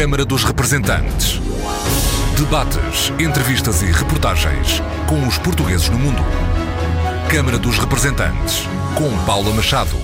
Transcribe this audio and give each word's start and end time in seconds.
Câmara 0.00 0.24
dos 0.24 0.44
Representantes. 0.44 1.38
Debates, 2.34 3.10
entrevistas 3.20 3.82
e 3.82 3.92
reportagens 3.92 4.80
com 5.06 5.28
os 5.28 5.36
portugueses 5.36 5.90
no 5.90 5.98
mundo. 5.98 6.22
Câmara 7.30 7.58
dos 7.58 7.76
Representantes, 7.76 8.62
com 8.96 9.26
Paula 9.26 9.52
Machado. 9.52 9.94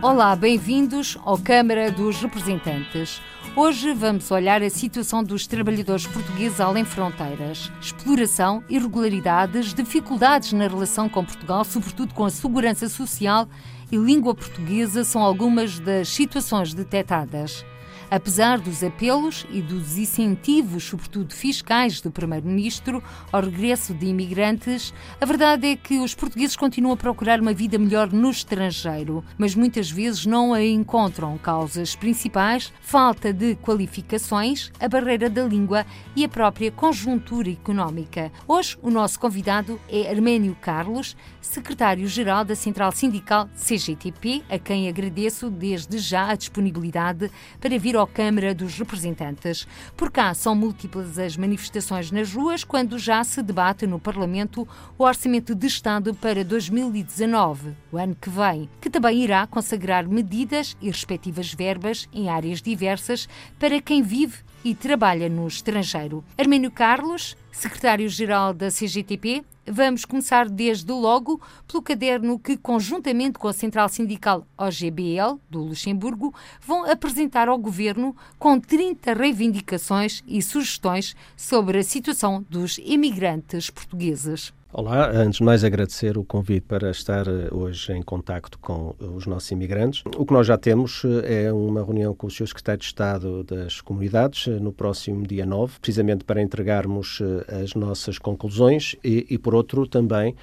Olá, 0.00 0.36
bem-vindos 0.36 1.18
ao 1.24 1.36
Câmara 1.36 1.90
dos 1.90 2.22
Representantes. 2.22 3.20
Hoje 3.56 3.92
vamos 3.92 4.30
olhar 4.30 4.62
a 4.62 4.70
situação 4.70 5.24
dos 5.24 5.48
trabalhadores 5.48 6.06
portugueses 6.06 6.60
além 6.60 6.84
fronteiras. 6.84 7.72
Exploração, 7.80 8.62
irregularidades, 8.68 9.74
dificuldades 9.74 10.52
na 10.52 10.68
relação 10.68 11.08
com 11.08 11.24
Portugal, 11.24 11.64
sobretudo 11.64 12.14
com 12.14 12.24
a 12.24 12.30
segurança 12.30 12.88
social 12.88 13.48
e 13.90 13.96
língua 13.96 14.34
portuguesa, 14.34 15.04
são 15.04 15.22
algumas 15.22 15.78
das 15.78 16.08
situações 16.08 16.72
detectadas. 16.74 17.64
Apesar 18.10 18.58
dos 18.58 18.82
apelos 18.82 19.46
e 19.50 19.62
dos 19.62 19.96
incentivos, 19.96 20.82
sobretudo 20.82 21.32
fiscais, 21.32 22.00
do 22.00 22.10
Primeiro-Ministro 22.10 23.00
ao 23.30 23.40
regresso 23.40 23.94
de 23.94 24.06
imigrantes, 24.06 24.92
a 25.20 25.24
verdade 25.24 25.68
é 25.68 25.76
que 25.76 26.00
os 26.00 26.12
portugueses 26.12 26.56
continuam 26.56 26.94
a 26.94 26.96
procurar 26.96 27.40
uma 27.40 27.54
vida 27.54 27.78
melhor 27.78 28.12
no 28.12 28.28
estrangeiro, 28.28 29.24
mas 29.38 29.54
muitas 29.54 29.88
vezes 29.88 30.26
não 30.26 30.52
a 30.52 30.60
encontram. 30.60 31.38
Causas 31.38 31.94
principais: 31.94 32.72
falta 32.80 33.32
de 33.32 33.54
qualificações, 33.54 34.72
a 34.80 34.88
barreira 34.88 35.30
da 35.30 35.44
língua 35.44 35.86
e 36.16 36.24
a 36.24 36.28
própria 36.28 36.72
conjuntura 36.72 37.48
económica. 37.48 38.32
Hoje, 38.48 38.76
o 38.82 38.90
nosso 38.90 39.20
convidado 39.20 39.80
é 39.88 40.10
Arménio 40.10 40.56
Carlos, 40.60 41.16
secretário-geral 41.40 42.44
da 42.44 42.56
Central 42.56 42.90
Sindical 42.90 43.48
CGTP, 43.54 44.42
a 44.50 44.58
quem 44.58 44.88
agradeço 44.88 45.48
desde 45.48 45.96
já 45.98 46.28
a 46.28 46.34
disponibilidade 46.34 47.30
para 47.60 47.78
vir 47.78 47.99
Câmara 48.06 48.54
dos 48.54 48.78
Representantes. 48.78 49.66
Por 49.96 50.10
cá 50.10 50.32
são 50.34 50.54
múltiplas 50.54 51.18
as 51.18 51.36
manifestações 51.36 52.10
nas 52.10 52.32
ruas 52.32 52.64
quando 52.64 52.98
já 52.98 53.22
se 53.24 53.42
debate 53.42 53.86
no 53.86 53.98
Parlamento 53.98 54.66
o 54.98 55.04
Orçamento 55.04 55.54
de 55.54 55.66
Estado 55.66 56.14
para 56.14 56.44
2019, 56.44 57.74
o 57.92 57.96
ano 57.96 58.16
que 58.20 58.30
vem, 58.30 58.68
que 58.80 58.90
também 58.90 59.22
irá 59.22 59.46
consagrar 59.46 60.08
medidas 60.08 60.76
e 60.80 60.88
respectivas 60.88 61.52
verbas 61.52 62.08
em 62.12 62.28
áreas 62.28 62.60
diversas 62.60 63.28
para 63.58 63.80
quem 63.80 64.02
vive 64.02 64.38
e 64.64 64.74
trabalha 64.74 65.28
no 65.28 65.46
estrangeiro. 65.46 66.24
Armênio 66.36 66.70
Carlos, 66.70 67.36
secretário-geral 67.52 68.52
da 68.52 68.70
CGTP, 68.70 69.44
Vamos 69.72 70.04
começar 70.04 70.48
desde 70.48 70.90
logo 70.90 71.40
pelo 71.68 71.80
caderno 71.80 72.40
que, 72.40 72.56
conjuntamente 72.56 73.38
com 73.38 73.46
a 73.46 73.52
Central 73.52 73.88
Sindical 73.88 74.44
OGBL 74.58 75.38
do 75.48 75.60
Luxemburgo, 75.62 76.34
vão 76.60 76.90
apresentar 76.90 77.48
ao 77.48 77.56
Governo 77.56 78.16
com 78.36 78.58
30 78.58 79.14
reivindicações 79.14 80.24
e 80.26 80.42
sugestões 80.42 81.14
sobre 81.36 81.78
a 81.78 81.84
situação 81.84 82.44
dos 82.50 82.78
imigrantes 82.78 83.70
portugueses. 83.70 84.52
Olá, 84.72 85.10
antes 85.10 85.38
de 85.38 85.42
mais 85.42 85.64
agradecer 85.64 86.16
o 86.16 86.22
convite 86.22 86.60
para 86.60 86.92
estar 86.92 87.26
eh, 87.26 87.48
hoje 87.50 87.92
em 87.92 88.00
contacto 88.02 88.56
com 88.56 88.94
eh, 89.00 89.04
os 89.04 89.26
nossos 89.26 89.50
imigrantes. 89.50 90.04
O 90.16 90.24
que 90.24 90.32
nós 90.32 90.46
já 90.46 90.56
temos 90.56 91.02
eh, 91.04 91.46
é 91.46 91.52
uma 91.52 91.84
reunião 91.84 92.14
com 92.14 92.28
o 92.28 92.30
Sr. 92.30 92.46
Secretário 92.46 92.78
de 92.78 92.84
Estado 92.84 93.42
das 93.42 93.80
Comunidades 93.80 94.46
no 94.46 94.72
próximo 94.72 95.26
dia 95.26 95.44
9, 95.44 95.80
precisamente 95.80 96.22
para 96.22 96.40
entregarmos 96.40 97.20
as 97.60 97.74
nossas 97.74 98.16
conclusões 98.16 98.94
e, 99.02 99.26
e 99.28 99.36
por 99.38 99.56
outro, 99.56 99.88
também 99.88 100.36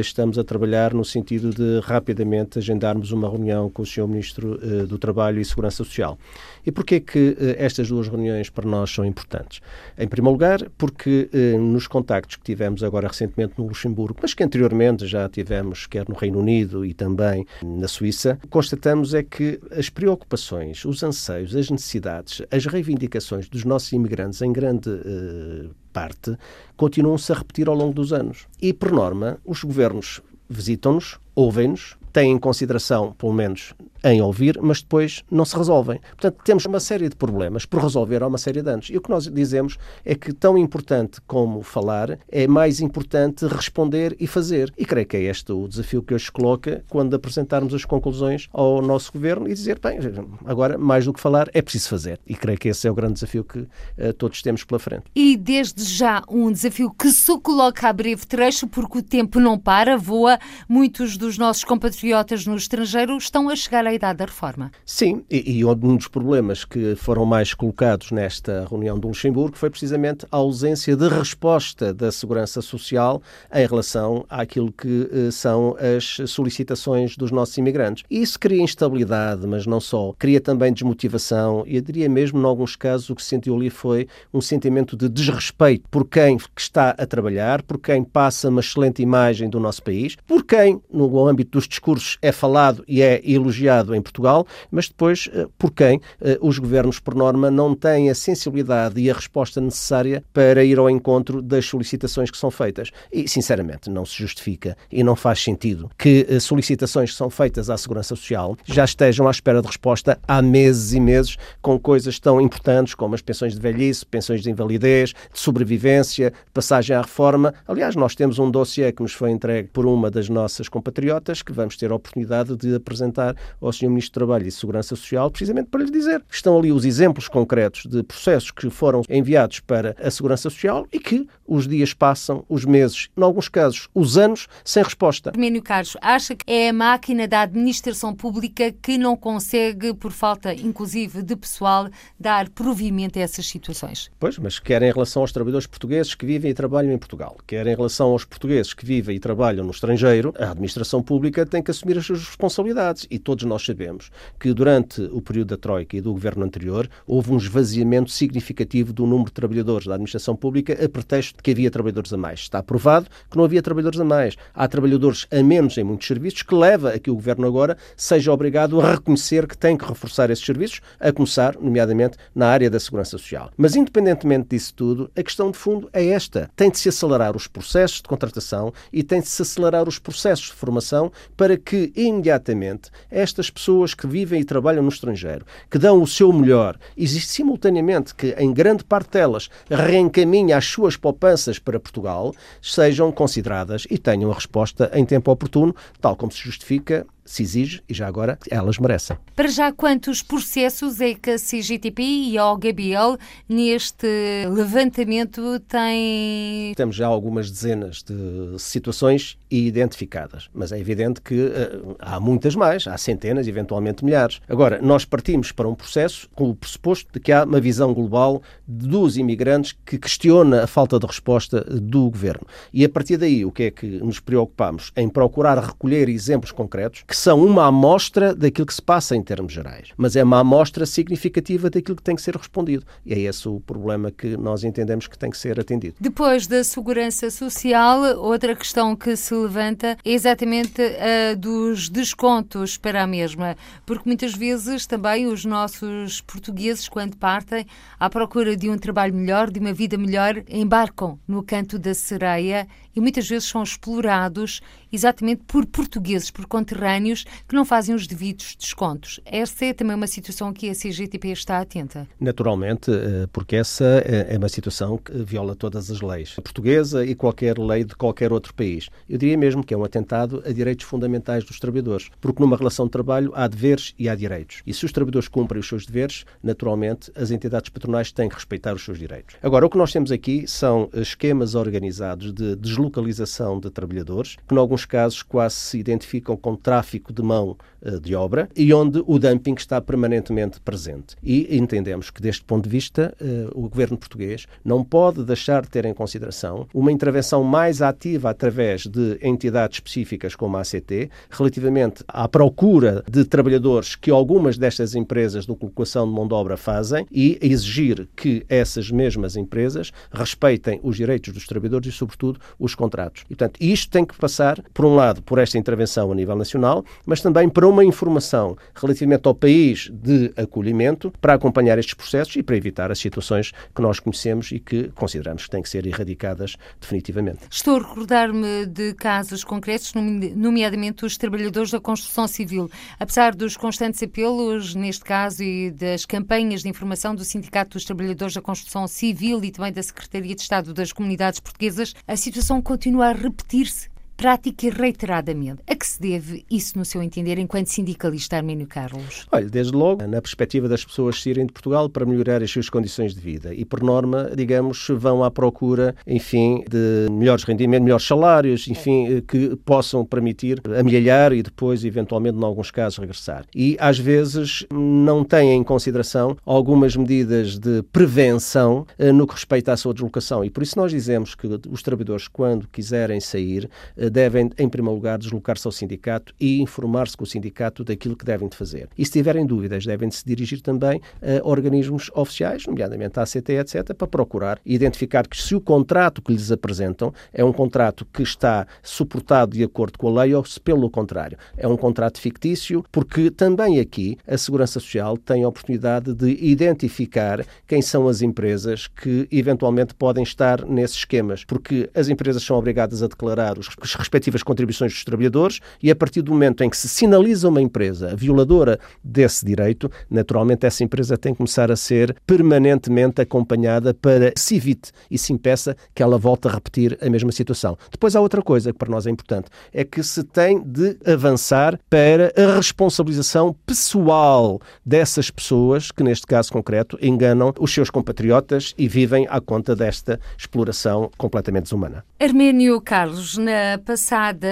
estamos 0.00 0.38
a 0.38 0.44
trabalhar 0.44 0.94
no 0.94 1.04
sentido 1.04 1.50
de 1.50 1.80
rapidamente 1.80 2.60
agendarmos 2.60 3.10
uma 3.10 3.28
reunião 3.28 3.68
com 3.68 3.82
o 3.82 3.86
Sr. 3.86 4.06
Ministro 4.06 4.86
do 4.86 4.96
Trabalho 4.96 5.40
e 5.40 5.44
Segurança 5.44 5.78
Social. 5.78 6.16
E 6.64 6.70
porquê 6.70 7.00
que 7.00 7.36
estas 7.58 7.88
duas 7.88 8.08
reuniões 8.08 8.48
para 8.48 8.68
nós 8.68 8.90
são 8.90 9.04
importantes? 9.04 9.60
Em 9.98 10.06
primeiro 10.06 10.32
lugar, 10.32 10.70
porque 10.78 11.28
nos 11.58 11.86
contactos 11.86 12.36
que 12.36 12.44
tivemos 12.44 12.84
agora 12.84 13.08
recentemente 13.08 13.54
no 13.58 13.66
Luxemburgo, 13.66 14.18
mas 14.22 14.34
que 14.34 14.44
anteriormente 14.44 15.06
já 15.06 15.28
tivemos, 15.28 15.86
quer 15.86 16.08
no 16.08 16.14
Reino 16.14 16.38
Unido 16.38 16.84
e 16.84 16.94
também 16.94 17.46
na 17.62 17.88
Suíça, 17.88 18.38
constatamos 18.48 19.14
é 19.14 19.22
que 19.22 19.60
as 19.76 19.88
preocupações, 19.88 20.84
os 20.84 21.02
anseios, 21.02 21.54
as 21.56 21.70
necessidades, 21.70 22.42
as 22.50 22.66
reivindicações 22.66 23.48
dos 23.48 23.64
nossos 23.64 23.92
imigrantes, 23.92 24.42
em 24.42 24.52
grande 24.52 24.88
uh, 24.88 25.70
parte, 25.92 26.36
continuam-se 26.76 27.32
a 27.32 27.36
repetir 27.36 27.68
ao 27.68 27.74
longo 27.74 27.92
dos 27.92 28.12
anos. 28.12 28.46
E, 28.60 28.72
por 28.72 28.92
norma, 28.92 29.38
os 29.44 29.62
governos 29.62 30.20
visitam-nos, 30.48 31.18
ouvem-nos, 31.34 31.96
têm 32.12 32.32
em 32.32 32.38
consideração, 32.38 33.12
pelo 33.12 33.32
menos 33.32 33.74
em 34.04 34.20
ouvir, 34.20 34.58
mas 34.60 34.82
depois 34.82 35.22
não 35.30 35.44
se 35.44 35.56
resolvem. 35.56 36.00
Portanto, 36.10 36.38
temos 36.44 36.64
uma 36.66 36.80
série 36.80 37.08
de 37.08 37.16
problemas 37.16 37.64
por 37.64 37.80
resolver 37.82 38.22
há 38.22 38.26
uma 38.26 38.38
série 38.38 38.62
de 38.62 38.70
anos. 38.70 38.88
E 38.90 38.96
o 38.96 39.00
que 39.00 39.10
nós 39.10 39.28
dizemos 39.28 39.78
é 40.04 40.14
que, 40.14 40.32
tão 40.32 40.58
importante 40.58 41.20
como 41.26 41.62
falar, 41.62 42.18
é 42.28 42.46
mais 42.46 42.80
importante 42.80 43.46
responder 43.46 44.16
e 44.18 44.26
fazer. 44.26 44.72
E 44.76 44.84
creio 44.84 45.06
que 45.06 45.16
é 45.16 45.22
este 45.22 45.52
o 45.52 45.68
desafio 45.68 46.02
que 46.02 46.14
hoje 46.14 46.26
se 46.26 46.32
coloca 46.32 46.84
quando 46.88 47.14
apresentarmos 47.14 47.74
as 47.74 47.84
conclusões 47.84 48.48
ao 48.52 48.82
nosso 48.82 49.12
governo 49.12 49.48
e 49.48 49.54
dizer, 49.54 49.78
bem, 49.78 49.98
agora, 50.44 50.76
mais 50.76 51.04
do 51.04 51.12
que 51.12 51.20
falar, 51.20 51.48
é 51.52 51.62
preciso 51.62 51.88
fazer. 51.88 52.20
E 52.26 52.34
creio 52.34 52.58
que 52.58 52.68
esse 52.68 52.86
é 52.86 52.90
o 52.90 52.94
grande 52.94 53.14
desafio 53.14 53.44
que 53.44 53.60
uh, 53.60 54.12
todos 54.18 54.42
temos 54.42 54.64
pela 54.64 54.78
frente. 54.78 55.04
E 55.14 55.36
desde 55.36 55.82
já 55.84 56.22
um 56.28 56.50
desafio 56.50 56.90
que 56.90 57.10
se 57.10 57.38
coloca 57.40 57.88
a 57.88 57.92
breve 57.92 58.26
trecho, 58.26 58.66
porque 58.66 58.98
o 58.98 59.02
tempo 59.02 59.38
não 59.38 59.58
para, 59.58 59.96
voa. 59.96 60.38
Muitos 60.68 61.16
dos 61.16 61.38
nossos 61.38 61.64
compatriotas 61.64 62.46
no 62.46 62.56
estrangeiro 62.56 63.16
estão 63.16 63.48
a 63.48 63.56
chegar 63.56 63.86
a 63.86 63.91
à 63.92 63.94
idade 63.94 64.18
da 64.18 64.24
reforma. 64.24 64.70
Sim, 64.84 65.24
e, 65.30 65.58
e, 65.58 65.64
um 65.64 65.96
dos 65.96 66.08
problemas 66.08 66.64
que 66.64 66.94
foram 66.96 67.24
mais 67.24 67.54
colocados 67.54 68.10
nesta 68.10 68.66
reunião 68.68 68.98
do 68.98 69.08
Luxemburgo 69.08 69.56
foi 69.56 69.70
precisamente 69.70 70.26
a 70.30 70.36
ausência 70.36 70.96
de 70.96 71.08
resposta 71.08 71.92
da 71.92 72.10
Segurança 72.10 72.60
Social 72.62 73.22
em 73.52 73.66
relação 73.66 74.24
àquilo 74.28 74.72
que 74.72 75.08
eh, 75.12 75.30
são 75.30 75.76
as 75.78 76.30
solicitações 76.30 77.16
dos 77.16 77.30
nossos 77.30 77.56
imigrantes. 77.58 78.04
Isso 78.10 78.38
cria 78.38 78.62
instabilidade, 78.62 79.46
mas 79.46 79.66
não 79.66 79.80
só. 79.80 80.12
Cria 80.18 80.40
também 80.40 80.72
desmotivação 80.72 81.64
e 81.66 81.76
eu 81.76 81.82
diria 81.82 82.08
mesmo, 82.08 82.40
em 82.40 82.44
alguns 82.44 82.76
casos, 82.76 83.10
o 83.10 83.14
que 83.14 83.22
se 83.22 83.28
sentiu 83.28 83.54
ali 83.56 83.70
foi 83.70 84.08
um 84.32 84.40
sentimento 84.40 84.96
de 84.96 85.08
desrespeito 85.08 85.88
por 85.90 86.06
quem 86.06 86.38
está 86.56 86.90
a 86.90 87.06
trabalhar, 87.06 87.62
por 87.62 87.78
quem 87.78 88.04
passa 88.04 88.48
uma 88.48 88.60
excelente 88.60 89.02
imagem 89.02 89.48
do 89.48 89.60
nosso 89.60 89.82
país, 89.82 90.16
por 90.26 90.44
quem, 90.44 90.80
no 90.90 91.26
âmbito 91.26 91.52
dos 91.52 91.66
discursos, 91.66 92.18
é 92.22 92.32
falado 92.32 92.84
e 92.86 93.02
é 93.02 93.20
elogiado 93.24 93.81
em 93.90 94.02
Portugal, 94.02 94.46
mas 94.70 94.88
depois 94.88 95.28
eh, 95.32 95.46
por 95.58 95.70
quem 95.72 96.00
eh, 96.20 96.38
os 96.40 96.58
governos, 96.58 96.98
por 96.98 97.14
norma, 97.14 97.50
não 97.50 97.74
têm 97.74 98.10
a 98.10 98.14
sensibilidade 98.14 99.00
e 99.00 99.10
a 99.10 99.14
resposta 99.14 99.60
necessária 99.60 100.22
para 100.32 100.64
ir 100.64 100.78
ao 100.78 100.88
encontro 100.88 101.42
das 101.42 101.66
solicitações 101.66 102.30
que 102.30 102.38
são 102.38 102.50
feitas. 102.50 102.90
E, 103.12 103.28
sinceramente, 103.28 103.90
não 103.90 104.04
se 104.04 104.16
justifica 104.16 104.76
e 104.90 105.02
não 105.02 105.16
faz 105.16 105.42
sentido 105.42 105.90
que 105.98 106.26
eh, 106.28 106.40
solicitações 106.40 107.10
que 107.10 107.16
são 107.16 107.30
feitas 107.30 107.70
à 107.70 107.76
Segurança 107.76 108.14
Social 108.14 108.56
já 108.64 108.84
estejam 108.84 109.26
à 109.26 109.30
espera 109.30 109.60
de 109.60 109.66
resposta 109.66 110.18
há 110.26 110.40
meses 110.40 110.92
e 110.92 111.00
meses 111.00 111.36
com 111.60 111.78
coisas 111.78 112.18
tão 112.18 112.40
importantes 112.40 112.94
como 112.94 113.14
as 113.14 113.22
pensões 113.22 113.54
de 113.54 113.60
velhice, 113.60 114.04
pensões 114.04 114.42
de 114.42 114.50
invalidez, 114.50 115.10
de 115.10 115.38
sobrevivência, 115.38 116.32
passagem 116.52 116.94
à 116.96 117.02
reforma. 117.02 117.54
Aliás, 117.66 117.96
nós 117.96 118.14
temos 118.14 118.38
um 118.38 118.50
dossiê 118.50 118.92
que 118.92 119.02
nos 119.02 119.12
foi 119.12 119.30
entregue 119.30 119.68
por 119.72 119.86
uma 119.86 120.10
das 120.10 120.28
nossas 120.28 120.68
compatriotas 120.68 121.42
que 121.42 121.52
vamos 121.52 121.76
ter 121.76 121.90
a 121.90 121.94
oportunidade 121.94 122.56
de 122.56 122.74
apresentar 122.74 123.34
ao 123.60 123.71
ao 123.72 123.74
Sr. 123.74 123.88
Ministro 123.88 124.12
do 124.12 124.26
Trabalho 124.26 124.46
e 124.46 124.52
Segurança 124.52 124.94
Social, 124.94 125.30
precisamente 125.30 125.68
para 125.68 125.82
lhe 125.82 125.90
dizer 125.90 126.20
que 126.20 126.34
estão 126.34 126.58
ali 126.58 126.70
os 126.70 126.84
exemplos 126.84 127.26
concretos 127.26 127.86
de 127.86 128.02
processos 128.02 128.50
que 128.50 128.68
foram 128.68 129.02
enviados 129.08 129.60
para 129.60 129.96
a 130.00 130.10
Segurança 130.10 130.42
Social 130.42 130.86
e 130.92 130.98
que 130.98 131.26
os 131.46 131.66
dias 131.66 131.92
passam, 131.94 132.44
os 132.48 132.64
meses, 132.64 133.08
em 133.16 133.22
alguns 133.22 133.48
casos, 133.48 133.88
os 133.94 134.16
anos, 134.16 134.46
sem 134.64 134.82
resposta. 134.82 135.30
Arménio 135.30 135.62
Carlos, 135.62 135.96
acha 136.00 136.34
que 136.34 136.50
é 136.50 136.68
a 136.68 136.72
máquina 136.72 137.26
da 137.26 137.42
administração 137.42 138.14
pública 138.14 138.72
que 138.72 138.98
não 138.98 139.16
consegue, 139.16 139.94
por 139.94 140.12
falta, 140.12 140.52
inclusive, 140.54 141.22
de 141.22 141.36
pessoal, 141.36 141.88
dar 142.18 142.48
provimento 142.50 143.18
a 143.18 143.22
essas 143.22 143.46
situações? 143.46 144.10
Pois, 144.18 144.38
mas 144.38 144.58
quer 144.58 144.82
em 144.82 144.92
relação 144.92 145.22
aos 145.22 145.32
trabalhadores 145.32 145.66
portugueses 145.66 146.14
que 146.14 146.26
vivem 146.26 146.50
e 146.50 146.54
trabalham 146.54 146.92
em 146.92 146.98
Portugal, 146.98 147.36
quer 147.46 147.66
em 147.66 147.74
relação 147.74 148.10
aos 148.10 148.24
portugueses 148.24 148.74
que 148.74 148.84
vivem 148.84 149.16
e 149.16 149.20
trabalham 149.20 149.64
no 149.64 149.70
estrangeiro, 149.70 150.34
a 150.38 150.50
administração 150.50 151.02
pública 151.02 151.44
tem 151.46 151.62
que 151.62 151.70
assumir 151.70 151.98
as 151.98 152.06
suas 152.06 152.20
responsabilidades 152.20 153.06
e 153.10 153.18
todos 153.18 153.44
nós 153.44 153.61
sabemos 153.64 154.10
que 154.38 154.52
durante 154.52 155.02
o 155.02 155.20
período 155.20 155.48
da 155.48 155.56
Troika 155.56 155.96
e 155.96 156.00
do 156.00 156.12
governo 156.12 156.44
anterior 156.44 156.88
houve 157.06 157.32
um 157.32 157.36
esvaziamento 157.36 158.10
significativo 158.10 158.92
do 158.92 159.06
número 159.06 159.26
de 159.26 159.32
trabalhadores 159.32 159.86
da 159.86 159.94
administração 159.94 160.36
pública 160.36 160.72
a 160.72 160.88
pretexto 160.88 161.36
de 161.36 161.42
que 161.42 161.50
havia 161.50 161.70
trabalhadores 161.70 162.12
a 162.12 162.16
mais. 162.16 162.40
Está 162.40 162.62
provado 162.62 163.08
que 163.30 163.36
não 163.36 163.44
havia 163.44 163.62
trabalhadores 163.62 164.00
a 164.00 164.04
mais. 164.04 164.36
Há 164.54 164.68
trabalhadores 164.68 165.26
a 165.30 165.42
menos 165.42 165.76
em 165.78 165.84
muitos 165.84 166.06
serviços 166.06 166.42
que 166.42 166.54
leva 166.54 166.90
a 166.90 166.98
que 166.98 167.10
o 167.10 167.14
governo 167.14 167.46
agora 167.46 167.76
seja 167.96 168.32
obrigado 168.32 168.80
a 168.80 168.92
reconhecer 168.92 169.46
que 169.46 169.56
tem 169.56 169.76
que 169.76 169.84
reforçar 169.84 170.30
esses 170.30 170.44
serviços, 170.44 170.80
a 170.98 171.12
começar, 171.12 171.56
nomeadamente, 171.60 172.16
na 172.34 172.48
área 172.48 172.70
da 172.70 172.80
segurança 172.80 173.10
social. 173.10 173.50
Mas, 173.56 173.76
independentemente 173.76 174.48
disso 174.50 174.74
tudo, 174.74 175.10
a 175.16 175.22
questão 175.22 175.50
de 175.50 175.58
fundo 175.58 175.88
é 175.92 176.06
esta. 176.06 176.50
Tem 176.56 176.70
de 176.70 176.78
se 176.78 176.88
acelerar 176.88 177.36
os 177.36 177.46
processos 177.46 177.98
de 177.98 178.08
contratação 178.08 178.72
e 178.92 179.02
tem 179.02 179.20
de 179.20 179.28
se 179.28 179.42
acelerar 179.42 179.88
os 179.88 179.98
processos 179.98 180.46
de 180.46 180.52
formação 180.52 181.12
para 181.36 181.56
que, 181.56 181.92
imediatamente, 181.94 182.90
estas 183.10 183.50
pessoas 183.52 183.94
que 183.94 184.06
vivem 184.06 184.40
e 184.40 184.44
trabalham 184.44 184.82
no 184.82 184.88
estrangeiro, 184.88 185.44
que 185.70 185.78
dão 185.78 186.02
o 186.02 186.06
seu 186.06 186.32
melhor, 186.32 186.78
existe 186.96 187.30
simultaneamente 187.30 188.14
que, 188.14 188.34
em 188.38 188.52
grande 188.52 188.84
parte 188.84 189.10
delas, 189.10 189.48
reencaminha 189.70 190.56
as 190.56 190.66
suas 190.66 190.96
poupanças 190.96 191.58
para 191.58 191.80
Portugal, 191.80 192.34
sejam 192.60 193.12
consideradas 193.12 193.86
e 193.90 193.98
tenham 193.98 194.30
a 194.30 194.34
resposta 194.34 194.90
em 194.94 195.04
tempo 195.04 195.30
oportuno, 195.30 195.74
tal 196.00 196.16
como 196.16 196.32
se 196.32 196.38
justifica 196.38 197.06
se 197.24 197.42
exige 197.42 197.82
e 197.88 197.94
já 197.94 198.06
agora 198.06 198.38
elas 198.50 198.78
merecem. 198.78 199.16
Para 199.34 199.48
já, 199.48 199.72
quantos 199.72 200.22
processos 200.22 201.00
é 201.00 201.14
que 201.14 201.30
a 201.30 201.36
CGTP 201.36 202.02
e 202.02 202.38
a 202.38 202.50
OGBL 202.50 203.16
neste 203.48 204.06
levantamento 204.50 205.60
têm? 205.60 206.74
Temos 206.76 206.96
já 206.96 207.06
algumas 207.06 207.50
dezenas 207.50 208.02
de 208.02 208.58
situações 208.58 209.38
identificadas, 209.50 210.48
mas 210.52 210.72
é 210.72 210.78
evidente 210.78 211.20
que 211.20 211.34
uh, 211.34 211.96
há 211.98 212.18
muitas 212.18 212.54
mais, 212.54 212.86
há 212.86 212.96
centenas, 212.96 213.46
eventualmente 213.46 214.04
milhares. 214.04 214.40
Agora, 214.48 214.80
nós 214.80 215.04
partimos 215.04 215.52
para 215.52 215.68
um 215.68 215.74
processo 215.74 216.28
com 216.34 216.50
o 216.50 216.54
pressuposto 216.54 217.12
de 217.12 217.20
que 217.20 217.32
há 217.32 217.44
uma 217.44 217.60
visão 217.60 217.92
global 217.92 218.42
dos 218.66 219.16
imigrantes 219.16 219.74
que 219.84 219.98
questiona 219.98 220.64
a 220.64 220.66
falta 220.66 220.98
de 220.98 221.06
resposta 221.06 221.60
do 221.64 222.10
governo. 222.10 222.46
E 222.72 222.84
a 222.84 222.88
partir 222.88 223.16
daí, 223.16 223.44
o 223.44 223.52
que 223.52 223.64
é 223.64 223.70
que 223.70 223.86
nos 223.86 224.20
preocupamos? 224.20 224.90
Em 224.96 225.08
procurar 225.08 225.58
recolher 225.58 226.08
exemplos 226.08 226.52
concretos 226.52 227.04
que 227.12 227.16
são 227.18 227.44
uma 227.44 227.66
amostra 227.66 228.34
daquilo 228.34 228.66
que 228.66 228.72
se 228.72 228.80
passa 228.80 229.14
em 229.14 229.22
termos 229.22 229.52
gerais, 229.52 229.88
mas 229.98 230.16
é 230.16 230.24
uma 230.24 230.38
amostra 230.38 230.86
significativa 230.86 231.68
daquilo 231.68 231.94
que 231.94 232.02
tem 232.02 232.16
que 232.16 232.22
ser 232.22 232.34
respondido. 232.34 232.86
E 233.04 233.12
é 233.12 233.18
esse 233.18 233.46
o 233.46 233.60
problema 233.60 234.10
que 234.10 234.34
nós 234.34 234.64
entendemos 234.64 235.06
que 235.06 235.18
tem 235.18 235.28
que 235.28 235.36
ser 235.36 235.60
atendido. 235.60 235.94
Depois 236.00 236.46
da 236.46 236.64
segurança 236.64 237.30
social, 237.30 238.00
outra 238.16 238.56
questão 238.56 238.96
que 238.96 239.14
se 239.14 239.34
levanta 239.34 239.98
é 240.02 240.10
exatamente 240.10 240.80
a 240.80 241.34
dos 241.34 241.90
descontos 241.90 242.78
para 242.78 243.02
a 243.02 243.06
mesma, 243.06 243.58
porque 243.84 244.08
muitas 244.08 244.34
vezes 244.34 244.86
também 244.86 245.26
os 245.26 245.44
nossos 245.44 246.22
portugueses, 246.22 246.88
quando 246.88 247.14
partem 247.18 247.66
à 248.00 248.08
procura 248.08 248.56
de 248.56 248.70
um 248.70 248.78
trabalho 248.78 249.12
melhor, 249.12 249.50
de 249.50 249.60
uma 249.60 249.74
vida 249.74 249.98
melhor, 249.98 250.42
embarcam 250.48 251.18
no 251.28 251.42
canto 251.42 251.78
da 251.78 251.92
sereia 251.92 252.66
e 252.94 253.00
muitas 253.00 253.28
vezes 253.28 253.48
são 253.48 253.62
explorados 253.62 254.60
exatamente 254.92 255.42
por 255.46 255.64
portugueses, 255.66 256.30
por 256.30 256.46
conterrâneos 256.46 257.24
que 257.48 257.54
não 257.54 257.64
fazem 257.64 257.94
os 257.94 258.06
devidos 258.06 258.54
descontos. 258.58 259.20
Esta 259.24 259.66
é 259.66 259.72
também 259.72 259.96
uma 259.96 260.06
situação 260.06 260.52
que 260.52 260.68
a 260.68 260.74
CGTP 260.74 261.28
está 261.28 261.58
atenta. 261.58 262.06
Naturalmente, 262.20 262.90
eh, 262.90 263.26
porque 263.32 263.56
essa 263.56 263.84
é 263.84 264.36
uma 264.36 264.48
situação 264.48 264.98
que 264.98 265.12
viola 265.24 265.56
todas 265.56 265.90
as 265.90 266.00
leis, 266.00 266.34
a 266.36 266.42
portuguesa 266.42 267.04
e 267.04 267.14
qualquer 267.14 267.58
lei 267.58 267.84
de 267.84 267.94
qualquer 267.94 268.32
outro 268.32 268.52
país. 268.52 268.88
Eu 269.08 269.16
diria 269.16 269.38
mesmo 269.38 269.64
que 269.64 269.72
é 269.72 269.76
um 269.76 269.84
atentado 269.84 270.42
a 270.46 270.52
direitos 270.52 270.84
fundamentais 270.84 271.44
dos 271.44 271.58
trabalhadores, 271.58 272.10
porque 272.20 272.42
numa 272.42 272.56
relação 272.56 272.86
de 272.86 272.92
trabalho 272.92 273.32
há 273.34 273.46
deveres 273.48 273.94
e 273.98 274.08
há 274.08 274.14
direitos. 274.14 274.62
E 274.66 274.74
se 274.74 274.84
os 274.84 274.92
trabalhadores 274.92 275.28
cumprem 275.28 275.60
os 275.60 275.68
seus 275.68 275.86
deveres, 275.86 276.24
naturalmente 276.42 277.10
as 277.16 277.30
entidades 277.30 277.70
patronais 277.70 278.12
têm 278.12 278.28
que 278.28 278.34
respeitar 278.34 278.74
os 278.74 278.84
seus 278.84 278.98
direitos. 278.98 279.36
Agora, 279.42 279.64
o 279.64 279.70
que 279.70 279.78
nós 279.78 279.92
temos 279.92 280.12
aqui 280.12 280.46
são 280.46 280.90
esquemas 280.92 281.54
organizados 281.54 282.32
de 282.32 282.56
deslocamento 282.56 282.81
deslocalização 282.82 283.60
de 283.60 283.70
trabalhadores, 283.70 284.36
que, 284.46 284.54
em 284.54 284.58
alguns 284.58 284.84
casos, 284.84 285.22
quase 285.22 285.56
se 285.56 285.78
identificam 285.78 286.36
com 286.36 286.56
tráfico 286.56 287.12
de 287.12 287.22
mão 287.22 287.56
uh, 287.80 288.00
de 288.00 288.14
obra 288.14 288.48
e 288.56 288.72
onde 288.72 289.02
o 289.06 289.18
dumping 289.18 289.54
está 289.54 289.80
permanentemente 289.80 290.60
presente. 290.60 291.16
E 291.22 291.56
entendemos 291.56 292.10
que, 292.10 292.20
deste 292.20 292.44
ponto 292.44 292.64
de 292.64 292.70
vista, 292.70 293.14
uh, 293.20 293.58
o 293.58 293.68
governo 293.68 293.96
português 293.96 294.46
não 294.64 294.84
pode 294.84 295.24
deixar 295.24 295.62
de 295.62 295.68
ter 295.68 295.84
em 295.84 295.94
consideração 295.94 296.66
uma 296.74 296.92
intervenção 296.92 297.42
mais 297.42 297.82
ativa 297.82 298.30
através 298.30 298.86
de 298.86 299.18
entidades 299.22 299.76
específicas 299.76 300.34
como 300.34 300.56
a 300.56 300.60
ACT, 300.60 301.10
relativamente 301.30 302.04
à 302.08 302.28
procura 302.28 303.04
de 303.10 303.24
trabalhadores 303.24 303.94
que 303.94 304.10
algumas 304.10 304.58
destas 304.58 304.94
empresas 304.94 305.46
de 305.46 305.54
colocação 305.54 306.06
de 306.06 306.14
mão 306.14 306.26
de 306.26 306.34
obra 306.34 306.56
fazem 306.56 307.06
e 307.10 307.38
exigir 307.40 308.08
que 308.16 308.44
essas 308.48 308.90
mesmas 308.90 309.36
empresas 309.36 309.92
respeitem 310.12 310.80
os 310.82 310.96
direitos 310.96 311.32
dos 311.32 311.46
trabalhadores 311.46 311.88
e, 311.88 311.92
sobretudo, 311.92 312.40
os 312.58 312.71
os 312.72 312.74
contratos. 312.74 313.22
E, 313.30 313.36
portanto, 313.36 313.56
isto 313.60 313.90
tem 313.90 314.04
que 314.04 314.16
passar, 314.16 314.60
por 314.74 314.84
um 314.84 314.94
lado, 314.94 315.22
por 315.22 315.38
esta 315.38 315.58
intervenção 315.58 316.10
a 316.10 316.14
nível 316.14 316.36
nacional, 316.36 316.84
mas 317.06 317.20
também 317.20 317.48
para 317.48 317.66
uma 317.66 317.84
informação 317.84 318.56
relativamente 318.74 319.26
ao 319.26 319.34
país 319.34 319.90
de 319.92 320.32
acolhimento 320.36 321.12
para 321.20 321.34
acompanhar 321.34 321.78
estes 321.78 321.94
processos 321.94 322.36
e 322.36 322.42
para 322.42 322.56
evitar 322.56 322.90
as 322.90 322.98
situações 322.98 323.52
que 323.74 323.82
nós 323.82 324.00
conhecemos 324.00 324.50
e 324.52 324.58
que 324.58 324.88
consideramos 324.94 325.44
que 325.44 325.50
têm 325.50 325.62
que 325.62 325.68
ser 325.68 325.86
erradicadas 325.86 326.56
definitivamente. 326.80 327.40
Estou 327.50 327.76
a 327.76 327.78
recordar-me 327.80 328.66
de 328.66 328.94
casos 328.94 329.44
concretos, 329.44 329.92
nomeadamente 329.94 331.04
os 331.04 331.16
trabalhadores 331.16 331.70
da 331.70 331.80
construção 331.80 332.26
civil. 332.26 332.70
Apesar 332.98 333.34
dos 333.34 333.56
constantes 333.56 334.02
apelos, 334.02 334.74
neste 334.74 335.04
caso, 335.04 335.42
e 335.42 335.70
das 335.70 336.06
campanhas 336.06 336.62
de 336.62 336.68
informação 336.68 337.14
do 337.14 337.24
Sindicato 337.24 337.72
dos 337.72 337.84
Trabalhadores 337.84 338.34
da 338.34 338.40
Construção 338.40 338.86
Civil 338.86 339.42
e 339.44 339.50
também 339.50 339.72
da 339.72 339.82
Secretaria 339.82 340.34
de 340.34 340.40
Estado 340.40 340.72
das 340.72 340.92
Comunidades 340.92 341.40
Portuguesas, 341.40 341.94
a 342.06 342.16
situação 342.16 342.61
continua 342.62 343.08
a 343.08 343.12
repetir-se 343.12 343.91
prática 344.16 344.66
e 344.66 344.70
reiteradamente. 344.70 345.62
A 345.66 345.74
que 345.74 345.86
se 345.86 346.00
deve 346.00 346.44
isso, 346.50 346.78
no 346.78 346.84
seu 346.84 347.02
entender, 347.02 347.38
enquanto 347.38 347.68
sindicalista 347.68 348.36
Arménio 348.36 348.66
Carlos? 348.66 349.26
Olha, 349.32 349.48
desde 349.48 349.72
logo, 349.74 350.06
na 350.06 350.20
perspectiva 350.20 350.68
das 350.68 350.84
pessoas 350.84 351.22
saírem 351.22 351.46
de 351.46 351.52
Portugal 351.52 351.88
para 351.88 352.06
melhorar 352.06 352.42
as 352.42 352.50
suas 352.50 352.68
condições 352.68 353.14
de 353.14 353.20
vida 353.20 353.54
e, 353.54 353.64
por 353.64 353.82
norma, 353.82 354.30
digamos, 354.36 354.86
vão 354.90 355.24
à 355.24 355.30
procura, 355.30 355.94
enfim, 356.06 356.64
de 356.68 357.10
melhores 357.10 357.44
rendimentos, 357.44 357.84
melhores 357.84 358.06
salários, 358.06 358.68
enfim, 358.68 359.20
que 359.26 359.56
possam 359.64 360.04
permitir 360.04 360.60
amelhar 360.78 361.32
e 361.32 361.42
depois, 361.42 361.84
eventualmente, 361.84 362.38
em 362.38 362.44
alguns 362.44 362.70
casos, 362.70 362.98
regressar. 362.98 363.44
E, 363.54 363.76
às 363.80 363.98
vezes, 363.98 364.66
não 364.72 365.24
têm 365.24 365.52
em 365.52 365.64
consideração 365.64 366.36
algumas 366.44 366.96
medidas 366.96 367.58
de 367.58 367.82
prevenção 367.92 368.86
eh, 368.98 369.12
no 369.12 369.26
que 369.26 369.34
respeita 369.34 369.72
à 369.72 369.76
sua 369.76 369.92
deslocação. 369.92 370.44
E 370.44 370.50
por 370.50 370.62
isso 370.62 370.78
nós 370.78 370.90
dizemos 370.90 371.34
que 371.34 371.46
os 371.68 371.82
trabalhadores, 371.82 372.28
quando 372.28 372.68
quiserem 372.68 373.20
sair, 373.20 373.68
devem, 374.10 374.50
em 374.58 374.68
primeiro 374.68 374.94
lugar, 374.94 375.18
deslocar-se 375.18 375.66
ao 375.66 375.72
sindicato 375.72 376.34
e 376.40 376.60
informar-se 376.60 377.16
com 377.16 377.24
o 377.24 377.26
sindicato 377.26 377.84
daquilo 377.84 378.16
que 378.16 378.24
devem 378.24 378.48
de 378.48 378.56
fazer. 378.56 378.88
E 378.96 379.04
se 379.04 379.12
tiverem 379.12 379.46
dúvidas, 379.46 379.84
devem 379.84 380.08
de 380.08 380.14
se 380.14 380.24
dirigir 380.24 380.60
também 380.60 381.00
a 381.20 381.46
organismos 381.46 382.10
oficiais, 382.14 382.66
nomeadamente 382.66 383.18
à 383.18 383.22
ACT, 383.22 383.52
etc., 383.52 383.94
para 383.94 384.06
procurar 384.06 384.60
identificar 384.64 385.26
que 385.26 385.40
se 385.40 385.54
o 385.54 385.60
contrato 385.60 386.22
que 386.22 386.32
lhes 386.32 386.50
apresentam 386.50 387.12
é 387.32 387.44
um 387.44 387.52
contrato 387.52 388.06
que 388.12 388.22
está 388.22 388.66
suportado 388.82 389.56
de 389.56 389.64
acordo 389.64 389.98
com 389.98 390.08
a 390.08 390.22
lei 390.22 390.34
ou 390.34 390.44
se, 390.44 390.60
pelo 390.60 390.90
contrário, 390.90 391.38
é 391.56 391.66
um 391.66 391.76
contrato 391.76 392.20
fictício, 392.20 392.84
porque 392.90 393.30
também 393.30 393.80
aqui 393.80 394.16
a 394.26 394.36
Segurança 394.36 394.80
Social 394.80 395.16
tem 395.16 395.44
a 395.44 395.48
oportunidade 395.48 396.14
de 396.14 396.38
identificar 396.44 397.44
quem 397.66 397.82
são 397.82 398.08
as 398.08 398.22
empresas 398.22 398.88
que 398.88 399.28
eventualmente 399.30 399.94
podem 399.94 400.22
estar 400.22 400.64
nesses 400.66 400.98
esquemas, 400.98 401.44
porque 401.44 401.90
as 401.94 402.08
empresas 402.08 402.42
são 402.42 402.56
obrigadas 402.56 403.02
a 403.02 403.06
declarar 403.06 403.58
os 403.58 403.68
as 403.92 403.94
respectivas 403.94 404.42
contribuições 404.42 404.92
dos 404.92 405.04
trabalhadores 405.04 405.60
e 405.82 405.90
a 405.90 405.96
partir 405.96 406.22
do 406.22 406.32
momento 406.32 406.64
em 406.64 406.70
que 406.70 406.76
se 406.76 406.88
sinaliza 406.88 407.48
uma 407.48 407.60
empresa 407.60 408.14
violadora 408.16 408.78
desse 409.02 409.44
direito, 409.44 409.90
naturalmente 410.10 410.66
essa 410.66 410.82
empresa 410.82 411.18
tem 411.18 411.32
que 411.32 411.38
começar 411.38 411.70
a 411.70 411.76
ser 411.76 412.16
permanentemente 412.26 413.20
acompanhada 413.20 413.94
para 413.94 414.32
se 414.36 414.56
evite 414.56 414.92
e 415.10 415.18
se 415.18 415.32
impeça 415.32 415.76
que 415.94 416.02
ela 416.02 416.18
volte 416.18 416.48
a 416.48 416.50
repetir 416.50 416.98
a 417.00 417.10
mesma 417.10 417.32
situação. 417.32 417.76
Depois 417.90 418.16
há 418.16 418.20
outra 418.20 418.42
coisa 418.42 418.72
que 418.72 418.78
para 418.78 418.90
nós 418.90 419.06
é 419.06 419.10
importante, 419.10 419.48
é 419.72 419.84
que 419.84 420.02
se 420.02 420.22
tem 420.24 420.62
de 420.62 420.96
avançar 421.04 421.78
para 421.90 422.32
a 422.36 422.56
responsabilização 422.56 423.54
pessoal 423.66 424.60
dessas 424.84 425.30
pessoas 425.30 425.90
que, 425.90 426.02
neste 426.02 426.26
caso 426.26 426.52
concreto, 426.52 426.98
enganam 427.00 427.52
os 427.58 427.72
seus 427.72 427.90
compatriotas 427.90 428.74
e 428.78 428.88
vivem 428.88 429.26
à 429.28 429.40
conta 429.40 429.74
desta 429.74 430.18
exploração 430.36 431.10
completamente 431.16 431.64
desumana. 431.64 432.04
Arménio 432.18 432.80
Carlos, 432.80 433.36
na 433.36 433.78
passada 433.82 434.48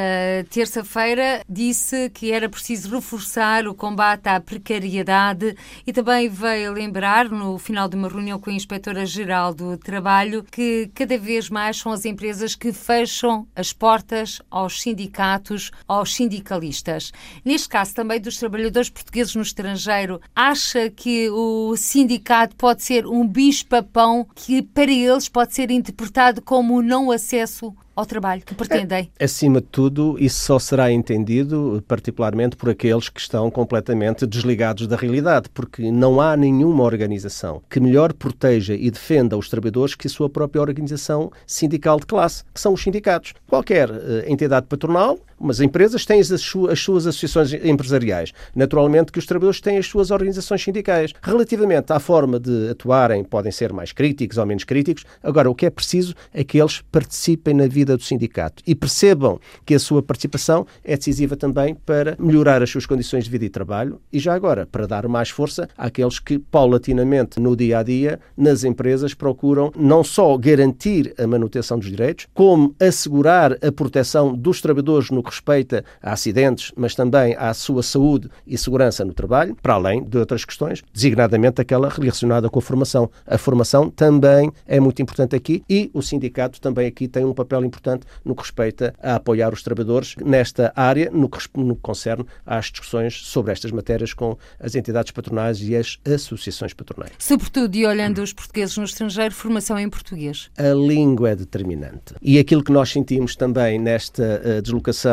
terça-feira, 0.50 1.42
disse 1.48 2.10
que 2.10 2.32
era 2.32 2.48
preciso 2.48 2.94
reforçar 2.94 3.66
o 3.66 3.74
combate 3.74 4.28
à 4.28 4.40
precariedade 4.40 5.56
e 5.86 5.92
também 5.92 6.28
veio 6.28 6.72
lembrar, 6.72 7.30
no 7.30 7.58
final 7.58 7.88
de 7.88 7.96
uma 7.96 8.08
reunião 8.08 8.38
com 8.38 8.50
a 8.50 8.52
Inspetora-Geral 8.52 9.54
do 9.54 9.78
Trabalho, 9.78 10.44
que 10.50 10.90
cada 10.94 11.16
vez 11.16 11.48
mais 11.48 11.78
são 11.78 11.92
as 11.92 12.04
empresas 12.04 12.54
que 12.54 12.72
fecham 12.72 13.46
as 13.54 13.72
portas 13.72 14.42
aos 14.50 14.82
sindicatos, 14.82 15.70
aos 15.86 16.14
sindicalistas. 16.14 17.12
Neste 17.44 17.68
caso 17.68 17.94
também 17.94 18.20
dos 18.20 18.36
trabalhadores 18.36 18.90
portugueses 18.90 19.34
no 19.34 19.42
estrangeiro, 19.42 20.20
acha 20.34 20.90
que 20.90 21.30
o 21.30 21.76
sindicato 21.76 22.56
pode 22.56 22.82
ser 22.82 23.06
um 23.06 23.26
bicho-papão 23.26 24.26
que 24.34 24.62
para 24.62 24.90
eles 24.90 25.28
pode 25.28 25.54
ser 25.54 25.70
interpretado 25.70 26.42
como 26.42 26.82
não 26.82 27.10
acesso 27.10 27.74
ao 27.94 28.06
trabalho 28.06 28.42
que 28.44 28.54
pretendem? 28.54 29.10
É, 29.18 29.24
acima 29.24 29.60
de 29.60 29.66
tudo, 29.66 30.16
isso 30.18 30.40
só 30.44 30.58
será 30.58 30.90
entendido 30.90 31.82
particularmente 31.86 32.56
por 32.56 32.70
aqueles 32.70 33.08
que 33.08 33.20
estão 33.20 33.50
completamente 33.50 34.26
desligados 34.26 34.86
da 34.86 34.96
realidade, 34.96 35.48
porque 35.52 35.90
não 35.90 36.20
há 36.20 36.36
nenhuma 36.36 36.84
organização 36.84 37.62
que 37.68 37.80
melhor 37.80 38.12
proteja 38.12 38.74
e 38.74 38.90
defenda 38.90 39.36
os 39.36 39.48
trabalhadores 39.48 39.94
que 39.94 40.06
a 40.06 40.10
sua 40.10 40.28
própria 40.28 40.60
organização 40.60 41.30
sindical 41.46 41.98
de 41.98 42.06
classe, 42.06 42.44
que 42.52 42.60
são 42.60 42.72
os 42.72 42.82
sindicatos. 42.82 43.34
Qualquer 43.46 43.90
uh, 43.90 43.96
entidade 44.26 44.66
patronal 44.66 45.18
Umas 45.40 45.58
empresas 45.58 46.04
têm 46.04 46.20
as, 46.20 46.28
suas, 46.42 46.72
as 46.72 46.80
suas 46.80 47.06
associações 47.06 47.54
empresariais. 47.64 48.32
Naturalmente 48.54 49.10
que 49.10 49.18
os 49.18 49.24
trabalhadores 49.24 49.60
têm 49.60 49.78
as 49.78 49.86
suas 49.86 50.10
organizações 50.10 50.62
sindicais. 50.62 51.14
Relativamente 51.22 51.90
à 51.94 51.98
forma 51.98 52.38
de 52.38 52.68
atuarem, 52.68 53.24
podem 53.24 53.50
ser 53.50 53.72
mais 53.72 53.90
críticos 53.90 54.36
ou 54.36 54.44
menos 54.44 54.64
críticos. 54.64 55.04
Agora, 55.22 55.50
o 55.50 55.54
que 55.54 55.64
é 55.64 55.70
preciso 55.70 56.14
é 56.34 56.44
que 56.44 56.60
eles 56.60 56.82
participem 56.92 57.54
na 57.54 57.66
vida 57.66 57.96
do 57.96 58.02
sindicato 58.02 58.62
e 58.66 58.74
percebam 58.74 59.40
que 59.64 59.74
a 59.74 59.78
sua 59.78 60.02
participação 60.02 60.66
é 60.84 60.94
decisiva 60.94 61.36
também 61.36 61.74
para 61.74 62.16
melhorar 62.18 62.62
as 62.62 62.68
suas 62.68 62.84
condições 62.84 63.24
de 63.24 63.30
vida 63.30 63.46
e 63.46 63.48
trabalho 63.48 63.98
e 64.12 64.18
já 64.18 64.34
agora 64.34 64.66
para 64.66 64.86
dar 64.86 65.08
mais 65.08 65.30
força 65.30 65.68
àqueles 65.76 66.18
que 66.18 66.38
paulatinamente 66.38 67.40
no 67.40 67.56
dia 67.56 67.78
a 67.78 67.82
dia 67.82 68.20
nas 68.36 68.62
empresas 68.62 69.14
procuram 69.14 69.72
não 69.74 70.04
só 70.04 70.36
garantir 70.36 71.14
a 71.18 71.26
manutenção 71.26 71.78
dos 71.78 71.88
direitos, 71.88 72.26
como 72.34 72.74
assegurar 72.78 73.52
a 73.64 73.72
proteção 73.72 74.36
dos 74.36 74.60
trabalhadores 74.60 75.10
no 75.10 75.22
que 75.30 75.34
respeita 75.34 75.84
a 76.02 76.12
acidentes, 76.12 76.72
mas 76.76 76.94
também 76.94 77.36
à 77.38 77.54
sua 77.54 77.82
saúde 77.82 78.28
e 78.46 78.58
segurança 78.58 79.04
no 79.04 79.14
trabalho, 79.14 79.56
para 79.62 79.74
além 79.74 80.02
de 80.02 80.18
outras 80.18 80.44
questões, 80.44 80.82
designadamente 80.92 81.60
aquela 81.60 81.88
relacionada 81.88 82.50
com 82.50 82.58
a 82.58 82.62
formação. 82.62 83.08
A 83.26 83.38
formação 83.38 83.88
também 83.88 84.50
é 84.66 84.80
muito 84.80 85.00
importante 85.00 85.36
aqui 85.36 85.62
e 85.68 85.90
o 85.94 86.02
sindicato 86.02 86.60
também 86.60 86.86
aqui 86.86 87.06
tem 87.06 87.24
um 87.24 87.32
papel 87.32 87.64
importante 87.64 88.06
no 88.24 88.34
que 88.34 88.42
respeita 88.42 88.94
a 89.00 89.14
apoiar 89.14 89.52
os 89.52 89.62
trabalhadores 89.62 90.16
nesta 90.16 90.72
área, 90.74 91.10
no 91.10 91.28
que, 91.28 91.38
no 91.56 91.76
que 91.76 91.82
concerne 91.82 92.26
às 92.44 92.66
discussões 92.66 93.26
sobre 93.26 93.52
estas 93.52 93.70
matérias 93.70 94.12
com 94.12 94.36
as 94.58 94.74
entidades 94.74 95.12
patronais 95.12 95.60
e 95.62 95.76
as 95.76 95.98
associações 96.04 96.74
patronais. 96.74 97.12
Sobretudo, 97.18 97.76
e 97.76 97.86
olhando 97.86 98.20
os 98.22 98.32
portugueses 98.32 98.76
no 98.76 98.84
estrangeiro, 98.84 99.34
formação 99.34 99.78
em 99.78 99.88
português. 99.88 100.50
A 100.56 100.72
língua 100.72 101.30
é 101.30 101.36
determinante. 101.36 102.14
E 102.20 102.38
aquilo 102.38 102.64
que 102.64 102.72
nós 102.72 102.90
sentimos 102.90 103.36
também 103.36 103.78
nesta 103.78 104.42
uh, 104.44 104.62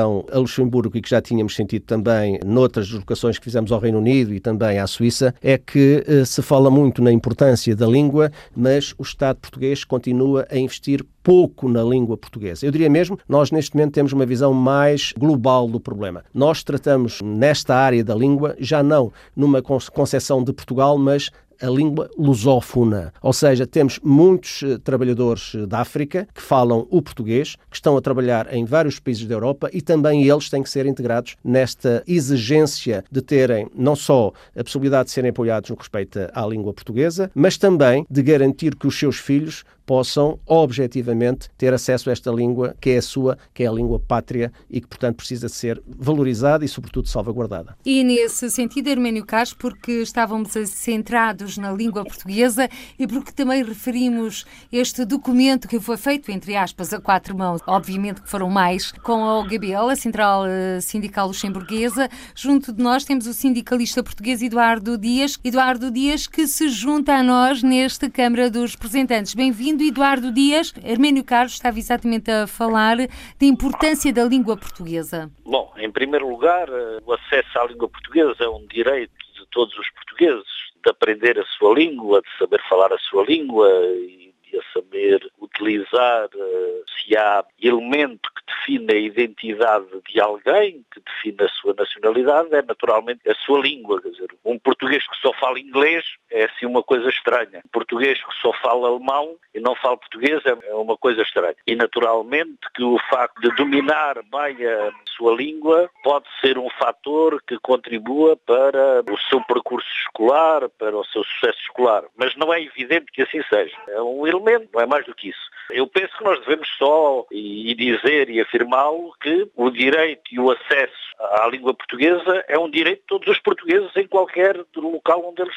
deslocação 0.08 0.26
a 0.32 0.40
Luxemburgo 0.40 0.98
e 0.98 1.02
que 1.02 1.10
já 1.10 1.22
tínhamos 1.22 1.56
sentido 1.56 1.84
também 1.84 2.40
noutras 2.46 2.88
deslocações 2.88 3.38
que 3.38 3.44
fizemos 3.44 3.72
ao 3.72 3.80
Reino 3.80 3.98
Unido 3.98 4.34
e 4.34 4.40
também 4.40 4.80
à 4.80 4.88
Suíça, 4.88 5.34
é 5.42 5.58
que 5.58 6.04
uh, 6.08 6.26
se 6.26 6.42
fala 6.42 6.70
muito 6.70 7.02
na 7.02 7.12
importância 7.12 7.76
da 7.76 7.86
língua, 7.86 8.32
mas 8.56 8.94
o 8.98 9.04
Estado 9.04 9.38
português 9.38 9.84
continua 9.84 10.48
a 10.50 10.58
investir 10.58 11.06
pouco 11.22 11.68
na 11.68 11.84
língua 11.84 12.16
portuguesa. 12.16 12.66
Eu 12.66 12.72
diria 12.72 12.90
mesmo, 12.90 13.20
nós 13.28 13.52
neste 13.52 13.76
momento 13.76 13.94
temos 13.94 14.14
uma 14.14 14.26
visão 14.26 14.54
mais 14.54 15.14
global 15.18 15.68
do 15.68 15.80
problema. 15.80 16.24
Nós 16.34 16.64
tratamos 16.64 17.22
nesta 17.22 17.76
área 17.76 18.02
da 18.02 18.16
língua 18.16 18.56
já 18.60 18.82
não 18.82 19.12
numa 19.36 19.62
concepção 19.62 20.42
de 20.42 20.54
Portugal, 20.54 20.98
mas 20.98 21.30
a 21.62 21.68
língua 21.68 22.10
lusófona, 22.18 23.14
ou 23.22 23.34
seja, 23.34 23.66
temos 23.66 24.00
muitos 24.04 24.62
uh, 24.62 24.80
trabalhadores 24.80 25.54
uh, 25.54 25.68
da 25.68 25.80
África 25.80 26.28
que 26.34 26.42
falam 26.42 26.88
o 26.90 27.02
português, 27.02 27.56
que 27.70 27.76
estão 27.76 27.98
a 27.98 28.02
trabalhar 28.02 28.54
em 28.54 28.66
vários 28.66 29.00
países 29.00 29.26
da 29.26 29.36
Europa 29.36 29.70
e 29.74 29.82
também 29.82 30.28
eles 30.28 30.50
têm 30.50 30.64
que 30.64 30.70
ser 30.70 30.86
integrados 30.86 31.36
nesta 31.44 32.04
exigência 32.08 33.04
de 33.12 33.22
terem 33.22 33.68
não 33.76 33.96
só 33.96 34.32
a 34.56 34.64
possibilidade 34.64 35.06
de 35.06 35.12
serem 35.12 35.30
apoiados 35.30 35.70
no 35.70 35.76
que 35.76 35.84
respeita 35.84 36.32
à 36.34 36.46
língua 36.46 36.74
portuguesa, 36.74 37.32
mas 37.34 37.58
também 37.58 38.06
de 38.10 38.22
garantir 38.22 38.76
que 38.76 38.88
os 38.88 38.98
seus 38.98 39.18
filhos 39.18 39.64
possam 39.88 40.38
objetivamente 40.46 41.50
ter 41.58 41.74
acesso 41.74 42.10
a 42.10 42.12
esta 42.12 42.30
língua 42.30 42.76
que 42.80 42.90
é 42.90 42.98
a 42.98 43.02
sua, 43.02 43.38
que 43.54 43.64
é 43.64 43.68
a 43.68 43.72
língua 43.72 43.98
pátria 43.98 44.52
e 44.70 44.82
que, 44.82 44.88
portanto, 44.88 45.16
precisa 45.16 45.48
ser 45.48 45.82
valorizada 45.88 46.66
e, 46.66 46.68
sobretudo, 46.68 47.08
salvaguardada. 47.08 47.78
E 47.86 48.04
nesse 48.04 48.52
sentido, 48.52 48.90
Hermênio 48.90 49.26
Cás, 49.26 49.54
porque 49.54 49.94
estávamos 50.02 50.52
centrados 50.68 51.58
na 51.58 51.72
língua 51.72 52.04
portuguesa 52.04 52.70
e 53.00 53.08
porque 53.08 53.32
também 53.32 53.64
referimos 53.64 54.46
este 54.70 55.06
documento 55.06 55.70
que 55.70 55.80
foi 55.80 55.96
feito, 55.96 56.30
entre 56.32 56.58
aspas, 56.58 56.94
a 56.94 57.00
quatro 57.00 57.38
mãos, 57.38 57.62
obviamente 57.66 58.22
que 58.22 58.30
foram 58.30 58.50
mais, 58.50 58.92
com 58.92 59.24
a 59.24 59.40
OGBL, 59.40 59.90
a 59.90 59.96
Central 59.96 60.46
eh, 60.46 60.82
Sindical 60.82 61.28
Luxemburguesa. 61.28 62.10
Junto 62.36 62.74
de 62.74 62.84
nós 62.84 63.06
temos 63.06 63.26
o 63.26 63.34
sindicalista 63.34 64.04
português 64.04 64.42
Eduardo 64.42 64.98
Dias. 64.98 65.40
Eduardo 65.42 65.90
Dias, 65.90 66.28
que 66.28 66.46
se 66.46 66.68
junta 66.68 67.14
a 67.14 67.24
nós 67.24 67.64
nesta 67.64 68.10
Câmara 68.10 68.50
dos 68.50 68.74
Representantes. 68.74 69.34
Bem-vindo 69.34 69.77
Bem-vindo, 69.78 69.84
Eduardo 69.84 70.32
Dias. 70.32 70.74
Hermênio 70.84 71.24
Carlos 71.24 71.54
estava 71.54 71.78
exatamente 71.78 72.32
a 72.32 72.48
falar 72.48 72.98
da 72.98 73.46
importância 73.46 74.12
da 74.12 74.24
língua 74.24 74.58
portuguesa. 74.58 75.30
Bom, 75.46 75.72
em 75.78 75.92
primeiro 75.92 76.28
lugar, 76.28 76.68
eh, 76.68 77.00
o 77.06 77.14
acesso 77.14 77.60
à 77.60 77.68
língua 77.68 77.88
portuguesa 77.88 78.44
é 78.44 78.50
um 78.50 78.66
direito 78.66 79.14
de 79.36 79.46
todos 79.52 79.78
os 79.78 79.88
portugueses, 79.92 80.48
de 80.84 80.90
aprender 80.90 81.40
a 81.40 81.46
sua 81.58 81.76
língua, 81.76 82.22
de 82.22 82.38
saber 82.40 82.60
falar 82.68 82.92
a 82.92 82.98
sua 82.98 83.24
língua 83.24 83.70
e 83.94 84.27
de 84.52 84.58
a 84.58 84.62
saber 84.74 85.32
utilizar 85.40 86.30
eh, 86.36 86.82
se 86.98 87.16
há 87.18 87.44
elemento 87.62 88.30
que 88.36 88.54
define 88.54 88.94
a 88.94 89.00
identidade 89.00 89.86
de 90.10 90.20
alguém, 90.20 90.86
que 90.94 91.02
define 91.02 91.38
a 91.42 91.50
sua 91.50 91.74
nacionalidade, 91.78 92.54
é 92.54 92.62
naturalmente 92.62 93.30
a 93.30 93.36
sua 93.36 93.60
língua. 93.60 94.02
Quer 94.02 94.10
dizer, 94.10 94.28
um 94.46 94.58
português 94.60 95.08
que 95.08 95.18
só 95.18 95.34
fala 95.34 95.60
inglês 95.60 96.04
é 96.32 96.46
assim 96.46 96.66
uma 96.66 96.84
coisa 96.84 97.10
estranha. 97.10 97.62
Um 97.66 97.70
português 97.70 98.24
que 98.24 98.34
só 98.42 98.54
fala 98.54 98.90
alemão 98.90 99.36
e 99.54 99.60
não 99.60 99.76
fala 99.76 99.98
português 99.98 100.46
é, 100.46 100.58
é 100.70 100.74
uma 100.76 100.98
coisa 100.98 101.22
estranha. 101.22 101.56
E 101.66 101.76
naturalmente 101.76 102.60
que 102.76 102.84
o 102.84 102.98
facto 103.10 103.42
de 103.42 103.56
dominar 103.56 104.16
bem 104.24 104.66
a 104.66 104.92
sua 105.18 105.36
língua 105.36 105.90
pode 106.04 106.26
ser 106.42 106.58
um 106.58 106.70
fator 106.72 107.42
que 107.48 107.58
contribua 107.60 108.38
para 108.38 109.04
o 109.12 109.18
seu 109.30 109.42
percurso 109.42 109.88
escolar, 110.06 110.70
para 110.70 110.96
o 110.96 111.06
seu 111.06 111.24
sucesso 111.24 111.60
escolar. 111.62 112.04
Mas 112.16 112.36
não 112.36 112.54
é 112.54 112.62
evidente 112.62 113.12
que 113.12 113.24
assim 113.24 113.42
seja. 113.50 113.76
É 113.90 114.02
um 114.02 114.28
elemento, 114.38 114.70
não 114.74 114.82
é 114.82 114.86
mais 114.86 115.06
do 115.06 115.16
que 115.16 115.30
isso. 115.30 115.48
Eu 115.70 115.86
penso 115.88 116.18
que 116.18 116.24
nós 116.24 116.40
devemos 116.40 116.68
só 116.78 117.26
e 117.32 117.76
dizer 117.76 118.30
e 118.30 118.40
afirmá-lo 118.40 119.14
que 119.20 119.50
o 119.56 119.70
direito 119.70 120.24
e 120.32 120.40
o 120.40 120.50
acesso 120.50 121.08
à 121.20 121.48
língua 121.48 121.74
portuguesa 121.74 122.46
é 122.48 122.58
um 122.58 122.70
direito 122.70 123.02
de 123.02 123.08
todos 123.08 123.28
os 123.28 123.40
portugueses 123.40 123.96
em 123.96 124.08
qualquer 124.08 124.64
local 124.76 125.30
onde 125.30 125.42
eles 125.42 125.56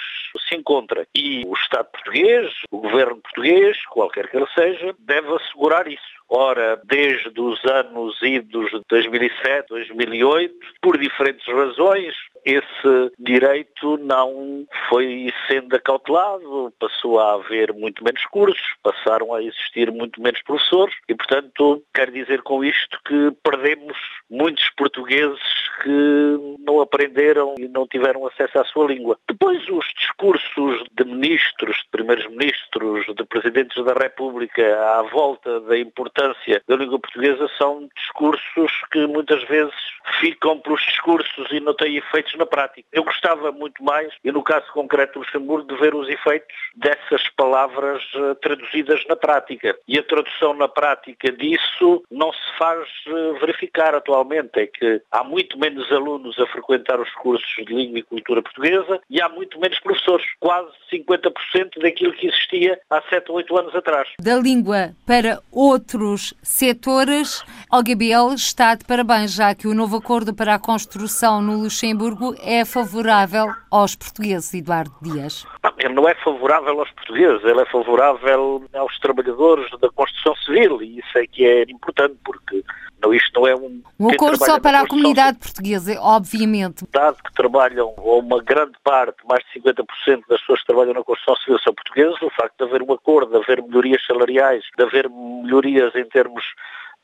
se 0.49 0.57
encontrem. 0.57 1.07
E 1.15 1.45
o 1.47 1.55
Estado 1.55 1.89
português, 1.91 2.53
o 2.71 2.79
governo 2.79 3.17
português, 3.17 3.85
qualquer 3.87 4.29
que 4.29 4.37
ele 4.37 4.49
seja, 4.55 4.95
deve 4.99 5.33
assegurar 5.35 5.87
isso. 5.87 6.21
Ora, 6.29 6.81
desde 6.85 7.41
os 7.41 7.65
anos 7.65 8.17
idos 8.23 8.71
de 8.71 8.81
2007, 8.89 9.69
2008, 9.69 10.55
por 10.81 10.97
diferentes 10.97 11.45
razões, 11.47 12.15
esse 12.45 13.13
direito 13.19 13.97
não 13.99 14.67
foi 14.89 15.33
sendo 15.47 15.75
acautelado, 15.77 16.73
passou 16.79 17.19
a 17.19 17.35
haver 17.35 17.73
muito 17.73 18.03
menos 18.05 18.25
cursos, 18.27 18.75
passaram 18.83 19.35
a 19.35 19.43
existir 19.43 19.91
muito 19.91 20.21
menos 20.21 20.43
professores 20.43 20.95
e, 21.09 21.15
portanto, 21.15 21.83
quero 21.95 22.13
dizer 22.13 22.43
com 22.43 22.65
isto 22.65 22.99
que 23.07 23.31
perdemos 23.43 23.97
muitos 24.31 24.69
portugueses 24.71 25.41
que 25.83 26.57
não 26.67 26.81
aprenderam 26.81 27.55
e 27.59 27.69
não 27.69 27.87
tiveram 27.87 28.27
acesso 28.27 28.59
à 28.59 28.65
sua 28.65 28.87
língua. 28.87 29.19
Depois, 29.29 29.67
os 29.69 29.87
discursos 29.99 30.85
de 30.93 31.05
ministros, 31.05 31.77
de 31.77 31.89
primeiros 31.91 32.27
ministros, 32.29 33.07
de 33.15 33.25
presidentes 33.25 33.83
da 33.85 33.95
República 33.95 34.63
à 34.99 35.03
volta 35.03 35.61
da 35.61 35.79
importância 35.79 36.63
da 36.69 36.77
língua 36.77 36.99
portuguesa 36.99 37.49
são 37.57 37.89
discursos 37.97 38.73
que 38.91 39.07
muitas 39.07 39.43
vezes 39.45 39.75
ficam 40.19 40.59
pelos 40.59 40.81
discursos 40.83 41.47
e 41.51 41.61
não 41.61 41.75
têm 41.75 41.97
efeitos 41.97 42.30
na 42.37 42.47
prática. 42.47 42.87
Eu 42.93 43.05
gostava 43.05 43.53
muito 43.53 43.83
mais, 43.83 44.13
e 44.25 44.33
no 44.33 44.43
caso 44.43 44.67
concreto 44.73 45.15
do 45.15 45.19
Luxemburgo, 45.21 45.69
de 45.69 45.81
ver 45.81 45.95
os 45.95 46.09
efeitos 46.09 46.55
dessas 46.75 47.29
palavras 47.37 48.03
uh, 48.15 48.35
traduzidas 48.37 49.05
na 49.09 49.17
prática. 49.17 49.77
E 49.87 49.99
a 49.99 50.03
tradução 50.03 50.55
na 50.55 50.69
prática 50.69 51.31
disso 51.33 52.03
não 52.11 52.33
se 52.33 52.59
faz 52.59 52.89
uh, 53.07 53.35
verificar 53.41 53.95
atualmente. 53.95 54.51
É 54.55 54.67
que 54.67 55.03
há 55.11 55.25
muito 55.25 55.59
menos 55.59 55.91
alunos 55.93 56.39
a 56.39 56.47
frequentar 56.47 57.01
os 57.01 57.13
cursos 57.15 57.49
de 57.57 57.73
língua 57.73 57.99
e 57.99 58.03
cultura 58.03 58.43
portuguesa 58.43 59.01
e 59.09 59.21
há 59.21 59.29
muito 59.29 59.59
menos 59.61 59.79
professores. 59.81 60.27
Quase 60.39 60.71
50% 60.93 61.81
daquilo 61.81 62.13
que 62.13 62.27
existia 62.27 62.81
há 62.91 63.03
7 63.03 63.31
ou 63.31 63.37
8 63.37 63.59
anos 63.59 63.75
atrás. 63.75 64.09
Da 64.21 64.37
língua 64.37 64.95
para 65.07 65.41
outros 65.51 66.35
setores, 66.43 67.43
o 67.73 67.83
GBL 67.83 68.35
está 68.35 68.75
de 68.75 68.85
parabéns, 68.85 69.33
já 69.33 69.55
que 69.55 69.69
o 69.69 69.75
novo 69.75 69.97
acordo 69.97 70.35
para 70.35 70.55
a 70.55 70.59
construção 70.59 71.41
no 71.41 71.63
Luxemburgo 71.63 72.20
é 72.43 72.65
favorável 72.65 73.47
aos 73.71 73.95
portugueses, 73.95 74.53
Eduardo 74.55 74.93
Dias. 75.03 75.47
Não, 75.63 75.73
ele 75.79 75.95
não 75.95 76.09
é 76.09 76.15
favorável 76.15 76.79
aos 76.81 76.91
portugueses, 76.93 77.45
ele 77.45 77.61
é 77.61 77.67
favorável 77.67 78.65
aos 78.75 78.99
trabalhadores 78.99 79.71
da 79.81 79.89
construção 79.91 80.35
civil 80.37 80.83
e 80.83 80.99
isso 80.99 81.19
é 81.19 81.27
que 81.27 81.47
é 81.47 81.63
importante 81.63 82.17
porque 82.25 82.65
não, 83.03 83.15
isto 83.15 83.41
não 83.41 83.47
é 83.47 83.57
um... 83.57 83.83
Um 83.99 84.11
acordo 84.11 84.45
só 84.45 84.61
para 84.61 84.81
a 84.81 84.87
comunidade 84.87 85.39
portuguesa, 85.39 85.99
obviamente. 86.01 86.85
Dado 86.93 87.17
que 87.23 87.33
trabalham, 87.33 87.95
ou 87.97 88.21
uma 88.21 88.43
grande 88.43 88.75
parte, 88.85 89.17
mais 89.27 89.43
de 89.45 89.61
50% 89.61 90.23
das 90.29 90.41
pessoas 90.41 90.61
que 90.61 90.67
trabalham 90.67 90.95
na 90.95 91.03
construção 91.03 91.37
civil 91.37 91.59
são 91.61 91.75
portugueses, 91.75 92.21
o 92.21 92.31
facto 92.31 92.57
de 92.59 92.65
haver 92.65 92.83
um 92.83 92.93
acordo, 92.93 93.33
de 93.33 93.39
haver 93.39 93.63
melhorias 93.63 94.05
salariais, 94.07 94.63
de 94.77 94.85
haver 94.85 95.09
melhorias 95.09 95.95
em 95.95 96.05
termos 96.05 96.45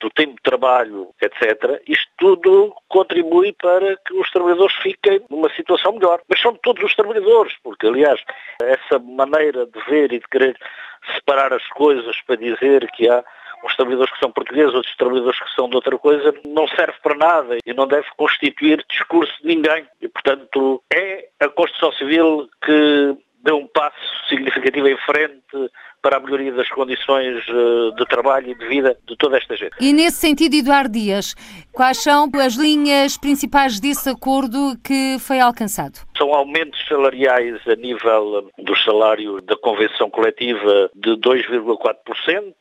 do 0.00 0.10
tempo 0.10 0.34
de 0.34 0.42
trabalho, 0.42 1.08
etc., 1.20 1.80
isto 1.86 2.10
tudo 2.18 2.74
contribui 2.88 3.52
para 3.52 3.96
que 3.96 4.14
os 4.14 4.30
trabalhadores 4.30 4.74
fiquem 4.76 5.22
numa 5.30 5.50
situação 5.54 5.92
melhor. 5.92 6.20
Mas 6.28 6.40
são 6.40 6.54
todos 6.54 6.82
os 6.84 6.94
trabalhadores, 6.94 7.54
porque, 7.62 7.86
aliás, 7.86 8.20
essa 8.62 8.98
maneira 8.98 9.66
de 9.66 9.80
ver 9.88 10.12
e 10.12 10.18
de 10.18 10.28
querer 10.28 10.56
separar 11.14 11.52
as 11.52 11.66
coisas 11.68 12.20
para 12.22 12.36
dizer 12.36 12.90
que 12.92 13.08
há 13.08 13.24
uns 13.64 13.74
trabalhadores 13.76 14.12
que 14.12 14.18
são 14.18 14.30
portugueses, 14.30 14.74
outros 14.74 14.96
trabalhadores 14.96 15.40
que 15.40 15.54
são 15.54 15.68
de 15.68 15.76
outra 15.76 15.98
coisa, 15.98 16.34
não 16.46 16.68
serve 16.68 16.94
para 17.02 17.16
nada 17.16 17.56
e 17.64 17.72
não 17.72 17.86
deve 17.86 18.06
constituir 18.16 18.84
discurso 18.88 19.32
de 19.40 19.48
ninguém. 19.48 19.86
E, 20.00 20.08
portanto, 20.08 20.82
é 20.92 21.28
a 21.40 21.48
Constituição 21.48 21.92
Civil 21.92 22.48
que 22.64 23.16
deu 23.42 23.58
um 23.58 23.66
passo 23.68 24.28
significativo 24.28 24.88
em 24.88 24.96
frente 24.98 25.70
para 26.06 26.18
a 26.18 26.20
melhoria 26.20 26.52
das 26.52 26.68
condições 26.68 27.42
eh, 27.48 27.96
de 27.96 28.06
trabalho 28.06 28.52
e 28.52 28.54
de 28.54 28.68
vida 28.68 28.96
de 29.08 29.16
toda 29.16 29.38
esta 29.38 29.56
gente. 29.56 29.72
E 29.80 29.92
nesse 29.92 30.18
sentido, 30.18 30.54
Eduardo 30.54 30.92
Dias, 30.92 31.34
quais 31.72 32.00
são 32.00 32.30
as 32.34 32.54
linhas 32.54 33.18
principais 33.18 33.80
desse 33.80 34.08
acordo 34.08 34.78
que 34.84 35.16
foi 35.18 35.40
alcançado? 35.40 35.98
São 36.16 36.32
aumentos 36.32 36.78
salariais 36.86 37.60
a 37.66 37.74
nível 37.74 38.48
do 38.56 38.76
salário 38.76 39.40
da 39.40 39.56
convenção 39.56 40.08
coletiva 40.08 40.88
de 40.94 41.16
2,4%, 41.16 42.54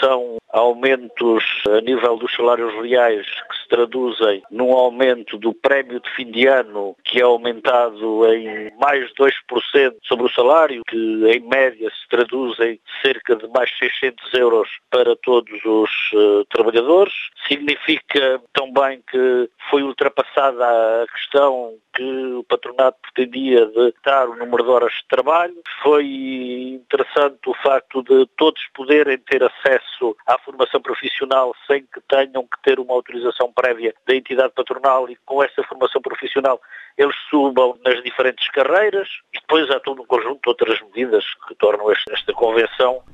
são 0.00 0.38
aumentos 0.52 1.44
a 1.68 1.80
nível 1.80 2.16
dos 2.16 2.34
salários 2.34 2.74
reais 2.82 3.24
que 3.24 3.56
se 3.56 3.68
traduzem 3.68 4.42
num 4.50 4.72
aumento 4.72 5.38
do 5.38 5.54
prémio 5.54 6.00
de 6.00 6.10
fim 6.10 6.30
de 6.30 6.46
ano 6.46 6.96
que 7.04 7.20
é 7.20 7.22
aumentado 7.22 8.26
em 8.32 8.72
mais 8.80 9.06
de 9.08 9.14
2% 9.14 9.94
sobre 10.02 10.26
o 10.26 10.32
salário, 10.32 10.82
que 10.88 10.96
em 10.96 11.40
média 11.48 11.88
se 11.90 12.08
traduz 12.08 12.58
em 12.60 12.79
cerca 13.02 13.36
de 13.36 13.46
mais 13.48 13.70
600 13.78 14.34
euros 14.34 14.68
para 14.90 15.16
todos 15.16 15.52
os 15.64 15.90
uh, 16.14 16.44
trabalhadores. 16.46 17.14
Significa 17.48 18.40
também 18.52 19.02
que 19.10 19.50
foi 19.70 19.82
ultrapassada 19.82 20.64
a 20.64 21.06
questão 21.12 21.74
que 21.94 22.02
o 22.02 22.44
patronato 22.44 22.98
pretendia 23.02 23.66
de 23.66 23.94
dar 24.04 24.28
o 24.28 24.36
número 24.36 24.64
de 24.64 24.70
horas 24.70 24.92
de 24.92 25.08
trabalho. 25.08 25.56
Foi 25.82 26.04
interessante 26.06 27.40
o 27.46 27.54
facto 27.54 28.02
de 28.02 28.26
todos 28.36 28.60
poderem 28.74 29.18
ter 29.18 29.42
acesso 29.42 30.16
à 30.26 30.38
formação 30.38 30.80
profissional 30.80 31.54
sem 31.66 31.82
que 31.82 32.00
tenham 32.08 32.42
que 32.42 32.62
ter 32.62 32.78
uma 32.78 32.94
autorização 32.94 33.52
prévia 33.52 33.94
da 34.06 34.14
entidade 34.14 34.52
patronal 34.54 35.08
e 35.08 35.16
com 35.26 35.42
essa 35.42 35.62
formação 35.64 36.00
profissional 36.00 36.60
eles 36.96 37.16
subam 37.30 37.78
nas 37.84 38.02
diferentes 38.02 38.48
carreiras 38.50 39.08
e 39.34 39.40
depois 39.40 39.70
há 39.70 39.80
todo 39.80 40.02
um 40.02 40.06
conjunto 40.06 40.40
de 40.42 40.48
outras 40.48 40.80
medidas 40.82 41.24
que 41.48 41.54
tornam 41.54 41.90
esta 41.90 42.32
convenção 42.32 42.69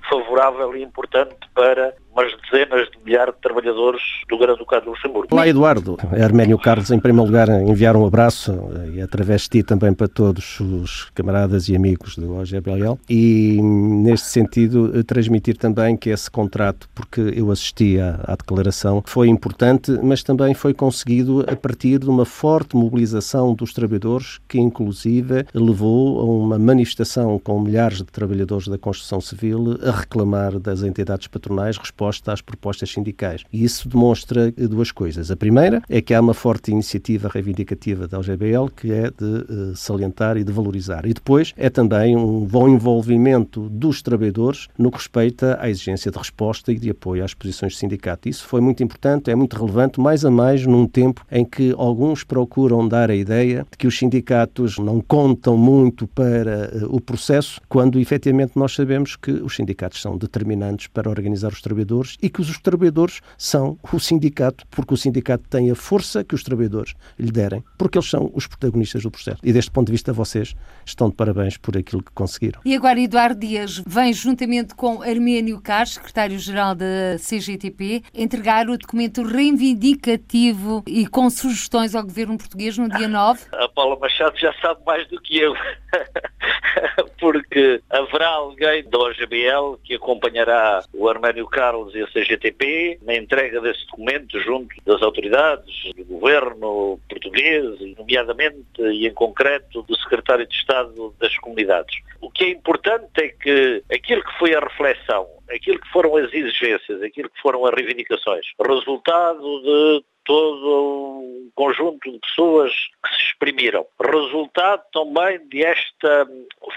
favorável 0.08 0.76
e 0.76 0.82
importante 0.82 1.36
para 1.54 1.94
umas 2.12 2.32
dezenas 2.50 2.88
de 2.90 2.98
milhares 3.04 3.34
de 3.34 3.40
trabalhadores 3.42 4.00
do 4.26 4.38
Grande 4.38 4.58
Ducado 4.58 4.84
de 4.84 4.88
Luxemburgo. 4.88 5.28
Olá, 5.30 5.46
Eduardo. 5.46 5.98
Arménio 6.12 6.58
Carlos, 6.58 6.90
em 6.90 6.98
primeiro 6.98 7.26
lugar, 7.26 7.48
enviar 7.48 7.94
um 7.94 8.06
abraço 8.06 8.52
e 8.94 9.02
através 9.02 9.42
de 9.42 9.50
ti 9.50 9.62
também 9.62 9.92
para 9.92 10.08
todos 10.08 10.58
os 10.60 11.10
camaradas 11.14 11.68
e 11.68 11.76
amigos 11.76 12.16
do 12.16 12.38
OGBL 12.38 12.98
e, 13.08 13.60
neste 13.60 14.28
sentido, 14.28 15.04
transmitir 15.04 15.58
também 15.58 15.94
que 15.94 16.08
esse 16.08 16.30
contrato, 16.30 16.88
porque 16.94 17.20
eu 17.34 17.50
assisti 17.50 18.00
à, 18.00 18.20
à 18.24 18.34
declaração, 18.34 19.02
foi 19.04 19.28
importante, 19.28 19.92
mas 20.02 20.22
também 20.22 20.54
foi 20.54 20.72
conseguido 20.72 21.44
a 21.46 21.54
partir 21.54 21.98
de 21.98 22.08
uma 22.08 22.24
forte 22.24 22.76
mobilização 22.76 23.52
dos 23.52 23.74
trabalhadores 23.74 24.38
que, 24.48 24.58
inclusive, 24.58 25.44
levou 25.52 26.20
a 26.20 26.24
uma 26.24 26.58
manifestação 26.58 27.38
com 27.38 27.60
milhares 27.60 27.98
de 27.98 28.04
trabalhadores 28.04 28.68
da 28.68 28.78
construção 28.78 29.20
civil 29.20 29.35
a 29.82 29.90
reclamar 29.90 30.58
das 30.58 30.82
entidades 30.82 31.26
patronais 31.26 31.76
resposta 31.76 32.32
às 32.32 32.40
propostas 32.40 32.90
sindicais. 32.90 33.42
E 33.52 33.64
isso 33.64 33.88
demonstra 33.88 34.50
duas 34.52 34.90
coisas. 34.90 35.30
A 35.30 35.36
primeira 35.36 35.82
é 35.88 36.00
que 36.00 36.14
há 36.14 36.20
uma 36.20 36.34
forte 36.34 36.70
iniciativa 36.70 37.28
reivindicativa 37.28 38.06
da 38.06 38.18
LGBL 38.18 38.68
que 38.74 38.92
é 38.92 39.10
de 39.10 39.24
uh, 39.24 39.76
salientar 39.76 40.36
e 40.36 40.44
de 40.44 40.52
valorizar. 40.52 41.06
E 41.06 41.14
depois 41.14 41.52
é 41.56 41.68
também 41.68 42.16
um 42.16 42.44
bom 42.44 42.68
envolvimento 42.68 43.68
dos 43.68 44.02
trabalhadores 44.02 44.68
no 44.78 44.90
que 44.90 44.98
respeita 44.98 45.58
à 45.60 45.68
exigência 45.68 46.10
de 46.10 46.18
resposta 46.18 46.72
e 46.72 46.78
de 46.78 46.90
apoio 46.90 47.24
às 47.24 47.34
posições 47.34 47.72
de 47.72 47.78
sindicato. 47.78 48.28
Isso 48.28 48.46
foi 48.46 48.60
muito 48.60 48.82
importante, 48.82 49.30
é 49.30 49.34
muito 49.34 49.56
relevante, 49.56 50.00
mais 50.00 50.24
a 50.24 50.30
mais 50.30 50.66
num 50.66 50.86
tempo 50.86 51.24
em 51.30 51.44
que 51.44 51.74
alguns 51.76 52.24
procuram 52.24 52.86
dar 52.86 53.10
a 53.10 53.14
ideia 53.14 53.66
de 53.70 53.76
que 53.76 53.86
os 53.86 53.96
sindicatos 53.96 54.78
não 54.78 55.00
contam 55.00 55.56
muito 55.56 56.06
para 56.06 56.70
uh, 56.74 56.94
o 56.94 57.00
processo, 57.00 57.60
quando 57.68 57.98
efetivamente 57.98 58.52
nós 58.56 58.74
sabemos 58.74 59.16
que 59.26 59.32
os 59.32 59.56
sindicatos 59.56 60.00
são 60.00 60.16
determinantes 60.16 60.86
para 60.86 61.10
organizar 61.10 61.52
os 61.52 61.60
trabalhadores 61.60 62.16
e 62.22 62.30
que 62.30 62.40
os 62.40 62.56
trabalhadores 62.60 63.20
são 63.36 63.76
o 63.92 63.98
sindicato, 63.98 64.64
porque 64.70 64.94
o 64.94 64.96
sindicato 64.96 65.48
tem 65.48 65.68
a 65.68 65.74
força 65.74 66.22
que 66.22 66.32
os 66.32 66.44
trabalhadores 66.44 66.94
lhe 67.18 67.32
derem, 67.32 67.64
porque 67.76 67.98
eles 67.98 68.08
são 68.08 68.30
os 68.32 68.46
protagonistas 68.46 69.02
do 69.02 69.10
processo. 69.10 69.38
E 69.42 69.52
deste 69.52 69.72
ponto 69.72 69.86
de 69.86 69.92
vista, 69.92 70.12
vocês 70.12 70.54
estão 70.84 71.10
de 71.10 71.16
parabéns 71.16 71.56
por 71.56 71.76
aquilo 71.76 72.04
que 72.04 72.12
conseguiram. 72.12 72.60
E 72.64 72.76
agora, 72.76 73.00
Eduardo 73.00 73.40
Dias 73.40 73.82
vem, 73.84 74.12
juntamente 74.12 74.76
com 74.76 75.02
Arménio 75.02 75.60
Carlos, 75.60 75.94
secretário-geral 75.94 76.76
da 76.76 77.16
CGTP, 77.18 78.04
entregar 78.14 78.68
o 78.68 78.78
documento 78.78 79.24
reivindicativo 79.24 80.84
e 80.86 81.04
com 81.08 81.28
sugestões 81.28 81.96
ao 81.96 82.04
governo 82.04 82.38
português 82.38 82.78
no 82.78 82.88
dia 82.88 83.08
9. 83.08 83.40
A 83.54 83.68
Paula 83.70 83.98
Machado 83.98 84.38
já 84.38 84.54
sabe 84.62 84.80
mais 84.86 85.08
do 85.08 85.20
que 85.20 85.36
eu. 85.36 85.52
porque 87.18 87.82
haverá 87.90 88.28
alguém 88.28 88.88
da 88.88 88.98
OGBL 89.16 89.78
que 89.82 89.94
acompanhará 89.94 90.82
o 90.92 91.08
Arménio 91.08 91.46
Carlos 91.46 91.94
e 91.94 92.02
a 92.02 92.06
CGTP 92.08 92.98
na 93.02 93.14
entrega 93.14 93.60
desse 93.60 93.86
documento 93.86 94.38
junto 94.40 94.74
das 94.84 95.02
autoridades 95.02 95.92
do 95.96 96.04
governo 96.04 97.00
português, 97.08 97.64
nomeadamente 97.96 98.58
e 98.78 99.06
em 99.06 99.14
concreto 99.14 99.82
do 99.82 99.96
secretário 99.96 100.46
de 100.46 100.54
Estado 100.54 101.14
das 101.18 101.36
Comunidades. 101.38 101.96
O 102.20 102.30
que 102.30 102.44
é 102.44 102.50
importante 102.50 103.06
é 103.18 103.28
que 103.28 103.82
aquilo 103.92 104.22
que 104.22 104.38
foi 104.38 104.54
a 104.54 104.60
reflexão, 104.60 105.26
aquilo 105.50 105.80
que 105.80 105.88
foram 105.88 106.16
as 106.16 106.32
exigências, 106.32 107.02
aquilo 107.02 107.30
que 107.30 107.40
foram 107.40 107.64
as 107.64 107.74
reivindicações, 107.74 108.46
resultado 108.66 109.62
de 109.62 110.04
todo 110.26 111.20
um 111.20 111.50
conjunto 111.54 112.10
de 112.10 112.18
pessoas 112.18 112.72
que 112.72 113.14
se 113.14 113.22
exprimiram. 113.30 113.86
Resultado 114.00 114.82
também 114.92 115.38
desta 115.48 116.28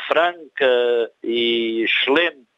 franca 0.08 1.12
e 1.24 1.84
excelente 1.84 2.49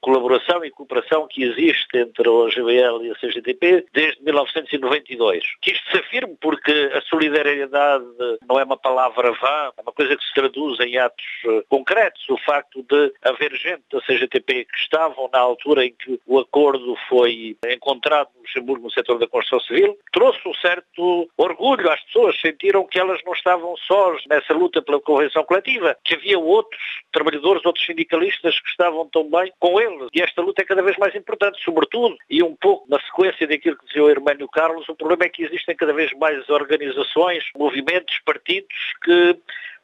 colaboração 0.00 0.64
e 0.64 0.70
cooperação 0.70 1.26
que 1.28 1.42
existe 1.42 1.98
entre 1.98 2.28
a 2.28 2.30
OGBL 2.30 3.04
e 3.04 3.10
a 3.10 3.14
CGTP 3.14 3.86
desde 3.92 4.22
1992. 4.22 5.44
Que 5.62 5.72
isto 5.72 5.90
se 5.90 5.98
afirme 5.98 6.36
porque 6.40 6.90
a 6.94 7.00
solidariedade 7.02 8.04
não 8.48 8.58
é 8.58 8.64
uma 8.64 8.76
palavra 8.76 9.32
vã, 9.32 9.72
é 9.76 9.82
uma 9.82 9.92
coisa 9.92 10.16
que 10.16 10.24
se 10.24 10.34
traduz 10.34 10.78
em 10.80 10.98
atos 10.98 11.24
eh, 11.46 11.62
concretos. 11.68 12.28
O 12.28 12.38
facto 12.38 12.82
de 12.82 13.12
haver 13.22 13.54
gente 13.54 13.82
da 13.92 14.00
CGTP 14.00 14.64
que 14.64 14.78
estavam 14.78 15.28
na 15.32 15.38
altura 15.38 15.84
em 15.84 15.92
que 15.92 16.20
o 16.26 16.38
acordo 16.38 16.96
foi 17.08 17.56
encontrado 17.70 18.28
no 18.34 18.42
Luxemburgo 18.42 18.84
no 18.84 18.92
setor 18.92 19.18
da 19.18 19.26
construção 19.26 19.60
civil, 19.60 19.98
trouxe 20.12 20.40
um 20.46 20.54
certo 20.54 21.28
orgulho 21.36 21.90
às 21.90 22.00
pessoas, 22.04 22.40
sentiram 22.40 22.86
que 22.86 22.98
elas 22.98 23.20
não 23.24 23.32
estavam 23.32 23.76
sós 23.76 24.22
nessa 24.28 24.52
luta 24.52 24.80
pela 24.82 25.00
convenção 25.00 25.44
coletiva, 25.44 25.96
que 26.04 26.14
havia 26.14 26.38
outros 26.38 26.82
trabalhadores, 27.12 27.64
outros 27.64 27.84
sindicalistas 27.84 28.58
que 28.60 28.68
estavam 28.68 29.08
também 29.08 29.47
com 29.58 29.80
ele. 29.80 30.08
E 30.14 30.22
esta 30.22 30.42
luta 30.42 30.62
é 30.62 30.64
cada 30.64 30.82
vez 30.82 30.96
mais 30.96 31.14
importante, 31.14 31.62
sobretudo, 31.62 32.16
e 32.28 32.42
um 32.42 32.54
pouco 32.56 32.88
na 32.88 33.00
sequência 33.00 33.46
daquilo 33.46 33.76
que 33.76 33.86
dizia 33.86 34.04
o 34.04 34.10
Hermânio 34.10 34.48
Carlos, 34.48 34.88
o 34.88 34.94
problema 34.94 35.24
é 35.24 35.28
que 35.28 35.44
existem 35.44 35.76
cada 35.76 35.92
vez 35.92 36.12
mais 36.14 36.48
organizações, 36.48 37.44
movimentos, 37.56 38.18
partidos 38.24 38.76
que 39.02 39.38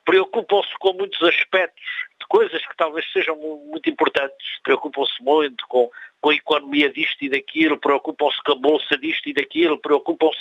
preocupam-se 0.04 0.72
com 0.78 0.92
muitos 0.92 1.20
aspectos 1.22 1.84
de 2.20 2.26
coisas 2.28 2.64
que 2.66 2.76
talvez 2.76 3.10
sejam 3.12 3.36
muito 3.36 3.88
importantes, 3.88 4.46
preocupam-se 4.62 5.22
muito 5.22 5.66
com, 5.68 5.90
com 6.24 6.30
a 6.30 6.34
economia 6.34 6.90
disto 6.90 7.22
e 7.22 7.28
daquilo, 7.28 7.76
preocupam-se 7.76 8.42
com 8.44 8.52
a 8.52 8.54
bolsa 8.54 8.96
disto 8.96 9.28
e 9.28 9.34
daquilo, 9.34 9.76
preocupam-se 9.76 10.38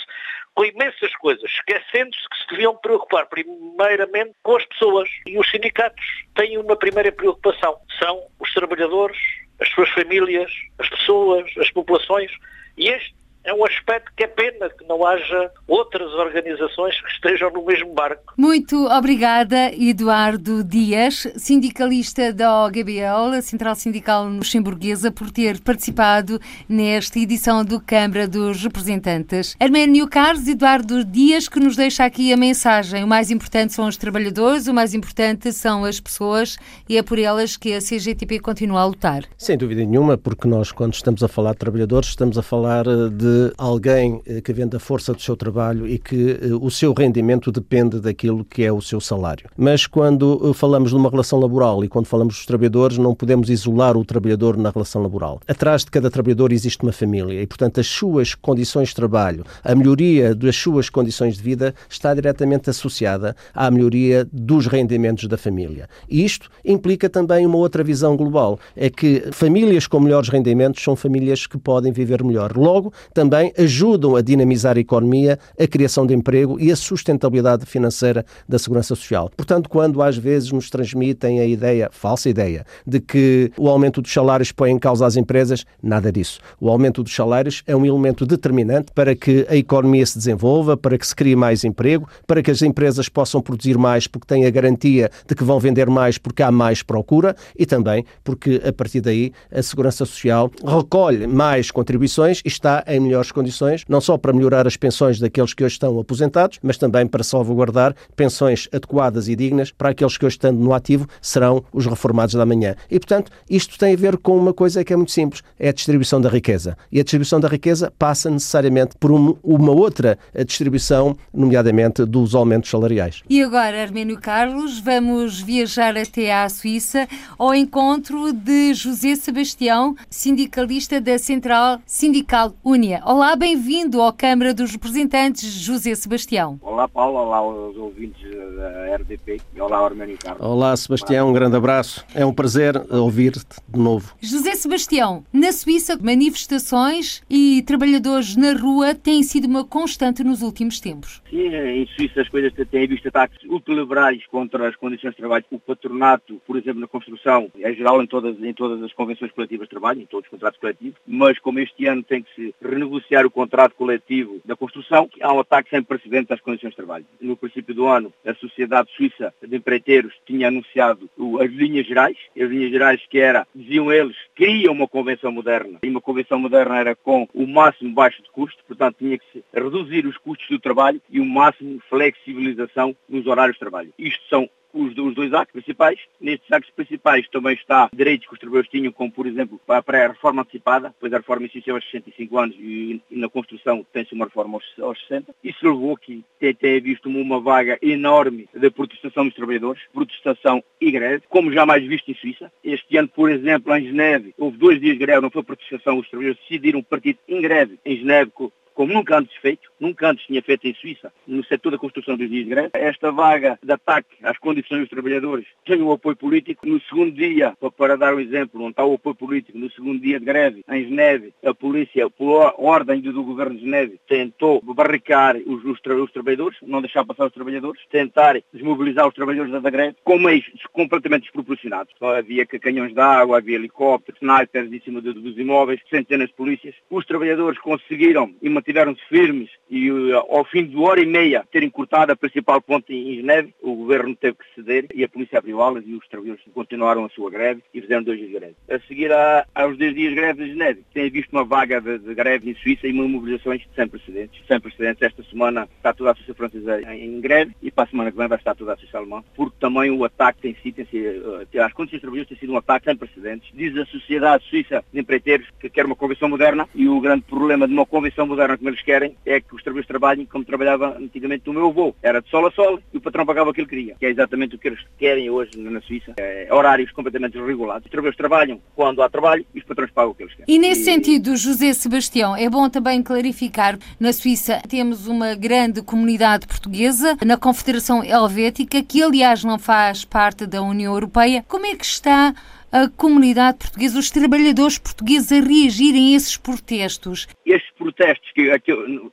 com 0.54 0.64
imensas 0.64 1.14
coisas, 1.16 1.44
esquecendo-se 1.44 2.26
que 2.26 2.38
se 2.38 2.48
deviam 2.48 2.74
preocupar 2.78 3.26
primeiramente 3.26 4.32
com 4.42 4.56
as 4.56 4.64
pessoas. 4.64 5.10
E 5.26 5.38
os 5.38 5.50
sindicatos 5.50 6.02
têm 6.36 6.56
uma 6.56 6.74
primeira 6.74 7.12
preocupação, 7.12 7.76
são 7.98 8.18
os 8.40 8.50
trabalhadores, 8.54 9.18
as 9.60 9.68
suas 9.72 9.90
famílias, 9.90 10.50
as 10.78 10.88
pessoas, 10.88 11.52
as 11.58 11.70
populações, 11.70 12.32
e 12.78 12.88
este 12.88 13.14
é 13.44 13.52
um 13.52 13.64
aspecto 13.64 14.10
que 14.16 14.24
é 14.24 14.26
pena 14.26 14.70
que 14.70 14.84
não 14.88 15.06
haja 15.06 15.50
outras 15.68 16.10
organizações 16.14 16.98
que 17.00 17.10
estejam 17.10 17.50
no 17.50 17.64
mesmo 17.64 17.92
barco. 17.92 18.32
Muito 18.36 18.86
obrigada, 18.86 19.70
Eduardo 19.74 20.64
Dias, 20.64 21.26
sindicalista 21.36 22.32
da 22.32 22.64
OGBL, 22.64 23.36
a 23.36 23.42
Central 23.42 23.74
Sindical 23.74 24.26
Luxemburguesa, 24.26 25.12
por 25.12 25.30
ter 25.30 25.60
participado 25.60 26.40
nesta 26.68 27.18
edição 27.18 27.64
do 27.64 27.78
Câmara 27.78 28.26
dos 28.26 28.62
Representantes. 28.62 29.54
Arménio 29.60 30.08
Carlos, 30.08 30.48
Eduardo 30.48 31.04
Dias, 31.04 31.46
que 31.46 31.60
nos 31.60 31.76
deixa 31.76 32.04
aqui 32.04 32.32
a 32.32 32.36
mensagem. 32.36 33.04
O 33.04 33.06
mais 33.06 33.30
importante 33.30 33.74
são 33.74 33.86
os 33.86 33.98
trabalhadores, 33.98 34.66
o 34.66 34.74
mais 34.74 34.94
importante 34.94 35.52
são 35.52 35.84
as 35.84 36.00
pessoas 36.00 36.56
e 36.88 36.96
é 36.96 37.02
por 37.02 37.18
elas 37.18 37.56
que 37.58 37.74
a 37.74 37.78
CGTP 37.78 38.40
continua 38.40 38.80
a 38.80 38.86
lutar. 38.86 39.24
Sem 39.36 39.58
dúvida 39.58 39.84
nenhuma, 39.84 40.16
porque 40.16 40.48
nós, 40.48 40.72
quando 40.72 40.94
estamos 40.94 41.22
a 41.22 41.28
falar 41.28 41.52
de 41.52 41.58
trabalhadores, 41.58 42.08
estamos 42.08 42.38
a 42.38 42.42
falar 42.42 42.84
de 42.84 43.33
alguém 43.56 44.20
eh, 44.26 44.40
que 44.40 44.52
vende 44.52 44.76
a 44.76 44.80
força 44.80 45.12
do 45.12 45.20
seu 45.20 45.36
trabalho 45.36 45.86
e 45.86 45.98
que 45.98 46.38
eh, 46.40 46.54
o 46.60 46.70
seu 46.70 46.92
rendimento 46.92 47.50
depende 47.50 48.00
daquilo 48.00 48.44
que 48.44 48.64
é 48.64 48.72
o 48.72 48.80
seu 48.80 49.00
salário. 49.00 49.48
Mas 49.56 49.86
quando 49.86 50.52
falamos 50.54 50.90
de 50.90 50.96
uma 50.96 51.10
relação 51.10 51.38
laboral 51.38 51.84
e 51.84 51.88
quando 51.88 52.06
falamos 52.06 52.34
dos 52.34 52.46
trabalhadores, 52.46 52.98
não 52.98 53.14
podemos 53.14 53.50
isolar 53.50 53.96
o 53.96 54.04
trabalhador 54.04 54.56
na 54.56 54.70
relação 54.70 55.02
laboral. 55.02 55.40
Atrás 55.46 55.84
de 55.84 55.90
cada 55.90 56.10
trabalhador 56.10 56.52
existe 56.52 56.82
uma 56.82 56.92
família 56.92 57.42
e, 57.42 57.46
portanto, 57.46 57.80
as 57.80 57.86
suas 57.86 58.34
condições 58.34 58.88
de 58.88 58.94
trabalho, 58.94 59.44
a 59.62 59.74
melhoria 59.74 60.34
das 60.34 60.56
suas 60.56 60.88
condições 60.88 61.36
de 61.36 61.42
vida 61.42 61.74
está 61.88 62.14
diretamente 62.14 62.70
associada 62.70 63.36
à 63.54 63.70
melhoria 63.70 64.26
dos 64.32 64.66
rendimentos 64.66 65.26
da 65.26 65.36
família. 65.36 65.88
E 66.08 66.24
isto 66.24 66.50
implica 66.64 67.08
também 67.08 67.46
uma 67.46 67.58
outra 67.58 67.82
visão 67.84 68.16
global, 68.16 68.58
é 68.76 68.88
que 68.90 69.24
famílias 69.32 69.86
com 69.86 70.00
melhores 70.00 70.28
rendimentos 70.28 70.82
são 70.82 70.96
famílias 70.96 71.46
que 71.46 71.58
podem 71.58 71.92
viver 71.92 72.22
melhor. 72.22 72.56
Logo, 72.56 72.92
também 73.12 73.23
ajudam 73.56 74.16
a 74.16 74.22
dinamizar 74.22 74.76
a 74.76 74.80
economia, 74.80 75.38
a 75.58 75.66
criação 75.66 76.06
de 76.06 76.14
emprego 76.14 76.58
e 76.60 76.70
a 76.70 76.76
sustentabilidade 76.76 77.66
financeira 77.66 78.24
da 78.48 78.58
segurança 78.58 78.94
social. 78.94 79.30
Portanto, 79.36 79.68
quando 79.68 80.02
às 80.02 80.16
vezes 80.16 80.50
nos 80.52 80.70
transmitem 80.70 81.40
a 81.40 81.46
ideia, 81.46 81.88
falsa 81.92 82.28
ideia, 82.28 82.64
de 82.86 83.00
que 83.00 83.50
o 83.56 83.68
aumento 83.68 84.02
dos 84.02 84.12
salários 84.12 84.52
põe 84.52 84.70
em 84.70 84.78
causa 84.78 85.06
as 85.06 85.16
empresas, 85.16 85.64
nada 85.82 86.10
disso. 86.10 86.40
O 86.60 86.68
aumento 86.68 87.02
dos 87.02 87.14
salários 87.14 87.62
é 87.66 87.74
um 87.74 87.84
elemento 87.84 88.26
determinante 88.26 88.92
para 88.94 89.14
que 89.14 89.46
a 89.48 89.56
economia 89.56 90.04
se 90.04 90.18
desenvolva, 90.18 90.76
para 90.76 90.98
que 90.98 91.06
se 91.06 91.14
crie 91.14 91.36
mais 91.36 91.64
emprego, 91.64 92.08
para 92.26 92.42
que 92.42 92.50
as 92.50 92.62
empresas 92.62 93.08
possam 93.08 93.40
produzir 93.40 93.78
mais 93.78 94.06
porque 94.06 94.26
têm 94.26 94.46
a 94.46 94.50
garantia 94.50 95.10
de 95.26 95.34
que 95.34 95.44
vão 95.44 95.58
vender 95.58 95.88
mais 95.88 96.18
porque 96.18 96.42
há 96.42 96.50
mais 96.50 96.82
procura 96.82 97.36
e 97.58 97.66
também 97.66 98.04
porque 98.22 98.60
a 98.66 98.72
partir 98.72 99.00
daí 99.00 99.32
a 99.52 99.62
Segurança 99.62 100.04
Social 100.04 100.50
recolhe 100.64 101.26
mais 101.26 101.70
contribuições 101.70 102.40
e 102.44 102.48
está 102.48 102.84
em 102.86 103.00
melhores 103.14 103.30
condições, 103.30 103.84
não 103.88 104.00
só 104.00 104.18
para 104.18 104.32
melhorar 104.32 104.66
as 104.66 104.76
pensões 104.76 105.20
daqueles 105.20 105.54
que 105.54 105.62
hoje 105.62 105.74
estão 105.74 105.98
aposentados, 106.00 106.58
mas 106.60 106.76
também 106.76 107.06
para 107.06 107.22
salvaguardar 107.22 107.94
pensões 108.16 108.68
adequadas 108.72 109.28
e 109.28 109.36
dignas 109.36 109.70
para 109.70 109.90
aqueles 109.90 110.18
que 110.18 110.26
hoje 110.26 110.34
estando 110.34 110.58
no 110.58 110.74
ativo 110.74 111.06
serão 111.22 111.64
os 111.72 111.86
reformados 111.86 112.34
da 112.34 112.44
manhã. 112.44 112.74
E, 112.90 112.98
portanto, 112.98 113.30
isto 113.48 113.78
tem 113.78 113.94
a 113.94 113.96
ver 113.96 114.16
com 114.16 114.36
uma 114.36 114.52
coisa 114.52 114.82
que 114.82 114.92
é 114.92 114.96
muito 114.96 115.12
simples, 115.12 115.42
é 115.58 115.68
a 115.68 115.72
distribuição 115.72 116.20
da 116.20 116.28
riqueza. 116.28 116.76
E 116.90 116.98
a 116.98 117.04
distribuição 117.04 117.38
da 117.38 117.46
riqueza 117.46 117.92
passa 117.96 118.28
necessariamente 118.28 118.96
por 118.98 119.12
uma 119.12 119.72
outra 119.72 120.18
distribuição, 120.44 121.16
nomeadamente 121.32 122.04
dos 122.04 122.34
aumentos 122.34 122.70
salariais. 122.70 123.22
E 123.30 123.42
agora, 123.42 123.82
Arménio 123.82 124.18
Carlos, 124.20 124.80
vamos 124.80 125.40
viajar 125.40 125.96
até 125.96 126.32
à 126.32 126.48
Suíça 126.48 127.06
ao 127.38 127.54
encontro 127.54 128.32
de 128.32 128.74
José 128.74 129.14
Sebastião, 129.14 129.94
sindicalista 130.10 131.00
da 131.00 131.16
Central 131.18 131.78
Sindical 131.86 132.54
Unia. 132.94 133.02
Olá, 133.04 133.34
bem-vindo 133.34 134.00
à 134.02 134.12
Câmara 134.12 134.54
dos 134.54 134.72
Representantes, 134.72 135.50
José 135.52 135.94
Sebastião. 135.94 136.58
Olá, 136.62 136.86
Paulo. 136.86 137.18
Olá 137.18 137.38
aos 137.38 137.76
ouvintes 137.76 138.22
da 138.56 138.96
RDP. 138.96 139.40
E 139.54 139.60
olá, 139.60 139.84
Arménio 139.84 140.18
Carlos. 140.18 140.44
Olá, 140.44 140.76
Sebastião. 140.76 141.30
Um 141.30 141.32
grande 141.32 141.56
abraço. 141.56 142.04
É 142.14 142.24
um 142.24 142.32
prazer 142.32 142.74
ouvir-te 142.90 143.60
de 143.68 143.78
novo. 143.78 144.14
José 144.20 144.54
Sebastião, 144.54 145.24
na 145.32 145.50
Suíça, 145.52 145.98
manifestações 146.00 147.22
e 147.28 147.62
trabalhadores 147.62 148.36
na 148.36 148.52
rua 148.52 148.94
têm 148.94 149.22
sido 149.22 149.46
uma 149.46 149.64
constante 149.64 150.22
nos 150.22 150.42
últimos 150.42 150.80
tempos. 150.80 151.22
Sim, 151.30 151.48
em 151.48 151.86
Suíça 151.96 152.20
as 152.20 152.28
coisas 152.28 152.52
têm 152.70 152.86
visto 152.86 153.08
ataques 153.08 153.42
ultraliberais 153.48 154.24
contra 154.26 154.68
as 154.68 154.76
condições 154.76 155.10
de 155.10 155.16
trabalho. 155.16 155.44
O 155.50 155.58
patronato, 155.58 156.40
por 156.46 156.56
exemplo, 156.56 156.80
na 156.80 156.86
construção, 156.86 157.50
é 157.60 157.72
geral 157.72 158.02
em 158.02 158.06
todas, 158.06 158.40
em 158.42 158.52
todas 158.52 158.82
as 158.82 158.92
convenções 158.92 159.32
coletivas 159.32 159.66
de 159.66 159.70
trabalho, 159.70 160.00
em 160.00 160.06
todos 160.06 160.26
os 160.26 160.30
contratos 160.30 160.60
coletivos, 160.60 160.98
mas 161.06 161.38
como 161.38 161.58
este 161.58 161.86
ano 161.86 162.02
tem 162.02 162.22
que 162.22 162.34
se 162.34 162.54
renegociar 162.84 163.26
o 163.26 163.30
contrato 163.30 163.74
coletivo 163.74 164.40
da 164.44 164.54
construção, 164.54 165.08
há 165.20 165.32
um 165.32 165.40
ataque 165.40 165.70
sem 165.70 165.82
precedentes 165.82 166.30
às 166.30 166.40
condições 166.40 166.70
de 166.70 166.76
trabalho. 166.76 167.06
No 167.20 167.36
princípio 167.36 167.74
do 167.74 167.86
ano, 167.86 168.12
a 168.24 168.34
Sociedade 168.34 168.90
Suíça 168.96 169.34
de 169.42 169.56
Empreiteiros 169.56 170.14
tinha 170.26 170.48
anunciado 170.48 171.08
as 171.40 171.50
linhas 171.50 171.86
gerais, 171.86 172.16
as 172.36 172.48
linhas 172.48 172.70
gerais 172.70 173.00
que 173.08 173.18
era, 173.18 173.46
diziam 173.54 173.92
eles, 173.92 174.16
queriam 174.34 174.72
uma 174.72 174.86
convenção 174.86 175.32
moderna. 175.32 175.78
E 175.82 175.88
uma 175.88 176.00
convenção 176.00 176.38
moderna 176.38 176.78
era 176.78 176.94
com 176.94 177.26
o 177.34 177.46
máximo 177.46 177.92
baixo 177.92 178.22
de 178.22 178.30
custo, 178.30 178.62
portanto 178.66 178.96
tinha 178.98 179.18
que 179.18 179.44
reduzir 179.52 180.06
os 180.06 180.18
custos 180.18 180.48
do 180.48 180.58
trabalho 180.58 181.00
e 181.10 181.20
o 181.20 181.24
máximo 181.24 181.80
flexibilização 181.88 182.94
nos 183.08 183.26
horários 183.26 183.56
de 183.56 183.60
trabalho. 183.60 183.92
Isto 183.98 184.22
são 184.28 184.48
os, 184.74 184.96
os 184.96 185.14
dois 185.14 185.32
actos 185.32 185.52
principais. 185.52 185.98
Nestes 186.20 186.50
actos 186.50 186.72
principais 186.74 187.28
também 187.28 187.54
está 187.54 187.88
direitos 187.94 188.26
que 188.26 188.34
os 188.34 188.40
trabalhadores 188.40 188.70
tinham, 188.70 188.92
como 188.92 189.10
por 189.10 189.26
exemplo 189.26 189.60
para 189.66 190.04
a 190.04 190.08
reforma 190.08 190.42
antecipada, 190.42 190.94
pois 191.00 191.12
a 191.12 191.18
reforma 191.18 191.46
iniciou 191.46 191.76
aos 191.76 191.84
65 191.90 192.38
anos 192.38 192.56
e, 192.58 193.00
e 193.10 193.16
na 193.18 193.28
construção 193.28 193.86
tem-se 193.92 194.14
uma 194.14 194.26
reforma 194.26 194.58
aos, 194.58 194.84
aos 194.84 195.00
60. 195.06 195.34
Isso 195.42 195.64
levou 195.64 195.96
que 195.96 196.24
tem, 196.38 196.80
visto 196.80 197.08
uma 197.08 197.40
vaga 197.40 197.78
enorme 197.80 198.48
de 198.52 198.70
protestação 198.70 199.24
dos 199.26 199.34
trabalhadores, 199.34 199.82
protestação 199.92 200.62
e 200.80 200.90
greve, 200.90 201.22
como 201.28 201.52
jamais 201.52 201.86
visto 201.86 202.10
em 202.10 202.14
Suíça. 202.14 202.52
Este 202.62 202.96
ano, 202.96 203.08
por 203.08 203.30
exemplo, 203.30 203.74
em 203.74 203.86
Geneve, 203.86 204.34
houve 204.36 204.58
dois 204.58 204.80
dias 204.80 204.94
de 204.94 204.98
greve, 204.98 205.22
não 205.22 205.30
foi 205.30 205.42
protestação, 205.42 205.98
os 205.98 206.08
trabalhadores 206.08 206.42
decidiram 206.42 206.82
partir 206.82 207.16
em 207.28 207.40
greve 207.40 207.78
em 207.84 207.96
Geneve 207.96 208.32
como 208.74 208.92
nunca 208.92 209.18
antes 209.18 209.34
feito, 209.36 209.70
nunca 209.78 210.10
antes 210.10 210.26
tinha 210.26 210.42
feito 210.42 210.66
em 210.66 210.74
Suíça, 210.74 211.12
no 211.26 211.44
setor 211.44 211.70
da 211.70 211.78
construção 211.78 212.16
dos 212.16 212.28
dias 212.28 212.44
de 212.44 212.50
greve. 212.50 212.70
Esta 212.74 213.10
vaga 213.10 213.58
de 213.62 213.72
ataque 213.72 214.16
às 214.22 214.36
condições 214.38 214.80
dos 214.80 214.90
trabalhadores 214.90 215.46
tem 215.64 215.80
o 215.80 215.92
apoio 215.92 216.16
político. 216.16 216.66
No 216.66 216.80
segundo 216.82 217.12
dia, 217.12 217.54
para 217.76 217.96
dar 217.96 218.14
um 218.14 218.20
exemplo, 218.20 218.60
onde 218.60 218.70
está 218.70 218.84
o 218.84 218.94
apoio 218.94 219.14
político, 219.14 219.56
no 219.56 219.70
segundo 219.70 220.00
dia 220.00 220.18
de 220.18 220.24
greve, 220.24 220.64
em 220.68 220.84
Geneve, 220.84 221.32
a 221.44 221.54
polícia, 221.54 222.10
por 222.10 222.54
ordem 222.58 223.00
do 223.00 223.22
governo 223.22 223.54
de 223.56 223.62
Geneve, 223.62 224.00
tentou 224.08 224.60
barricar 224.62 225.36
os, 225.36 225.64
os, 225.64 225.78
os 225.84 226.12
trabalhadores, 226.12 226.58
não 226.62 226.80
deixar 226.80 227.04
passar 227.04 227.26
os 227.26 227.32
trabalhadores, 227.32 227.80
tentar 227.90 228.40
desmobilizar 228.52 229.06
os 229.06 229.14
trabalhadores 229.14 229.62
da 229.62 229.70
greve, 229.70 229.96
com 230.02 230.18
meios 230.18 230.44
completamente 230.72 231.22
desproporcionados. 231.22 231.94
Havia 232.00 232.46
canhões 232.46 232.92
de 232.92 233.00
água, 233.00 233.38
havia 233.38 233.56
helicópteros, 233.56 234.20
snipers 234.20 234.72
em 234.72 234.80
cima 234.80 235.00
dos 235.00 235.38
imóveis, 235.38 235.80
centenas 235.88 236.28
de 236.28 236.34
polícias. 236.34 236.74
Os 236.90 237.06
trabalhadores 237.06 237.58
conseguiram 237.60 238.34
mantiveram-se 238.64 239.00
firmes 239.08 239.50
e 239.68 239.90
uh, 239.90 240.16
ao 240.30 240.44
fim 240.44 240.64
de 240.64 240.76
uma 240.76 240.88
hora 240.88 241.00
e 241.00 241.06
meia 241.06 241.44
terem 241.52 241.68
cortado 241.68 242.12
a 242.12 242.16
principal 242.16 242.60
ponte 242.60 242.94
em 242.94 243.16
Geneve, 243.16 243.54
o 243.62 243.74
governo 243.74 244.16
teve 244.16 244.36
que 244.38 244.54
ceder 244.54 244.86
e 244.94 245.04
a 245.04 245.08
polícia 245.08 245.38
abriu 245.38 245.60
aulas 245.60 245.84
e 245.86 245.94
os 245.94 246.06
trabalhadores 246.08 246.44
continuaram 246.54 247.04
a 247.04 247.08
sua 247.10 247.30
greve 247.30 247.62
e 247.72 247.80
fizeram 247.80 248.02
dois 248.02 248.18
dias 248.18 248.30
de 248.30 248.38
greve. 248.38 248.54
A 248.70 248.78
seguir 248.80 249.12
a, 249.12 249.46
aos 249.54 249.76
dois 249.76 249.94
dias 249.94 250.10
de 250.10 250.14
greve 250.14 250.44
de 250.44 250.50
Geneve, 250.50 250.82
tem 250.94 251.10
visto 251.10 251.32
uma 251.32 251.44
vaga 251.44 251.80
de, 251.80 251.98
de 251.98 252.14
greve 252.14 252.50
em 252.50 252.54
Suíça 252.54 252.86
e 252.86 252.92
mobilizações 252.92 253.62
sem 253.74 253.86
precedentes. 253.86 254.42
Sem 254.46 254.60
precedentes. 254.60 255.02
Esta 255.02 255.22
semana 255.24 255.68
está 255.76 255.92
toda 255.92 256.10
a 256.10 256.12
Associação 256.12 256.34
Francesa 256.34 256.80
em, 256.92 257.16
em 257.16 257.20
greve 257.20 257.54
e 257.60 257.70
para 257.70 257.84
a 257.84 257.88
semana 257.88 258.10
que 258.10 258.16
vem 258.16 258.28
vai 258.28 258.38
estar 258.38 258.54
toda 258.54 258.72
a 258.72 258.74
Associação 258.74 259.00
Alemã, 259.00 259.24
porque 259.34 259.56
também 259.58 259.90
o 259.90 260.04
ataque 260.04 260.40
tem 260.40 260.56
sido, 260.62 260.76
tem 260.76 260.86
sido 260.86 261.44
as 261.60 261.72
condições 261.72 261.98
de 261.98 262.00
trabalhadores 262.00 262.28
tem 262.28 262.38
sido 262.38 262.52
um 262.52 262.56
ataque 262.56 262.84
sem 262.84 262.96
precedentes. 262.96 263.50
Diz 263.54 263.76
a 263.76 263.84
Sociedade 263.86 264.44
Suíça 264.44 264.84
de 264.92 265.00
Empreiteiros 265.00 265.48
que 265.58 265.68
quer 265.68 265.84
uma 265.84 265.96
convenção 265.96 266.28
moderna 266.28 266.68
e 266.74 266.88
o 266.88 267.00
grande 267.00 267.22
problema 267.22 267.66
de 267.66 267.74
uma 267.74 267.86
convenção 267.86 268.26
moderna 268.26 268.53
como 268.56 268.70
eles 268.70 268.82
querem 268.82 269.16
é 269.24 269.40
que 269.40 269.54
os 269.54 269.62
trabalhadores 269.62 269.88
trabalhem 269.88 270.26
como 270.26 270.44
trabalhava 270.44 270.96
antigamente 270.98 271.48
o 271.48 271.52
meu 271.52 271.68
avô. 271.68 271.94
Era 272.02 272.20
de 272.20 272.28
sol 272.30 272.46
a 272.46 272.50
sol 272.50 272.80
e 272.92 272.98
o 272.98 273.00
patrão 273.00 273.26
pagava 273.26 273.50
o 273.50 273.52
que 273.52 273.60
ele 273.60 273.68
queria, 273.68 273.94
que 273.98 274.06
é 274.06 274.10
exatamente 274.10 274.56
o 274.56 274.58
que 274.58 274.68
eles 274.68 274.80
querem 274.98 275.30
hoje 275.30 275.50
na 275.56 275.80
Suíça. 275.80 276.14
É, 276.16 276.48
horários 276.50 276.90
completamente 276.92 277.38
regulados. 277.38 277.84
Os 277.84 277.90
trabalhadores 277.90 278.16
trabalham 278.16 278.60
quando 278.74 279.02
há 279.02 279.08
trabalho 279.08 279.44
e 279.54 279.58
os 279.58 279.64
patrões 279.64 279.90
pagam 279.90 280.12
o 280.12 280.14
que 280.14 280.22
eles 280.22 280.34
querem. 280.34 280.54
E 280.54 280.58
nesse 280.58 280.82
e... 280.82 280.84
sentido, 280.84 281.36
José 281.36 281.72
Sebastião, 281.72 282.36
é 282.36 282.48
bom 282.48 282.68
também 282.68 283.02
clarificar, 283.02 283.78
na 283.98 284.12
Suíça 284.12 284.60
temos 284.68 285.06
uma 285.06 285.34
grande 285.34 285.82
comunidade 285.82 286.46
portuguesa, 286.46 287.16
na 287.24 287.36
Confederação 287.36 288.04
Helvética, 288.04 288.82
que 288.82 289.02
aliás 289.02 289.44
não 289.44 289.58
faz 289.58 290.04
parte 290.04 290.46
da 290.46 290.62
União 290.62 290.92
Europeia. 290.92 291.44
Como 291.48 291.66
é 291.66 291.74
que 291.74 291.84
está 291.84 292.34
a 292.74 292.88
comunidade 292.88 293.58
portuguesa, 293.58 294.00
os 294.00 294.10
trabalhadores 294.10 294.78
portugueses 294.78 295.30
a 295.30 295.36
reagirem 295.36 296.12
a 296.12 296.16
esses 296.16 296.36
protestos? 296.36 297.28
Estes 297.46 297.72
protestos, 297.78 298.28
que, 298.32 298.58
que 298.58 298.72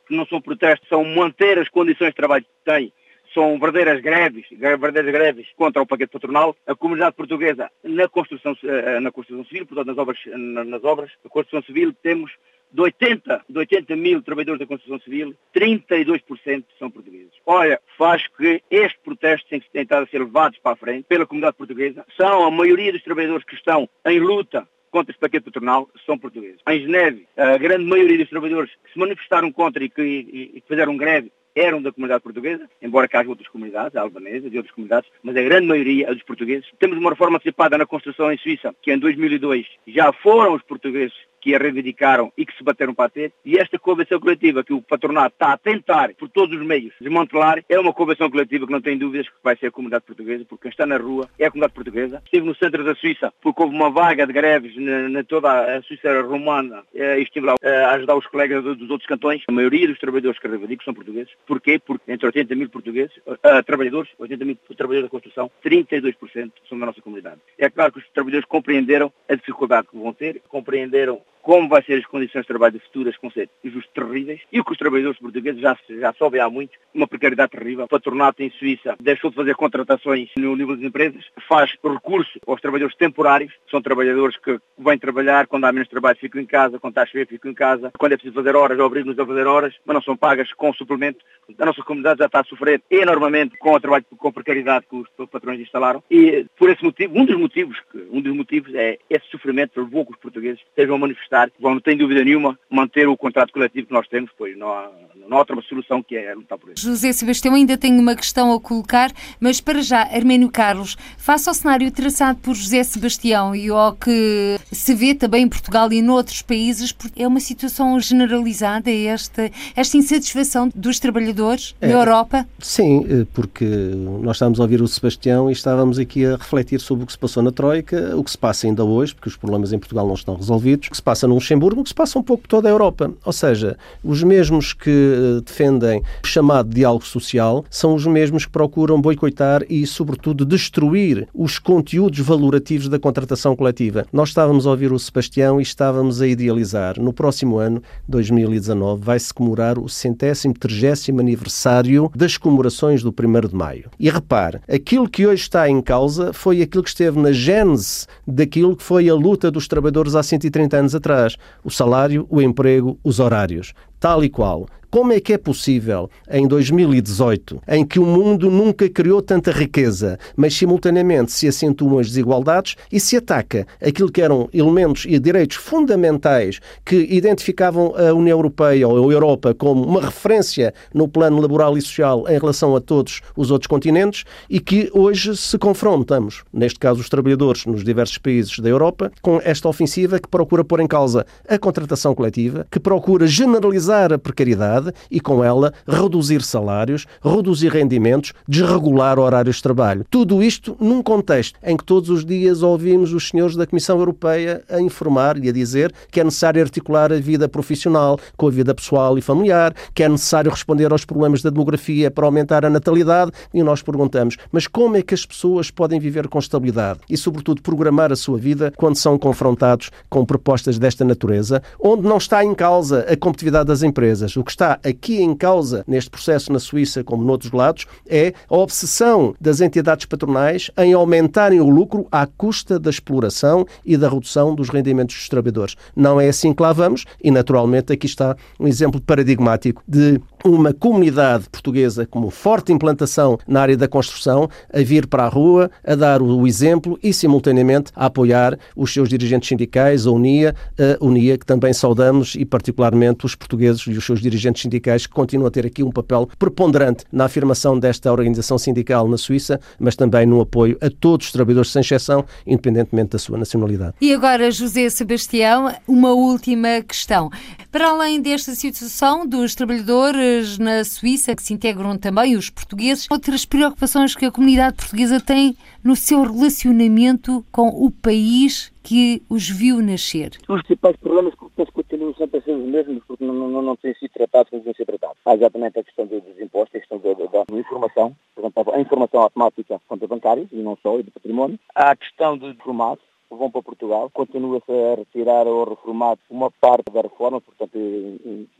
não 0.10 0.26
são 0.26 0.42
protestos, 0.42 0.90
são 0.90 1.06
manter 1.06 1.60
as 1.60 1.70
condições 1.70 2.10
de 2.10 2.16
trabalho 2.16 2.44
que 2.44 2.72
têm 2.72 2.92
são 3.36 3.58
verdadeiras 3.60 4.02
greves, 4.02 4.46
verdadeiras 4.52 5.14
greves 5.14 5.48
contra 5.56 5.82
o 5.82 5.86
paquete 5.86 6.12
patronal. 6.12 6.54
A 6.68 6.76
comunidade 6.76 7.16
portuguesa 7.16 7.72
na 7.82 8.10
construção, 8.10 8.58
eh, 8.62 9.00
na 9.00 9.10
construção 9.10 9.46
civil, 9.46 9.66
portanto 9.66 9.88
nas 9.88 9.98
obras, 9.98 10.20
nas 10.26 10.84
obras 10.84 11.12
da 11.24 11.30
construção 11.30 11.62
civil, 11.62 11.94
temos 12.04 12.30
de 12.74 12.82
80, 12.82 13.46
de 13.50 13.58
80 13.58 13.96
mil 13.96 14.22
trabalhadores 14.22 14.60
da 14.60 14.66
construção 14.66 15.00
civil, 15.00 15.36
32% 15.54 16.64
são 16.80 16.90
portugueses. 16.90 17.32
Olha, 17.46 17.80
faz 17.98 18.28
que 18.28 18.62
este 18.70 19.00
protesto 19.04 19.50
tem 19.50 19.60
que 19.60 19.70
tentar 19.70 20.08
ser 20.08 20.20
levados 20.20 20.58
para 20.60 20.74
a 20.74 20.78
frente 20.78 21.06
pela 21.08 21.26
comunidade 21.26 21.58
portuguesa. 21.58 22.06
São 22.16 22.46
a 22.46 22.52
maioria 22.52 22.92
dos 22.92 23.04
trabalhadores 23.04 23.46
que 23.46 23.56
estão 23.56 23.90
em 24.06 24.20
luta 24.20 24.68
contra 24.90 25.12
este 25.12 25.20
paquete 25.20 25.46
patronal 25.46 25.90
são 26.06 26.18
portugueses. 26.18 26.60
Em 26.68 26.82
Geneve, 26.82 27.26
a 27.38 27.58
grande 27.58 27.86
maioria 27.86 28.18
dos 28.18 28.30
trabalhadores 28.30 28.72
que 28.84 28.92
se 28.92 29.00
manifestaram 29.00 29.52
contra 29.52 29.84
e 29.84 29.90
que, 29.90 30.02
e, 30.02 30.58
e 30.58 30.64
fizeram 30.68 30.98
greve 30.98 31.32
eram 31.56 31.82
da 31.82 31.92
comunidade 31.92 32.24
portuguesa, 32.24 32.70
embora 32.82 33.08
que 33.08 33.18
haja 33.18 33.30
outras 33.30 33.48
comunidades, 33.50 33.96
a 33.96 34.02
albanesa 34.02 34.48
e 34.48 34.58
outras 34.58 34.74
comunidades, 34.74 35.10
mas 35.22 35.36
a 35.36 35.42
grande 35.42 35.68
maioria 35.68 36.08
é 36.08 36.14
dos 36.14 36.24
portugueses. 36.24 36.70
Temos 36.80 36.98
uma 36.98 37.10
reforma 37.10 37.38
antecipada 37.38 37.78
na 37.78 37.86
construção 37.86 38.32
em 38.32 38.38
Suíça, 38.38 38.74
que 38.82 38.92
em 38.92 38.98
2002 38.98 39.68
já 39.88 40.14
foram 40.14 40.56
os 40.56 40.62
portugueses 40.64 41.16
que 41.42 41.56
a 41.56 41.58
reivindicaram 41.58 42.32
e 42.38 42.46
que 42.46 42.56
se 42.56 42.64
bateram 42.64 42.94
para 42.94 43.10
ter. 43.10 43.34
E 43.44 43.58
esta 43.58 43.80
convenção 43.80 44.20
coletiva 44.20 44.64
que 44.64 44.74
o 44.74 44.82
patronato 44.82 45.36
está 45.36 45.54
a 45.54 45.58
tentar, 45.58 46.14
por 46.14 46.30
todos 46.30 46.58
os 46.58 46.66
meios, 46.66 46.94
desmantelar, 47.02 47.64
é 47.68 47.80
uma 47.80 47.94
convenção 47.94 48.30
coletiva 48.30 48.66
que 48.66 48.72
não 48.72 48.82
tem 48.82 48.98
dúvidas 48.98 49.28
que 49.28 49.36
vai 49.44 49.58
ser 49.58 49.68
a 49.68 49.72
comunidade 49.72 50.06
portuguesa, 50.06 50.46
porque 50.48 50.64
quem 50.64 50.72
está 50.72 50.86
na 50.86 50.98
rua 50.98 51.28
é 51.40 51.46
a 51.46 51.52
comunidade 51.52 51.74
portuguesa. 51.74 52.22
Estive 52.24 52.46
no 52.46 52.56
centro 52.56 52.84
da 52.84 52.96
Suíça, 52.96 53.34
porque 53.42 53.62
houve 53.62 53.76
uma 53.76 53.90
vaga 53.90 54.26
de 54.28 54.34
greves 54.34 54.76
na, 54.78 55.10
na 55.10 55.24
toda 55.24 55.78
a 55.78 55.82
Suíça 55.82 56.22
romana 56.22 56.84
eh, 56.94 57.20
e 57.20 57.24
estive 57.24 57.46
lá 57.46 57.56
eh, 57.62 57.84
a 57.84 57.92
ajudar 57.92 58.16
os 58.16 58.28
colegas 58.28 58.64
dos 58.64 58.90
outros 58.90 59.08
cantões. 59.08 59.44
A 59.48 59.52
maioria 59.52 59.88
dos 59.88 60.00
trabalhadores 60.00 60.40
que 60.40 60.48
reivindicam 60.48 60.86
são 60.86 60.94
portugueses. 60.94 61.32
Porquê? 61.48 61.80
Porque 61.80 62.12
entre 62.12 62.26
80 62.28 62.56
mil 62.56 62.70
portugueses, 62.70 63.16
uh, 63.28 63.64
trabalhadores, 63.66 64.10
80 64.20 64.46
mil 64.46 64.58
trabalhadores 64.78 65.04
da 65.04 65.10
construção, 65.10 65.52
32% 65.64 66.52
são 66.70 66.80
da 66.80 66.86
nossa 66.86 67.02
comunidade. 67.02 67.42
É 67.58 67.70
claro 67.70 67.92
que 67.92 68.00
os 68.00 68.10
trabalhadores 68.10 68.48
compreenderam 68.48 69.12
a 69.30 69.36
dificuldade 69.36 69.88
que 69.88 69.98
vão 69.98 70.14
ter, 70.14 70.42
compreenderam 70.48 71.22
como 71.42 71.68
vai 71.68 71.84
ser 71.84 72.00
as 72.00 72.06
condições 72.06 72.42
de 72.42 72.48
trabalho 72.48 72.80
futuras 72.80 73.18
com 73.18 73.30
justos 73.30 73.94
terríveis 73.94 74.42
e 74.52 74.60
o 74.60 74.64
que 74.64 74.72
os 74.72 74.78
trabalhadores 74.78 75.20
portugueses 75.20 75.62
já, 75.62 75.78
já 75.90 76.14
sobem 76.14 76.42
há 76.42 76.50
muito, 76.50 76.78
uma 76.94 77.08
precariedade 77.08 77.52
terrível. 77.52 77.86
O 77.86 77.88
patronato 77.88 78.44
em 78.44 78.50
Suíça 78.52 78.96
deixou 79.00 79.30
de 79.30 79.36
fazer 79.36 79.56
contratações 79.56 80.30
no 80.38 80.56
nível 80.56 80.76
das 80.76 80.86
empresas, 80.86 81.26
faz 81.48 81.72
recurso 81.84 82.40
aos 82.46 82.62
trabalhadores 82.62 82.96
temporários, 82.96 83.54
são 83.70 83.82
trabalhadores 83.82 84.38
que 84.38 84.60
vêm 84.78 84.98
trabalhar, 84.98 85.48
quando 85.48 85.66
há 85.66 85.72
menos 85.72 85.90
trabalho 85.90 86.18
ficam 86.18 86.42
em 86.42 86.46
casa, 86.46 86.80
quando 86.80 86.92
está 86.92 87.04
a 87.04 87.06
chover 87.06 87.28
ficam 87.28 87.52
em 87.52 87.56
casa, 87.56 87.92
quando 87.98 88.14
é 88.14 88.18
preciso 88.18 88.36
fazer 88.36 88.56
horas, 88.56 88.80
obrigam-nos 88.80 89.20
a 89.20 89.26
fazer 89.26 89.48
horas, 89.48 89.74
mas 89.86 89.94
não 89.96 90.02
são 90.02 90.18
pagas 90.18 90.54
com 90.54 90.74
suplemento. 90.74 91.20
A 91.58 91.66
nossa 91.66 91.82
comunidade 91.84 92.20
já 92.20 92.26
está 92.26 92.42
a 92.42 92.44
sofrer 92.44 92.82
enormemente 92.90 93.58
com 93.58 93.74
o 93.74 93.80
trabalho 93.80 94.06
com 94.18 94.32
precariedade 94.32 94.86
que 94.90 94.96
os 94.96 95.28
patrões 95.30 95.60
instalaram 95.60 96.04
e 96.10 96.46
por 96.58 96.70
esse 96.70 96.84
motivo, 96.84 97.18
um 97.18 97.26
dos 97.26 97.38
motivos, 97.38 97.78
um 98.12 98.22
dos 98.22 98.36
motivos 98.36 98.74
é 98.76 98.98
esse 99.10 99.26
sofrimento 99.30 99.74
que 99.74 99.98
os 99.98 100.18
portugueses 100.18 100.62
estejam 100.62 100.96
a 100.96 101.00
manifestar 101.00 101.31
estar, 101.32 101.50
vão, 101.60 101.76
não 101.76 101.82
tem 101.82 101.98
dúvida 101.98 102.24
nenhuma, 102.24 102.60
manter 102.70 103.08
o 103.08 103.16
contrato 103.16 103.54
coletivo 103.54 103.88
que 103.88 103.94
nós 103.94 104.08
temos, 104.08 104.30
pois 104.38 104.58
não 104.58 104.68
há, 104.68 104.90
não 105.28 105.38
há 105.38 105.40
outra 105.40 105.60
solução 105.62 106.04
que 106.04 106.16
é 106.16 106.36
lutar 106.36 106.58
por 106.58 106.72
isso. 106.72 106.86
José 106.86 107.14
Sebastião, 107.14 107.56
ainda 107.56 107.78
tenho 107.78 108.00
uma 108.00 108.16
questão 108.16 108.54
a 108.54 108.60
colocar, 108.60 109.12
mas 109.40 109.62
para 109.62 109.82
já, 109.82 110.02
Arménio 110.02 110.50
Carlos, 110.52 110.98
face 111.18 111.48
ao 111.48 111.56
cenário 111.56 111.90
traçado 111.92 112.40
por 112.40 112.54
José 112.54 112.84
Sebastião 112.84 113.56
e 113.56 113.70
ao 113.70 113.94
que 113.94 114.58
se 114.72 114.94
vê 114.94 115.16
também 115.16 115.44
em 115.44 115.50
Portugal 115.50 115.92
e 115.92 116.02
noutros 116.02 116.42
países, 116.42 116.94
é 117.16 117.26
uma 117.26 117.40
situação 117.40 118.00
generalizada 118.00 118.92
esta, 118.92 119.50
esta 119.76 119.98
insatisfação 119.98 120.70
dos 120.76 121.00
trabalhadores 121.00 121.76
é, 121.80 121.88
na 121.88 121.94
Europa? 121.94 122.46
Sim, 122.60 123.06
eh, 123.10 123.26
porque 123.34 123.66
nós 123.66 124.36
estávamos 124.36 124.60
a 124.60 124.64
ouvir 124.64 124.82
o 124.82 124.88
Sebastião 124.88 125.50
e 125.50 125.54
estávamos 125.54 125.98
aqui 125.98 126.26
a 126.26 126.36
refletir 126.36 126.80
sobre 126.80 127.04
o 127.04 127.08
que 127.08 127.14
se 127.14 127.20
passou 127.20 127.42
na 127.42 127.52
Troika, 127.52 128.16
o 128.18 128.24
que 128.24 128.32
se 128.32 128.38
passa 128.38 128.68
ainda 128.68 128.84
hoje, 128.84 129.16
porque 129.16 129.30
os 129.30 129.38
problemas 129.38 129.72
em 129.72 129.80
Portugal 129.80 130.06
não 130.06 130.16
estão 130.16 130.36
resolvidos, 130.36 130.88
o 130.88 130.92
que 130.92 130.98
se 130.98 131.04
passa 131.04 131.21
passa 131.22 131.28
no 131.28 131.36
Luxemburgo, 131.36 131.84
que 131.84 131.90
se 131.90 131.96
passa 131.96 132.18
um 132.18 132.24
pouco 132.24 132.44
por 132.44 132.48
toda 132.48 132.68
a 132.68 132.72
Europa. 132.72 133.12
Ou 133.24 133.34
seja, 133.34 133.78
os 134.04 134.24
mesmos 134.24 134.74
que 134.74 134.90
eh, 134.90 135.42
defendem 135.46 136.02
o 136.24 136.28
chamado 136.28 136.70
diálogo 136.70 137.06
social 137.06 137.64
são 137.70 137.94
os 137.94 138.06
mesmos 138.06 138.46
que 138.46 138.52
procuram 138.52 139.00
boicotar 139.00 139.64
e, 139.70 139.86
sobretudo, 139.86 140.46
destruir 140.46 141.28
os 141.34 141.60
conteúdos 141.60 142.20
valorativos 142.20 142.88
da 142.88 142.98
contratação 142.98 143.56
coletiva. 143.56 144.06
Nós 144.12 144.30
estávamos 144.30 144.66
a 144.66 144.72
ouvir 144.72 144.92
o 144.92 145.00
Sebastião 145.00 145.60
e 145.60 145.64
estávamos 145.64 146.22
a 146.22 146.28
idealizar. 146.28 147.00
No 147.00 147.14
próximo 147.14 147.58
ano, 147.58 147.82
2019, 148.08 149.04
vai-se 149.04 149.34
comemorar 149.34 149.78
o 149.78 149.88
centésimo, 149.88 150.54
trigésimo 150.54 151.20
aniversário 151.20 152.10
das 152.16 152.38
comemorações 152.38 153.04
do 153.04 153.10
1 153.10 153.48
de 153.48 153.56
Maio. 153.56 153.90
E 154.00 154.10
repare, 154.10 154.60
aquilo 154.68 155.10
que 155.10 155.28
hoje 155.28 155.44
está 155.44 155.70
em 155.70 155.82
causa 155.82 156.34
foi 156.34 156.62
aquilo 156.62 156.84
que 156.84 156.90
esteve 156.90 157.20
na 157.20 157.32
gênese 157.32 158.08
daquilo 158.26 158.76
que 158.76 158.84
foi 158.84 159.10
a 159.10 159.14
luta 159.14 159.52
dos 159.52 159.68
trabalhadores 159.68 160.16
há 160.16 160.24
130 160.24 160.78
anos 160.78 160.96
atrás 160.96 161.11
atrás: 161.12 161.38
o 161.64 161.70
salário, 161.70 162.26
o 162.30 162.42
emprego, 162.42 162.98
os 163.04 163.20
horários. 163.20 163.74
Tal 164.00 164.24
e 164.24 164.30
qual. 164.30 164.66
Como 164.92 165.14
é 165.14 165.22
que 165.22 165.32
é 165.32 165.38
possível, 165.38 166.10
em 166.30 166.46
2018, 166.46 167.62
em 167.66 167.86
que 167.86 167.98
o 167.98 168.06
mundo 168.06 168.52
nunca 168.52 168.90
criou 168.90 169.22
tanta 169.22 169.50
riqueza, 169.50 170.20
mas 170.36 170.54
simultaneamente 170.54 171.32
se 171.32 171.48
acentuam 171.48 171.98
as 171.98 172.08
desigualdades 172.08 172.76
e 172.92 173.00
se 173.00 173.16
ataca 173.16 173.66
aquilo 173.82 174.12
que 174.12 174.22
eram 174.22 174.50
elementos 174.54 175.06
e 175.08 175.18
direitos 175.18 175.56
fundamentais 175.56 176.60
que 176.84 177.08
identificavam 177.10 177.94
a 177.96 178.14
União 178.14 178.38
Europeia 178.38 178.86
ou 178.86 179.10
a 179.10 179.14
Europa 179.14 179.54
como 179.54 179.82
uma 179.82 180.02
referência 180.02 180.74
no 180.94 181.08
plano 181.08 181.40
laboral 181.40 181.78
e 181.78 181.82
social 181.82 182.26
em 182.28 182.38
relação 182.38 182.76
a 182.76 182.82
todos 182.82 183.22
os 183.34 183.50
outros 183.50 183.68
continentes 183.68 184.26
e 184.50 184.60
que 184.60 184.92
hoje 184.94 185.38
se 185.38 185.58
confrontamos, 185.58 186.44
neste 186.52 186.78
caso 186.78 187.00
os 187.00 187.08
trabalhadores 187.08 187.66
nos 187.66 187.82
diversos 187.82 188.18
países 188.18 188.60
da 188.60 188.68
Europa, 188.68 189.10
com 189.22 189.40
esta 189.42 189.70
ofensiva 189.70 190.20
que 190.20 190.28
procura 190.28 190.66
pôr 190.66 190.82
em 190.82 190.88
causa 190.88 191.26
a 191.48 191.58
contratação 191.58 192.14
coletiva, 192.14 192.68
que 192.70 192.78
procura 192.78 193.26
generalizar 193.26 194.12
a 194.12 194.20
precariedade 194.20 194.81
e, 195.10 195.20
com 195.20 195.44
ela, 195.44 195.74
reduzir 195.88 196.42
salários, 196.42 197.06
reduzir 197.24 197.70
rendimentos, 197.72 198.34
desregular 198.48 199.20
horários 199.20 199.58
de 199.58 199.64
trabalho. 199.64 200.06
Tudo 200.10 200.42
isto 200.42 200.76
num 200.80 201.02
contexto 201.02 201.60
em 201.64 201.78
que 201.78 201.84
todos 201.84 202.10
os 202.10 202.26
dias 202.26 202.64
ouvimos 202.64 203.14
os 203.14 203.30
senhores 203.30 203.56
da 203.56 203.68
Comissão 203.68 204.00
Europeia 204.00 204.64
a 204.70 204.82
informar 204.82 205.38
e 205.44 205.50
a 205.50 205.52
dizer 205.52 205.94
que 206.10 206.20
é 206.20 206.24
necessário 206.24 206.62
articular 206.62 207.12
a 207.12 207.20
vida 207.20 207.48
profissional 207.48 208.20
com 208.38 208.48
a 208.48 208.52
vida 208.52 208.74
pessoal 208.74 209.18
e 209.18 209.22
familiar, 209.22 209.74
que 209.94 210.04
é 210.04 210.10
necessário 210.10 210.50
responder 210.50 210.92
aos 210.92 211.06
problemas 211.06 211.42
da 211.42 211.50
demografia 211.50 212.10
para 212.10 212.26
aumentar 212.26 212.66
a 212.66 212.70
natalidade. 212.70 213.32
E 213.54 213.62
nós 213.64 213.82
perguntamos, 213.82 214.38
mas 214.52 214.68
como 214.68 214.98
é 214.98 215.02
que 215.02 215.14
as 215.14 215.26
pessoas 215.26 215.70
podem 215.70 216.00
viver 216.00 216.28
com 216.28 216.40
estabilidade 216.40 217.00
e, 217.10 217.18
sobretudo, 217.18 217.62
programar 217.62 218.12
a 218.12 218.16
sua 218.16 218.38
vida 218.38 218.72
quando 218.76 218.96
são 218.96 219.18
confrontados 219.18 219.92
com 220.10 220.26
propostas 220.26 220.80
desta 220.80 221.04
natureza, 221.04 221.62
onde 221.80 222.08
não 222.08 222.18
está 222.18 222.44
em 222.44 222.54
causa 222.54 223.06
a 223.10 223.18
competitividade 223.18 223.68
das 223.68 223.84
empresas, 223.84 224.36
o 224.36 224.44
que 224.44 224.52
está 224.52 224.71
aqui 224.84 225.22
em 225.22 225.36
causa 225.36 225.84
neste 225.88 226.10
processo 226.10 226.52
na 226.52 226.60
Suíça, 226.60 227.04
como 227.04 227.24
noutros 227.24 227.52
lados, 227.52 227.86
é 228.08 228.34
a 228.50 228.56
obsessão 228.56 229.36
das 229.40 229.62
entidades 229.62 230.06
patronais 230.06 230.72
em 230.78 230.94
aumentarem 230.94 231.60
o 231.60 231.70
lucro 231.70 232.08
à 232.12 232.26
custa 232.26 232.80
da 232.80 232.90
exploração 232.90 233.66
e 233.86 233.98
da 233.98 234.10
redução 234.10 234.54
dos 234.56 234.70
rendimentos 234.70 235.16
dos 235.16 235.30
trabalhadores. 235.30 235.76
Não 235.96 236.20
é 236.20 236.30
assim 236.30 236.54
que 236.54 236.62
lá 236.62 236.74
vamos 236.74 237.06
e, 237.24 237.32
naturalmente, 237.32 237.94
aqui 237.94 238.06
está 238.06 238.36
um 238.60 238.68
exemplo 238.68 239.02
paradigmático 239.02 239.84
de 239.88 240.20
uma 240.44 240.74
comunidade 240.74 241.50
portuguesa 241.50 242.06
com 242.06 242.30
forte 242.30 242.72
implantação 242.72 243.38
na 243.48 243.62
área 243.62 243.78
da 243.78 243.88
construção 243.88 244.50
a 244.74 244.80
vir 244.80 245.08
para 245.08 245.26
a 245.26 245.30
rua, 245.30 245.70
a 245.86 245.96
dar 245.96 246.22
o 246.22 246.48
exemplo 246.48 246.98
e, 247.04 247.14
simultaneamente, 247.14 247.92
a 247.96 248.08
apoiar 248.08 248.58
os 248.76 248.94
seus 248.94 249.10
dirigentes 249.10 249.50
sindicais, 249.50 250.08
a 250.08 250.12
UNIA, 250.12 250.56
a 250.78 251.04
UNIA, 251.04 251.38
que 251.38 251.46
também 251.46 251.74
saudamos, 251.74 252.36
e 252.36 252.46
particularmente 252.46 253.26
os 253.26 253.36
portugueses 253.36 253.82
e 253.82 253.92
os 253.92 254.06
seus 254.06 254.22
dirigentes 254.22 254.61
sindicais, 254.62 255.06
que 255.06 255.14
continuam 255.14 255.48
a 255.48 255.52
ter 255.52 255.66
aqui 255.66 255.84
um 255.84 255.92
papel 255.92 256.30
preponderante 256.38 257.06
na 257.12 257.26
afirmação 257.26 257.78
desta 257.78 258.12
organização 258.12 258.58
sindical 258.58 259.08
na 259.08 259.18
Suíça, 259.18 259.60
mas 259.80 259.96
também 259.96 260.26
no 260.26 260.42
apoio 260.42 260.78
a 260.82 260.90
todos 260.90 261.28
os 261.28 261.32
trabalhadores, 261.32 261.72
sem 261.72 261.82
exceção, 261.82 262.26
independentemente 262.46 263.12
da 263.12 263.20
sua 263.20 263.38
nacionalidade. 263.38 263.96
E 264.02 264.14
agora, 264.14 264.52
José 264.52 264.90
Sebastião, 264.90 265.74
uma 265.88 266.12
última 266.12 266.82
questão. 266.82 267.30
Para 267.72 267.90
além 267.90 268.22
desta 268.22 268.54
situação 268.54 269.26
dos 269.26 269.56
trabalhadores 269.56 270.58
na 270.58 270.84
Suíça, 270.84 271.36
que 271.36 271.44
se 271.44 271.54
integram 271.54 271.98
também 271.98 272.36
os 272.36 272.50
portugueses. 272.50 273.08
Outras 273.10 273.46
preocupações 273.46 274.16
que 274.16 274.26
a 274.26 274.32
comunidade 274.32 274.76
portuguesa 274.76 275.20
tem 275.20 275.56
no 275.84 275.96
seu 275.96 276.22
relacionamento 276.22 277.46
com 277.52 277.68
o 277.68 277.92
país 277.92 278.72
que 278.84 279.22
os 279.30 279.50
viu 279.50 279.82
nascer? 279.82 280.32
Os 280.48 280.62
principais 280.64 280.96
problemas 280.98 281.34
que 281.36 281.72
continuam 281.72 282.14
sempre 282.16 282.40
a 282.40 282.42
ser 282.42 282.52
os 282.52 282.66
mesmos, 282.66 283.04
porque 283.08 283.24
não, 283.24 283.34
não, 283.34 283.62
não 283.62 283.76
têm 283.76 283.94
sido 283.96 284.12
tratados 284.12 284.50
como 284.50 284.62
devem 284.62 284.76
ser 284.76 284.86
tratados. 284.86 285.18
Há 285.26 285.36
exatamente 285.36 285.80
a 285.80 285.84
questão 285.84 286.06
dos 286.06 286.22
impostos, 286.40 286.76
a 286.76 286.80
questão 286.80 286.98
da, 287.00 287.14
da, 287.14 287.44
da 287.44 287.60
informação, 287.60 288.16
por 288.36 288.42
exemplo, 288.42 288.74
a 288.74 288.80
informação 288.80 289.22
automática 289.22 289.82
contra 289.88 290.08
bancários, 290.08 290.48
e 290.52 290.58
não 290.58 290.78
só, 290.82 291.00
e 291.00 291.04
do 291.04 291.12
património. 291.12 291.60
Há 291.76 291.92
a 291.92 291.96
questão 291.96 292.38
de 292.38 292.54
formatos, 292.56 293.06
vão 293.38 293.52
para 293.52 293.62
Portugal. 293.62 294.10
Continua-se 294.14 294.72
a 294.72 294.96
retirar 294.96 295.48
ou 295.48 295.70
reformar 295.70 296.18
uma 296.30 296.52
parte 296.52 296.92
da 296.92 297.02
reforma, 297.02 297.42
portanto, 297.42 297.78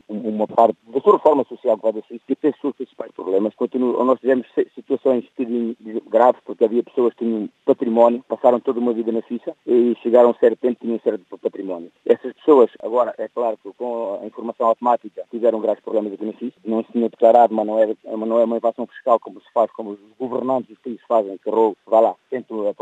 uma 0.08 0.46
parte 0.46 0.76
da 0.86 1.00
sua 1.00 1.14
reforma 1.14 1.44
social 1.44 1.76
que 1.76 1.82
vai 1.82 1.92
da 1.92 2.02
Suíça, 2.02 2.24
e 2.28 2.36
tem 2.36 2.50
os 2.50 2.60
seus 2.60 2.74
principais 2.74 3.12
problemas. 3.12 3.54
Continua, 3.54 4.04
nós 4.04 4.20
tivemos 4.20 4.46
situações 4.74 5.24
graves, 6.08 6.40
porque 6.44 6.64
havia 6.64 6.82
pessoas 6.82 7.12
que 7.14 7.24
tinham 7.24 7.48
património, 7.64 8.24
passaram 8.28 8.60
toda 8.60 8.80
uma 8.80 8.92
vida 8.92 9.12
na 9.12 9.22
Suíça 9.22 9.56
e 9.66 9.96
chegaram 10.02 10.28
a 10.28 10.32
um 10.32 10.34
certo 10.34 10.58
tempo 10.58 10.80
tinham 10.80 10.96
um 10.96 11.00
certo 11.00 11.38
património. 11.38 11.90
Essas 12.04 12.32
pessoas, 12.34 12.70
agora, 12.82 13.14
é 13.18 13.28
claro 13.28 13.58
que 13.62 13.72
com 13.72 14.20
a 14.22 14.26
informação 14.26 14.66
automática, 14.66 15.24
tiveram 15.30 15.60
graves 15.60 15.82
problemas 15.82 16.12
aqui 16.12 16.24
na 16.24 16.32
Suíça. 16.34 16.56
Não 16.64 16.84
se 16.84 16.92
tinha 16.92 17.08
declarado, 17.08 17.54
mas 17.54 17.66
não 17.66 17.78
é, 17.78 17.94
mas 18.04 18.28
não 18.28 18.38
é 18.38 18.44
uma 18.44 18.56
invasão 18.56 18.86
fiscal 18.86 19.18
como 19.20 19.40
se 19.40 19.52
faz, 19.52 19.70
como 19.72 19.90
os 19.90 19.98
governantes 20.18 20.70
dos 20.70 20.78
países 20.78 21.02
fazem, 21.06 21.38
que 21.38 21.50
roubo, 21.50 21.76
vá 21.86 22.00
lá, 22.00 22.14
tentam 22.30 22.72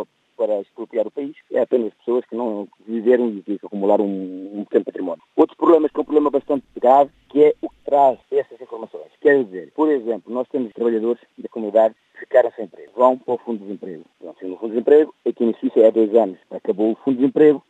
para 0.40 0.58
expropriar 0.62 1.06
o 1.06 1.10
país, 1.10 1.36
é 1.52 1.60
apenas 1.60 1.92
pessoas 1.92 2.24
que 2.24 2.34
não 2.34 2.66
viveram 2.86 3.28
e 3.28 3.42
que 3.42 3.60
acumularam 3.62 4.06
um, 4.06 4.60
um 4.60 4.64
pequeno 4.64 4.86
património. 4.86 5.22
Outros 5.36 5.58
problemas, 5.58 5.90
que 5.90 5.98
é 5.98 6.00
um 6.00 6.04
problema 6.04 6.30
bastante 6.30 6.64
grave, 6.74 7.10
que 7.28 7.44
é 7.44 7.54
o 7.60 7.68
que 7.68 7.76
traz 7.84 8.18
essas 8.30 8.58
informações. 8.58 9.12
Quer 9.20 9.44
dizer, 9.44 9.70
por 9.74 9.90
exemplo, 9.90 10.32
nós 10.32 10.48
temos 10.48 10.72
trabalhadores 10.72 11.20
da 11.36 11.48
comunidade 11.50 11.94
que 12.14 12.20
ficaram 12.20 12.50
sem 12.56 12.64
emprego, 12.64 12.90
vão 12.96 13.18
para 13.18 13.34
o 13.34 13.38
Fundo 13.38 13.58
de 13.58 13.64
Desemprego. 13.64 14.04
Vão 14.18 14.34
no 14.40 14.56
Fundo 14.56 14.68
de 14.68 14.68
Desemprego, 14.68 15.14
aqui 15.28 15.44
na 15.44 15.52
Suíça 15.58 15.80
é 15.80 15.88
há 15.88 15.90
dois 15.90 16.14
anos, 16.14 16.38
acabou 16.50 16.92
o 16.92 16.96
Fundo 16.96 17.16
de 17.16 17.20
Desemprego, 17.20 17.62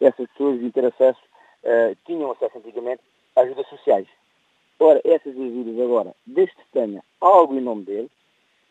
essas 0.00 0.28
pessoas 0.30 0.60
vão 0.60 0.70
ter 0.70 0.84
acesso 0.84 1.20
uh, 1.64 1.96
tinham 2.06 2.30
acesso 2.30 2.56
antigamente 2.58 3.02
a 3.34 3.40
ajudas 3.40 3.66
sociais. 3.66 4.06
Ora, 4.78 5.00
essas 5.04 5.34
ajudas 5.34 5.80
agora, 5.80 6.14
desde 6.24 6.54
que 6.54 6.62
tenha 6.72 7.02
algo 7.20 7.56
em 7.56 7.60
nome 7.60 7.82
dele, 7.82 8.10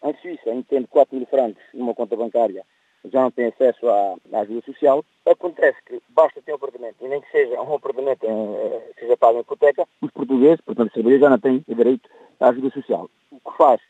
em 0.04 0.14
Suíça, 0.22 0.50
em 0.52 0.62
tendo 0.64 0.88
4 0.88 1.16
mil 1.16 1.26
francos 1.28 1.62
numa 1.74 1.94
conta 1.94 2.16
bancária, 2.16 2.66
já 3.06 3.22
não 3.22 3.32
tem 3.32 3.48
acesso 3.48 3.88
à, 3.88 4.16
à, 4.34 4.40
ajuda 4.42 4.62
social. 4.62 5.04
Acontece 5.26 5.78
que 5.86 6.02
basta 6.10 6.42
ter 6.42 6.52
um 6.52 6.56
apartamento, 6.56 6.96
e 7.02 7.08
nem 7.08 7.22
que 7.22 7.32
seja 7.32 7.62
um 7.62 7.76
apartamento 7.76 8.24
em, 8.26 8.82
seja 9.00 9.18
pago 9.18 9.38
em 9.38 9.42
hipoteca, 9.42 9.88
os 10.02 10.12
portugueses, 10.12 10.62
portanto, 10.62 10.88
os 10.88 10.94
trabalhadores 10.94 11.22
já 11.22 11.30
não 11.30 11.40
têm 11.40 11.64
direito 11.68 12.10
à 12.40 12.50
ajuda 12.50 12.70
social. 12.72 13.10
O 13.32 13.40
que 13.40 13.58
faz 13.58 13.82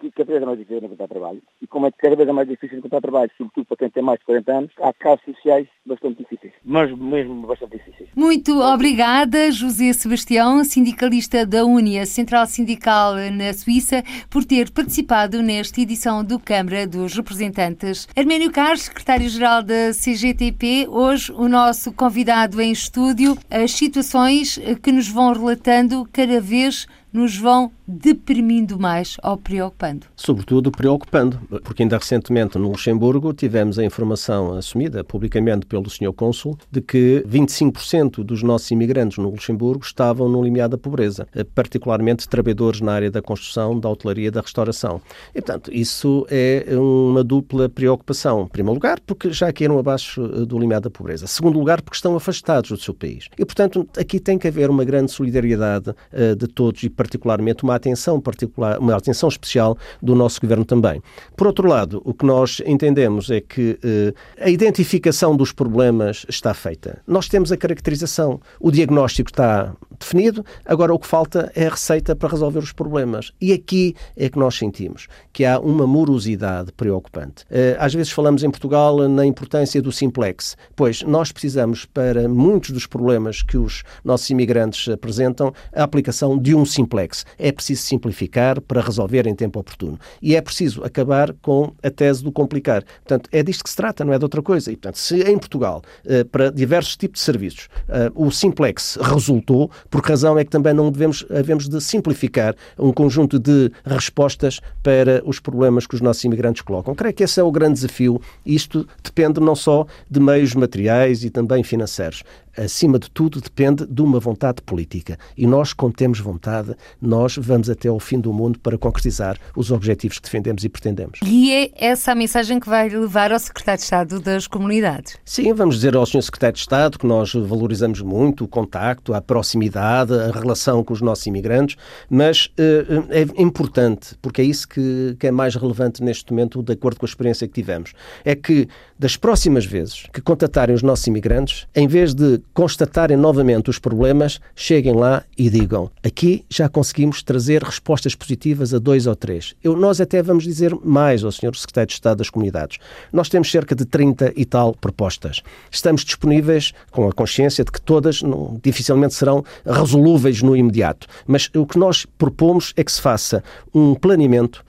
que 0.00 0.10
cada 0.10 0.30
vez 0.30 0.42
é 0.42 0.46
mais 0.46 0.58
difícil 0.58 0.84
encontrar 0.84 1.08
trabalho. 1.08 1.42
E 1.60 1.66
como 1.66 1.86
é 1.86 1.90
que 1.90 1.98
cada 1.98 2.16
vez 2.16 2.28
é 2.28 2.32
mais 2.32 2.48
difícil 2.48 2.78
encontrar 2.78 3.00
trabalho, 3.00 3.30
sobretudo 3.36 3.66
para 3.66 3.76
quem 3.76 3.90
tem 3.90 4.02
mais 4.02 4.18
de 4.18 4.24
40 4.26 4.52
anos, 4.52 4.70
há 4.80 4.92
casos 4.92 5.24
sociais 5.24 5.66
bastante 5.84 6.18
difíceis, 6.18 6.52
mas 6.64 6.96
mesmo 6.96 7.46
bastante 7.46 7.78
difíceis. 7.78 8.08
Muito 8.14 8.60
obrigada, 8.60 9.50
José 9.50 9.92
Sebastião, 9.92 10.62
sindicalista 10.64 11.44
da 11.44 11.64
Unia, 11.64 12.06
Central 12.06 12.46
Sindical 12.46 13.14
na 13.32 13.52
Suíça, 13.52 14.02
por 14.30 14.44
ter 14.44 14.70
participado 14.70 15.42
nesta 15.42 15.80
edição 15.80 16.22
do 16.22 16.38
Câmara 16.38 16.86
dos 16.86 17.14
Representantes. 17.14 18.06
Arménio 18.16 18.52
Carlos, 18.52 18.82
secretário-geral 18.82 19.62
da 19.62 19.92
CGTP, 19.92 20.86
hoje 20.88 21.32
o 21.32 21.48
nosso 21.48 21.92
convidado 21.92 22.60
em 22.60 22.70
estúdio, 22.70 23.36
as 23.50 23.72
situações 23.72 24.58
que 24.82 24.92
nos 24.92 25.08
vão 25.08 25.32
relatando 25.32 26.06
cada 26.12 26.40
vez 26.40 26.86
nos 27.12 27.36
vão 27.36 27.70
deprimindo 27.86 28.78
mais 28.78 29.16
ou 29.22 29.36
preocupando? 29.36 30.06
Sobretudo 30.14 30.70
preocupando, 30.70 31.40
porque 31.64 31.82
ainda 31.82 31.96
recentemente 31.96 32.58
no 32.58 32.68
Luxemburgo 32.68 33.32
tivemos 33.32 33.78
a 33.78 33.84
informação 33.84 34.54
assumida 34.54 35.02
publicamente 35.02 35.66
pelo 35.66 35.88
Sr. 35.88 36.12
Cônsul 36.12 36.58
de 36.70 36.80
que 36.80 37.24
25% 37.26 38.22
dos 38.22 38.42
nossos 38.42 38.70
imigrantes 38.70 39.18
no 39.18 39.30
Luxemburgo 39.30 39.84
estavam 39.84 40.28
no 40.28 40.42
limiar 40.42 40.68
da 40.68 40.76
pobreza, 40.76 41.26
particularmente 41.54 42.28
trabalhadores 42.28 42.80
na 42.80 42.92
área 42.92 43.10
da 43.10 43.22
construção, 43.22 43.78
da 43.78 43.88
hotelaria 43.88 44.30
da 44.30 44.40
restauração. 44.40 45.00
E, 45.34 45.40
portanto, 45.40 45.70
isso 45.72 46.26
é 46.30 46.66
uma 46.76 47.24
dupla 47.24 47.68
preocupação. 47.68 48.42
Em 48.42 48.48
primeiro 48.48 48.74
lugar, 48.74 49.00
porque 49.00 49.30
já 49.30 49.52
caíram 49.52 49.78
abaixo 49.78 50.24
eh, 50.24 50.44
do 50.44 50.58
limiar 50.58 50.80
da 50.80 50.90
pobreza. 50.90 51.24
Em 51.24 51.28
segundo 51.28 51.58
lugar, 51.58 51.80
porque 51.80 51.96
estão 51.96 52.16
afastados 52.16 52.70
do 52.70 52.76
seu 52.76 52.94
país. 52.94 53.28
E, 53.38 53.44
portanto, 53.44 53.88
aqui 53.96 54.20
tem 54.20 54.38
que 54.38 54.48
haver 54.48 54.70
uma 54.70 54.84
grande 54.84 55.10
solidariedade 55.12 55.90
uh, 55.90 56.36
de 56.36 56.46
todos 56.46 56.82
e 56.82 56.90
particularmente 56.98 57.62
uma 57.62 57.76
atenção 57.76 58.20
particular, 58.20 58.80
uma 58.80 58.96
atenção 58.96 59.28
especial 59.28 59.78
do 60.02 60.16
nosso 60.16 60.40
governo 60.40 60.64
também. 60.64 61.00
Por 61.36 61.46
outro 61.46 61.68
lado, 61.68 62.02
o 62.04 62.12
que 62.12 62.26
nós 62.26 62.60
entendemos 62.66 63.30
é 63.30 63.40
que 63.40 63.78
eh, 63.84 64.12
a 64.44 64.50
identificação 64.50 65.36
dos 65.36 65.52
problemas 65.52 66.26
está 66.28 66.52
feita. 66.52 67.00
Nós 67.06 67.28
temos 67.28 67.52
a 67.52 67.56
caracterização, 67.56 68.40
o 68.58 68.72
diagnóstico 68.72 69.30
está 69.30 69.72
definido, 69.98 70.44
agora 70.64 70.92
o 70.92 70.98
que 70.98 71.06
falta 71.06 71.50
é 71.54 71.66
a 71.66 71.70
receita 71.70 72.14
para 72.14 72.28
resolver 72.28 72.58
os 72.58 72.72
problemas. 72.72 73.32
E 73.40 73.52
aqui 73.52 73.94
é 74.16 74.28
que 74.28 74.38
nós 74.38 74.56
sentimos 74.56 75.06
que 75.32 75.44
há 75.44 75.58
uma 75.58 75.86
morosidade 75.86 76.72
preocupante. 76.72 77.44
Eh, 77.50 77.76
às 77.78 77.94
vezes 77.94 78.12
falamos 78.12 78.42
em 78.42 78.50
Portugal 78.50 79.08
na 79.08 79.24
importância 79.24 79.80
do 79.80 79.92
simplex, 79.92 80.56
pois 80.74 81.02
nós 81.02 81.32
precisamos, 81.32 81.84
para 81.84 82.28
muitos 82.28 82.70
dos 82.70 82.86
problemas 82.86 83.42
que 83.42 83.56
os 83.56 83.82
nossos 84.04 84.28
imigrantes 84.30 84.88
apresentam, 84.88 85.52
a 85.74 85.82
aplicação 85.82 86.38
de 86.38 86.54
um 86.54 86.64
simplex. 86.64 87.24
É 87.38 87.52
preciso 87.52 87.82
simplificar 87.82 88.60
para 88.60 88.80
resolver 88.80 89.26
em 89.26 89.34
tempo 89.34 89.60
oportuno. 89.60 89.98
E 90.20 90.34
é 90.34 90.40
preciso 90.40 90.84
acabar 90.84 91.32
com 91.42 91.72
a 91.82 91.90
tese 91.90 92.22
do 92.22 92.32
complicar. 92.32 92.84
Portanto, 92.84 93.28
é 93.32 93.42
disto 93.42 93.64
que 93.64 93.70
se 93.70 93.76
trata, 93.76 94.04
não 94.04 94.12
é 94.12 94.18
de 94.18 94.24
outra 94.24 94.42
coisa. 94.42 94.70
E, 94.70 94.76
portanto, 94.76 94.98
se 94.98 95.20
em 95.22 95.38
Portugal, 95.38 95.82
eh, 96.04 96.24
para 96.24 96.50
diversos 96.50 96.96
tipos 96.96 97.20
de 97.20 97.24
serviços, 97.24 97.68
eh, 97.88 98.10
o 98.14 98.30
simplex 98.30 98.98
resultou, 99.00 99.70
por 99.90 100.02
razão 100.02 100.38
é 100.38 100.44
que 100.44 100.50
também 100.50 100.74
não 100.74 100.90
devemos, 100.90 101.24
devemos 101.28 101.68
de 101.68 101.80
simplificar 101.80 102.54
um 102.78 102.92
conjunto 102.92 103.38
de 103.38 103.70
respostas 103.84 104.60
para 104.82 105.22
os 105.24 105.40
problemas 105.40 105.86
que 105.86 105.94
os 105.94 106.00
nossos 106.00 106.24
imigrantes 106.24 106.62
colocam. 106.62 106.94
Creio 106.94 107.14
que 107.14 107.24
esse 107.24 107.40
é 107.40 107.42
o 107.42 107.50
grande 107.50 107.74
desafio. 107.74 108.20
Isto 108.44 108.86
depende 109.02 109.40
não 109.40 109.56
só 109.56 109.86
de 110.10 110.20
meios 110.20 110.54
materiais 110.54 111.24
e 111.24 111.30
também 111.30 111.62
financeiros 111.62 112.22
acima 112.58 112.98
de 112.98 113.10
tudo, 113.10 113.40
depende 113.40 113.86
de 113.86 114.02
uma 114.02 114.18
vontade 114.20 114.60
política. 114.62 115.18
E 115.36 115.46
nós, 115.46 115.72
quando 115.72 115.94
temos 115.94 116.18
vontade, 116.20 116.74
nós 117.00 117.36
vamos 117.36 117.70
até 117.70 117.88
ao 117.88 117.98
fim 117.98 118.20
do 118.20 118.32
mundo 118.32 118.58
para 118.58 118.76
concretizar 118.76 119.38
os 119.56 119.70
objetivos 119.70 120.18
que 120.18 120.24
defendemos 120.24 120.64
e 120.64 120.68
pretendemos. 120.68 121.20
E 121.24 121.52
é 121.52 121.70
essa 121.74 122.12
a 122.12 122.14
mensagem 122.14 122.58
que 122.58 122.68
vai 122.68 122.88
levar 122.88 123.32
ao 123.32 123.38
Secretário 123.38 123.78
de 123.78 123.84
Estado 123.84 124.20
das 124.20 124.46
Comunidades? 124.46 125.16
Sim, 125.24 125.52
vamos 125.52 125.76
dizer 125.76 125.96
ao 125.96 126.04
Sr. 126.04 126.22
Secretário 126.22 126.54
de 126.54 126.60
Estado 126.60 126.98
que 126.98 127.06
nós 127.06 127.32
valorizamos 127.32 128.00
muito 128.00 128.44
o 128.44 128.48
contacto, 128.48 129.14
a 129.14 129.20
proximidade, 129.20 130.12
a 130.12 130.30
relação 130.30 130.82
com 130.82 130.92
os 130.92 131.00
nossos 131.00 131.26
imigrantes, 131.26 131.76
mas 132.10 132.46
uh, 132.46 133.06
é 133.10 133.22
importante, 133.40 134.16
porque 134.20 134.40
é 134.40 134.44
isso 134.44 134.68
que, 134.68 135.16
que 135.18 135.26
é 135.26 135.30
mais 135.30 135.54
relevante 135.54 136.02
neste 136.02 136.32
momento, 136.32 136.62
de 136.62 136.72
acordo 136.72 136.98
com 136.98 137.06
a 137.06 137.08
experiência 137.08 137.46
que 137.46 137.54
tivemos, 137.54 137.92
é 138.24 138.34
que 138.34 138.68
das 138.98 139.16
próximas 139.16 139.64
vezes 139.64 140.06
que 140.12 140.20
contatarem 140.20 140.74
os 140.74 140.82
nossos 140.82 141.06
imigrantes, 141.06 141.66
em 141.74 141.86
vez 141.86 142.14
de 142.14 142.40
constatarem 142.52 143.16
novamente 143.16 143.70
os 143.70 143.78
problemas, 143.78 144.40
cheguem 144.56 144.94
lá 144.94 145.22
e 145.36 145.48
digam: 145.48 145.90
aqui 146.02 146.44
já 146.50 146.68
conseguimos 146.68 147.22
trazer 147.22 147.62
respostas 147.62 148.14
positivas 148.14 148.74
a 148.74 148.78
dois 148.78 149.06
ou 149.06 149.14
três. 149.14 149.54
Eu, 149.62 149.76
nós 149.76 150.00
até 150.00 150.22
vamos 150.22 150.44
dizer 150.44 150.74
mais 150.84 151.22
ao 151.22 151.30
Sr. 151.30 151.54
Secretário 151.54 151.88
de 151.88 151.94
Estado 151.94 152.18
das 152.18 152.30
Comunidades. 152.30 152.78
Nós 153.12 153.28
temos 153.28 153.50
cerca 153.50 153.74
de 153.74 153.84
30 153.84 154.32
e 154.36 154.44
tal 154.44 154.74
propostas. 154.74 155.42
Estamos 155.70 156.04
disponíveis 156.04 156.72
com 156.90 157.08
a 157.08 157.12
consciência 157.12 157.64
de 157.64 157.70
que 157.70 157.80
todas 157.80 158.22
não, 158.22 158.58
dificilmente 158.62 159.14
serão 159.14 159.44
resolúveis 159.64 160.42
no 160.42 160.56
imediato. 160.56 161.06
Mas 161.26 161.50
o 161.54 161.66
que 161.66 161.78
nós 161.78 162.04
propomos 162.04 162.72
é 162.76 162.82
que 162.82 162.92
se 162.92 163.00
faça 163.00 163.42
um 163.74 163.94
planeamento 163.94 164.64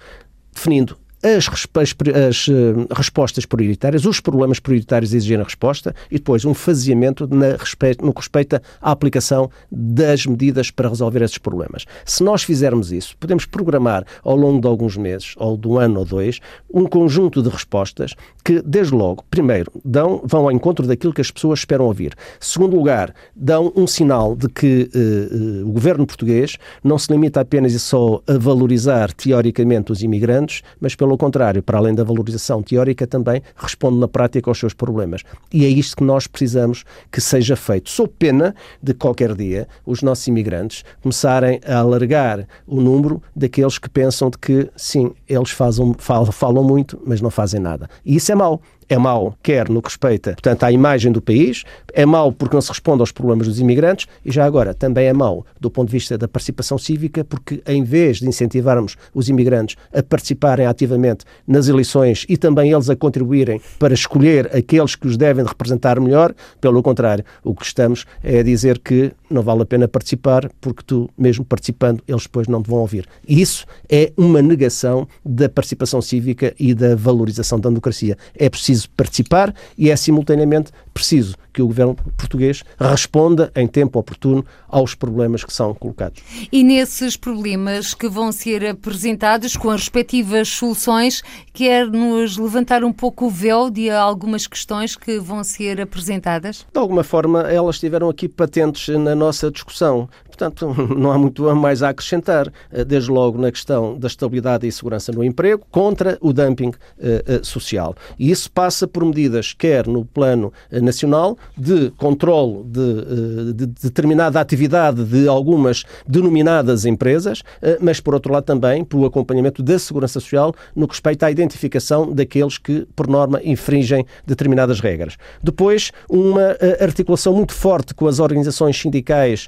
definindo 0.53 0.97
as, 1.21 1.47
as, 1.47 1.95
as 2.29 2.47
uh, 2.47 2.87
respostas 2.95 3.45
prioritárias, 3.45 4.05
os 4.05 4.19
problemas 4.19 4.59
prioritários 4.59 5.13
exigem 5.13 5.39
a 5.39 5.43
resposta 5.43 5.93
e 6.09 6.15
depois 6.15 6.45
um 6.45 6.53
faseamento 6.53 7.27
na 7.27 7.55
respeito, 7.57 8.05
no 8.05 8.13
que 8.13 8.19
respeita 8.19 8.61
à 8.81 8.91
aplicação 8.91 9.49
das 9.71 10.25
medidas 10.25 10.71
para 10.71 10.89
resolver 10.89 11.21
esses 11.21 11.37
problemas. 11.37 11.85
Se 12.05 12.23
nós 12.23 12.43
fizermos 12.43 12.91
isso, 12.91 13.17
podemos 13.17 13.45
programar 13.45 14.05
ao 14.23 14.35
longo 14.35 14.61
de 14.61 14.67
alguns 14.67 14.95
meses, 14.95 15.33
ou 15.37 15.57
de 15.57 15.67
um 15.67 15.77
ano 15.77 15.99
ou 15.99 16.05
dois, 16.05 16.39
um 16.73 16.85
conjunto 16.85 17.41
de 17.41 17.49
respostas 17.49 18.15
que, 18.43 18.61
desde 18.61 18.93
logo, 18.93 19.23
primeiro, 19.29 19.71
dão, 19.83 20.21
vão 20.23 20.45
ao 20.45 20.51
encontro 20.51 20.87
daquilo 20.87 21.13
que 21.13 21.21
as 21.21 21.31
pessoas 21.31 21.59
esperam 21.59 21.85
ouvir. 21.85 22.13
Segundo 22.39 22.75
lugar, 22.75 23.13
dão 23.35 23.73
um 23.75 23.85
sinal 23.85 24.35
de 24.35 24.47
que 24.47 24.89
uh, 24.93 25.63
uh, 25.63 25.69
o 25.69 25.71
governo 25.71 26.05
português 26.05 26.57
não 26.83 26.97
se 26.97 27.11
limita 27.11 27.41
apenas 27.41 27.73
e 27.73 27.79
só 27.79 28.21
a 28.27 28.37
valorizar 28.37 29.11
teoricamente 29.13 29.91
os 29.91 30.01
imigrantes, 30.01 30.61
mas 30.79 30.95
pelo 30.95 31.08
pelo 31.09 31.17
contrário, 31.17 31.63
para 31.63 31.79
além 31.79 31.95
da 31.95 32.03
valorização 32.03 32.61
teórica, 32.61 33.07
também 33.07 33.41
responde 33.55 33.97
na 33.97 34.07
prática 34.07 34.47
aos 34.47 34.59
seus 34.59 34.75
problemas. 34.75 35.23
E 35.51 35.65
é 35.65 35.67
isto 35.67 35.97
que 35.97 36.03
nós 36.03 36.27
precisamos 36.27 36.83
que 37.11 37.19
seja 37.19 37.55
feito. 37.55 37.89
Sou 37.89 38.07
pena 38.07 38.53
de 38.81 38.93
qualquer 38.93 39.33
dia 39.33 39.67
os 39.87 40.03
nossos 40.03 40.27
imigrantes 40.27 40.83
começarem 41.01 41.59
a 41.65 41.79
alargar 41.79 42.47
o 42.67 42.79
número 42.79 43.23
daqueles 43.35 43.79
que 43.79 43.89
pensam 43.89 44.29
de 44.29 44.37
que, 44.37 44.69
sim, 44.75 45.11
eles 45.27 45.49
fazem, 45.49 45.95
falam, 45.97 46.31
falam 46.31 46.63
muito, 46.63 47.01
mas 47.03 47.21
não 47.21 47.31
fazem 47.31 47.59
nada. 47.59 47.89
E 48.05 48.15
isso 48.15 48.31
é 48.31 48.35
mau 48.35 48.61
é 48.89 48.97
mau, 48.97 49.37
quer 49.43 49.69
no 49.69 49.81
que 49.81 49.89
respeita, 49.89 50.31
portanto, 50.31 50.63
à 50.63 50.71
imagem 50.71 51.11
do 51.11 51.21
país, 51.21 51.63
é 51.93 52.05
mau 52.05 52.31
porque 52.31 52.55
não 52.55 52.61
se 52.61 52.69
responde 52.69 53.01
aos 53.01 53.11
problemas 53.11 53.47
dos 53.47 53.59
imigrantes 53.59 54.07
e 54.25 54.31
já 54.31 54.45
agora 54.45 54.73
também 54.73 55.07
é 55.07 55.13
mau 55.13 55.45
do 55.59 55.69
ponto 55.69 55.87
de 55.87 55.93
vista 55.93 56.17
da 56.17 56.27
participação 56.27 56.77
cívica, 56.77 57.23
porque 57.23 57.61
em 57.67 57.83
vez 57.83 58.17
de 58.17 58.27
incentivarmos 58.27 58.95
os 59.13 59.29
imigrantes 59.29 59.75
a 59.93 60.01
participarem 60.01 60.65
ativamente 60.65 61.25
nas 61.47 61.67
eleições 61.67 62.25
e 62.27 62.37
também 62.37 62.71
eles 62.71 62.89
a 62.89 62.95
contribuírem 62.95 63.61
para 63.77 63.93
escolher 63.93 64.55
aqueles 64.55 64.95
que 64.95 65.07
os 65.07 65.17
devem 65.17 65.45
representar 65.45 65.99
melhor, 65.99 66.33
pelo 66.59 66.81
contrário, 66.81 67.23
o 67.43 67.53
que 67.53 67.65
estamos 67.65 68.05
é 68.23 68.39
a 68.39 68.43
dizer 68.43 68.79
que 68.79 69.11
não 69.29 69.41
vale 69.41 69.61
a 69.61 69.65
pena 69.65 69.87
participar 69.87 70.49
porque 70.59 70.83
tu, 70.85 71.09
mesmo 71.17 71.45
participando, 71.45 72.01
eles 72.07 72.23
depois 72.23 72.47
não 72.47 72.63
te 72.63 72.69
vão 72.69 72.79
ouvir. 72.79 73.07
Isso 73.27 73.65
é 73.89 74.11
uma 74.17 74.41
negação 74.41 75.07
da 75.23 75.47
participação 75.47 76.01
cívica 76.01 76.53
e 76.59 76.73
da 76.73 76.95
valorização 76.95 77.59
da 77.59 77.69
democracia. 77.69 78.17
É 78.35 78.49
preciso 78.49 78.78
preciso 78.87 78.89
participar 78.95 79.53
e 79.77 79.89
é 79.89 79.95
simultaneamente 79.95 80.71
preciso 80.99 81.35
que 81.53 81.61
o 81.61 81.67
governo 81.67 81.95
português 82.15 82.63
responda 82.79 83.51
em 83.55 83.67
tempo 83.67 83.99
oportuno 83.99 84.45
aos 84.67 84.93
problemas 84.93 85.43
que 85.43 85.51
são 85.51 85.73
colocados. 85.73 86.21
E 86.51 86.63
nesses 86.63 87.17
problemas 87.17 87.93
que 87.93 88.07
vão 88.07 88.31
ser 88.31 88.65
apresentados 88.65 89.57
com 89.57 89.69
as 89.69 89.81
respectivas 89.81 90.47
soluções, 90.49 91.23
quer 91.53 91.87
nos 91.87 92.37
levantar 92.37 92.83
um 92.83 92.93
pouco 92.93 93.25
o 93.25 93.29
véu 93.29 93.69
de 93.69 93.89
algumas 93.89 94.45
questões 94.45 94.95
que 94.95 95.19
vão 95.19 95.43
ser 95.43 95.81
apresentadas? 95.81 96.65
De 96.71 96.79
alguma 96.79 97.03
forma, 97.03 97.41
elas 97.41 97.75
estiveram 97.75 98.09
aqui 98.09 98.27
patentes 98.27 98.95
na 98.97 99.15
nossa 99.15 99.49
discussão. 99.49 100.07
Portanto, 100.25 100.73
não 100.95 101.11
há 101.11 101.17
muito 101.17 101.43
mais 101.55 101.83
a 101.83 101.89
acrescentar, 101.89 102.51
eh, 102.71 102.85
desde 102.85 103.11
logo 103.11 103.37
na 103.37 103.51
questão 103.51 103.97
da 103.97 104.07
estabilidade 104.07 104.65
e 104.65 104.71
segurança 104.71 105.11
no 105.11 105.23
emprego, 105.23 105.65
contra 105.69 106.17
o 106.21 106.31
dumping 106.31 106.69
uh, 106.69 106.71
uh, 106.71 107.45
social. 107.45 107.95
E 108.17 108.31
isso 108.31 108.49
passa 108.51 108.87
por 108.87 109.03
medidas, 109.03 109.53
quer 109.53 109.87
no 109.87 110.05
plano 110.05 110.53
uh, 110.71 110.81
nacional 110.89 111.37
de 111.55 111.91
controle 111.91 112.63
de, 112.65 113.53
de, 113.53 113.65
determinada 113.83 114.39
atividade 114.39 115.03
de 115.03 115.27
algumas 115.27 115.83
denominadas 116.07 116.85
empresas, 116.85 117.43
mas 117.79 117.99
por 117.99 118.13
outro 118.13 118.33
lado 118.33 118.43
também 118.43 118.83
pelo 118.83 119.05
acompanhamento 119.05 119.61
da 119.61 119.77
segurança 119.77 120.19
social 120.19 120.53
no 120.75 120.87
que 120.87 120.93
respeita 120.93 121.27
à 121.27 121.31
identificação 121.31 122.11
daqueles 122.11 122.57
que, 122.57 122.87
por 122.95 123.07
norma, 123.07 123.39
infringem 123.43 124.05
determinadas 124.25 124.79
regras. 124.79 125.15
Depois, 125.43 125.91
uma 126.09 126.57
articulação 126.79 127.33
muito 127.33 127.53
forte 127.53 127.93
com 127.93 128.07
as 128.07 128.19
organizações 128.19 128.79
sindicais 128.79 129.47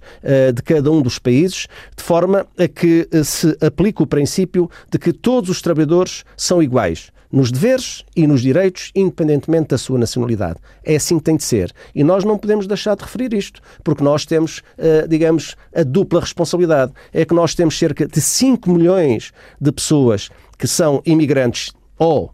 de 0.54 0.62
cada 0.62 0.92
um 0.92 1.02
dos 1.02 1.18
países, 1.18 1.68
de 1.96 2.04
forma 2.04 2.46
a 2.58 2.68
que 2.68 3.08
se 3.24 3.58
aplique 3.66 4.04
o 4.04 4.08
princípio 4.08 4.70
de 4.92 5.00
que 5.00 5.12
todos 5.12 5.50
os 5.50 5.62
trabalhadores 5.62 6.24
são 6.38 6.62
iguais 6.62 7.12
nos 7.32 7.52
deveres 7.52 8.04
e 8.16 8.28
nos 8.28 8.42
direitos, 8.42 8.92
independentemente 8.96 9.70
da 9.70 9.78
sua 9.78 9.98
nacionalidade. 9.98 10.60
É 10.84 10.96
assim 10.96 11.18
que 11.18 11.24
tem 11.24 11.38
de 11.38 11.44
ser. 11.44 11.72
E 11.96 12.04
nós 12.04 12.24
não 12.24 12.38
podemos 12.38 12.68
deixar 12.68 12.96
de 12.96 13.04
referir 13.04 13.34
isto, 13.34 13.62
porque 13.84 14.04
nós 14.04 14.26
temos, 14.26 14.62
eh, 14.78 15.08
digamos, 15.08 15.56
a 15.74 15.84
dupla 15.84 16.20
responsabilidade. 16.20 16.92
É 17.14 17.24
que 17.26 17.34
nós 17.34 17.56
temos 17.56 17.78
cerca 17.78 18.06
de 18.06 18.20
5 18.20 18.70
milhões 18.70 19.32
de 19.60 19.72
pessoas 19.72 20.30
que 20.58 20.68
são 20.68 21.02
imigrantes 21.06 21.72
ou 21.98 22.34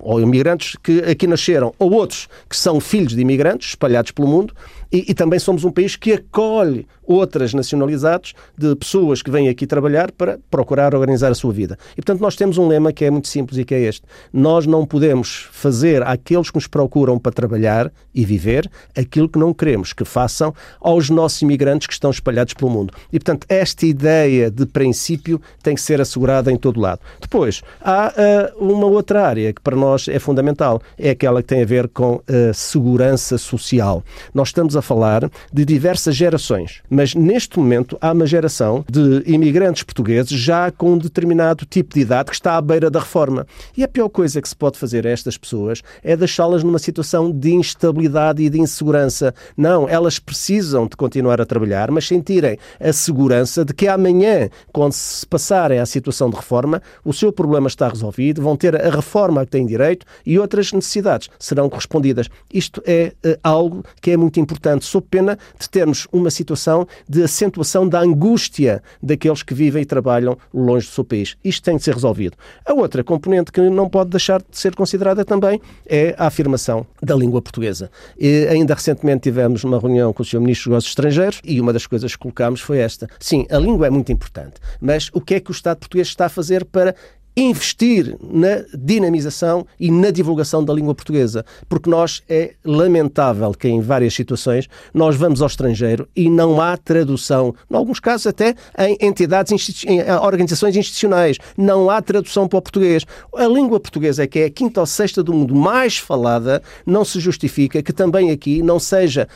ou 0.00 0.20
imigrantes 0.20 0.76
que 0.82 0.98
aqui 1.00 1.26
nasceram, 1.26 1.72
ou 1.78 1.92
outros 1.92 2.28
que 2.48 2.56
são 2.56 2.80
filhos 2.80 3.14
de 3.14 3.20
imigrantes 3.20 3.70
espalhados 3.70 4.10
pelo 4.10 4.28
mundo, 4.28 4.54
e, 4.90 5.10
e, 5.10 5.14
também 5.14 5.38
somos 5.38 5.64
um 5.64 5.70
país 5.70 5.96
que 5.96 6.12
acolhe 6.12 6.86
outras 7.06 7.52
nacionalidades 7.52 8.34
de 8.56 8.74
pessoas 8.76 9.22
que 9.22 9.30
vêm 9.30 9.48
aqui 9.48 9.66
trabalhar 9.66 10.10
para 10.12 10.38
procurar 10.50 10.94
organizar 10.94 11.30
a 11.30 11.34
sua 11.34 11.52
vida. 11.52 11.78
E, 11.92 11.96
portanto, 11.96 12.20
nós 12.20 12.36
temos 12.36 12.58
um 12.58 12.66
lema 12.66 12.92
que 12.92 13.04
é 13.04 13.10
muito 13.10 13.28
simples 13.28 13.58
e 13.58 13.64
que 13.64 13.74
é 13.74 13.80
este. 13.80 14.02
Nós 14.32 14.66
não 14.66 14.86
podemos 14.86 15.48
fazer 15.52 16.02
àqueles 16.02 16.50
que 16.50 16.56
nos 16.56 16.66
procuram 16.66 17.18
para 17.18 17.32
trabalhar 17.32 17.92
e 18.14 18.24
viver 18.24 18.70
aquilo 18.96 19.28
que 19.28 19.38
não 19.38 19.52
queremos 19.52 19.92
que 19.92 20.04
façam 20.04 20.54
aos 20.80 21.10
nossos 21.10 21.42
imigrantes 21.42 21.86
que 21.86 21.92
estão 21.92 22.10
espalhados 22.10 22.54
pelo 22.54 22.70
mundo. 22.70 22.94
E, 23.12 23.18
portanto, 23.18 23.46
esta 23.48 23.84
ideia 23.86 24.50
de 24.50 24.66
princípio 24.66 25.40
tem 25.62 25.74
que 25.74 25.80
ser 25.80 26.00
assegurada 26.00 26.50
em 26.50 26.56
todo 26.56 26.80
lado. 26.80 27.00
Depois, 27.20 27.62
há 27.80 28.52
uh, 28.58 28.64
uma 28.64 28.86
outra 28.86 29.26
área 29.26 29.52
que 29.52 29.60
para 29.60 29.76
nós 29.76 30.08
é 30.08 30.18
fundamental, 30.18 30.80
é 30.98 31.10
aquela 31.10 31.42
que 31.42 31.48
tem 31.48 31.62
a 31.62 31.66
ver 31.66 31.88
com 31.88 32.20
a 32.28 32.52
segurança 32.52 33.38
social. 33.38 34.02
Nós 34.32 34.48
estamos 34.48 34.73
a 34.76 34.82
falar 34.82 35.30
de 35.52 35.64
diversas 35.64 36.14
gerações, 36.14 36.82
mas 36.88 37.14
neste 37.14 37.58
momento 37.58 37.96
há 38.00 38.12
uma 38.12 38.26
geração 38.26 38.84
de 38.88 39.22
imigrantes 39.26 39.82
portugueses 39.82 40.32
já 40.32 40.70
com 40.70 40.92
um 40.92 40.98
determinado 40.98 41.64
tipo 41.64 41.94
de 41.94 42.00
idade 42.00 42.30
que 42.30 42.36
está 42.36 42.56
à 42.56 42.60
beira 42.60 42.90
da 42.90 43.00
reforma. 43.00 43.46
E 43.76 43.82
a 43.82 43.88
pior 43.88 44.08
coisa 44.08 44.40
que 44.40 44.48
se 44.48 44.56
pode 44.56 44.78
fazer 44.78 45.06
a 45.06 45.10
estas 45.10 45.36
pessoas 45.36 45.82
é 46.02 46.16
deixá-las 46.16 46.62
numa 46.62 46.78
situação 46.78 47.30
de 47.30 47.52
instabilidade 47.52 48.42
e 48.42 48.50
de 48.50 48.60
insegurança. 48.60 49.34
Não, 49.56 49.88
elas 49.88 50.18
precisam 50.18 50.86
de 50.86 50.96
continuar 50.96 51.40
a 51.40 51.46
trabalhar, 51.46 51.90
mas 51.90 52.06
sentirem 52.06 52.58
a 52.80 52.92
segurança 52.92 53.64
de 53.64 53.74
que 53.74 53.86
amanhã, 53.86 54.48
quando 54.72 54.92
se 54.92 55.26
passarem 55.26 55.78
à 55.78 55.86
situação 55.86 56.30
de 56.30 56.36
reforma, 56.36 56.82
o 57.04 57.12
seu 57.12 57.32
problema 57.32 57.68
está 57.68 57.88
resolvido, 57.88 58.42
vão 58.42 58.56
ter 58.56 58.74
a 58.80 58.90
reforma 58.90 59.42
a 59.42 59.44
que 59.44 59.52
têm 59.52 59.66
direito 59.66 60.06
e 60.24 60.38
outras 60.38 60.72
necessidades 60.72 61.28
serão 61.38 61.68
correspondidas. 61.68 62.28
Isto 62.52 62.82
é 62.86 63.12
uh, 63.24 63.38
algo 63.42 63.84
que 64.00 64.10
é 64.10 64.16
muito 64.16 64.40
importante 64.40 64.63
importante, 64.64 64.86
sob 64.86 65.06
pena 65.10 65.38
de 65.58 65.68
termos 65.68 66.08
uma 66.10 66.30
situação 66.30 66.86
de 67.08 67.22
acentuação 67.22 67.86
da 67.86 68.00
angústia 68.00 68.82
daqueles 69.02 69.42
que 69.42 69.52
vivem 69.52 69.82
e 69.82 69.84
trabalham 69.84 70.38
longe 70.52 70.86
do 70.86 70.92
seu 70.92 71.04
país. 71.04 71.36
Isto 71.44 71.64
tem 71.64 71.76
de 71.76 71.84
ser 71.84 71.94
resolvido. 71.94 72.36
A 72.64 72.72
outra 72.72 73.04
componente 73.04 73.52
que 73.52 73.60
não 73.60 73.88
pode 73.88 74.10
deixar 74.10 74.40
de 74.40 74.58
ser 74.58 74.74
considerada 74.74 75.24
também 75.24 75.60
é 75.86 76.14
a 76.18 76.26
afirmação 76.26 76.86
da 77.02 77.14
língua 77.14 77.42
portuguesa. 77.42 77.90
E 78.18 78.46
ainda 78.46 78.74
recentemente 78.74 79.22
tivemos 79.22 79.64
uma 79.64 79.78
reunião 79.78 80.12
com 80.12 80.22
o 80.22 80.26
Sr. 80.26 80.40
Ministro 80.40 80.64
dos 80.64 80.74
Negócios 80.74 80.90
Estrangeiros 80.90 81.40
e 81.44 81.60
uma 81.60 81.72
das 81.72 81.86
coisas 81.86 82.12
que 82.12 82.22
colocámos 82.22 82.60
foi 82.60 82.78
esta. 82.78 83.08
Sim, 83.18 83.46
a 83.50 83.58
língua 83.58 83.86
é 83.86 83.90
muito 83.90 84.10
importante, 84.10 84.54
mas 84.80 85.10
o 85.12 85.20
que 85.20 85.34
é 85.34 85.40
que 85.40 85.50
o 85.50 85.52
Estado 85.52 85.78
português 85.78 86.08
está 86.08 86.26
a 86.26 86.28
fazer 86.28 86.64
para 86.64 86.94
investir 87.36 88.16
na 88.22 88.64
dinamização 88.72 89.66
e 89.78 89.90
na 89.90 90.10
divulgação 90.10 90.64
da 90.64 90.72
língua 90.72 90.94
portuguesa, 90.94 91.44
porque 91.68 91.90
nós 91.90 92.22
é 92.28 92.54
lamentável 92.64 93.52
que 93.52 93.68
em 93.68 93.80
várias 93.80 94.14
situações 94.14 94.68
nós 94.92 95.16
vamos 95.16 95.42
ao 95.42 95.48
estrangeiro 95.48 96.08
e 96.14 96.30
não 96.30 96.60
há 96.60 96.76
tradução, 96.76 97.54
em 97.70 97.76
alguns 97.76 97.98
casos 97.98 98.26
até 98.26 98.54
em 98.78 98.96
entidades, 99.00 99.84
em 99.84 100.02
organizações 100.12 100.76
institucionais, 100.76 101.38
não 101.56 101.90
há 101.90 102.00
tradução 102.00 102.46
para 102.46 102.58
o 102.58 102.62
português. 102.62 103.04
A 103.34 103.46
língua 103.46 103.80
portuguesa, 103.80 104.26
que 104.26 104.38
é 104.40 104.44
a 104.44 104.50
quinta 104.50 104.80
ou 104.80 104.86
sexta 104.86 105.22
do 105.22 105.32
mundo 105.32 105.54
mais 105.54 105.98
falada, 105.98 106.62
não 106.86 107.04
se 107.04 107.18
justifica 107.18 107.82
que 107.82 107.92
também 107.92 108.30
aqui 108.30 108.62
não 108.62 108.78
seja 108.78 109.28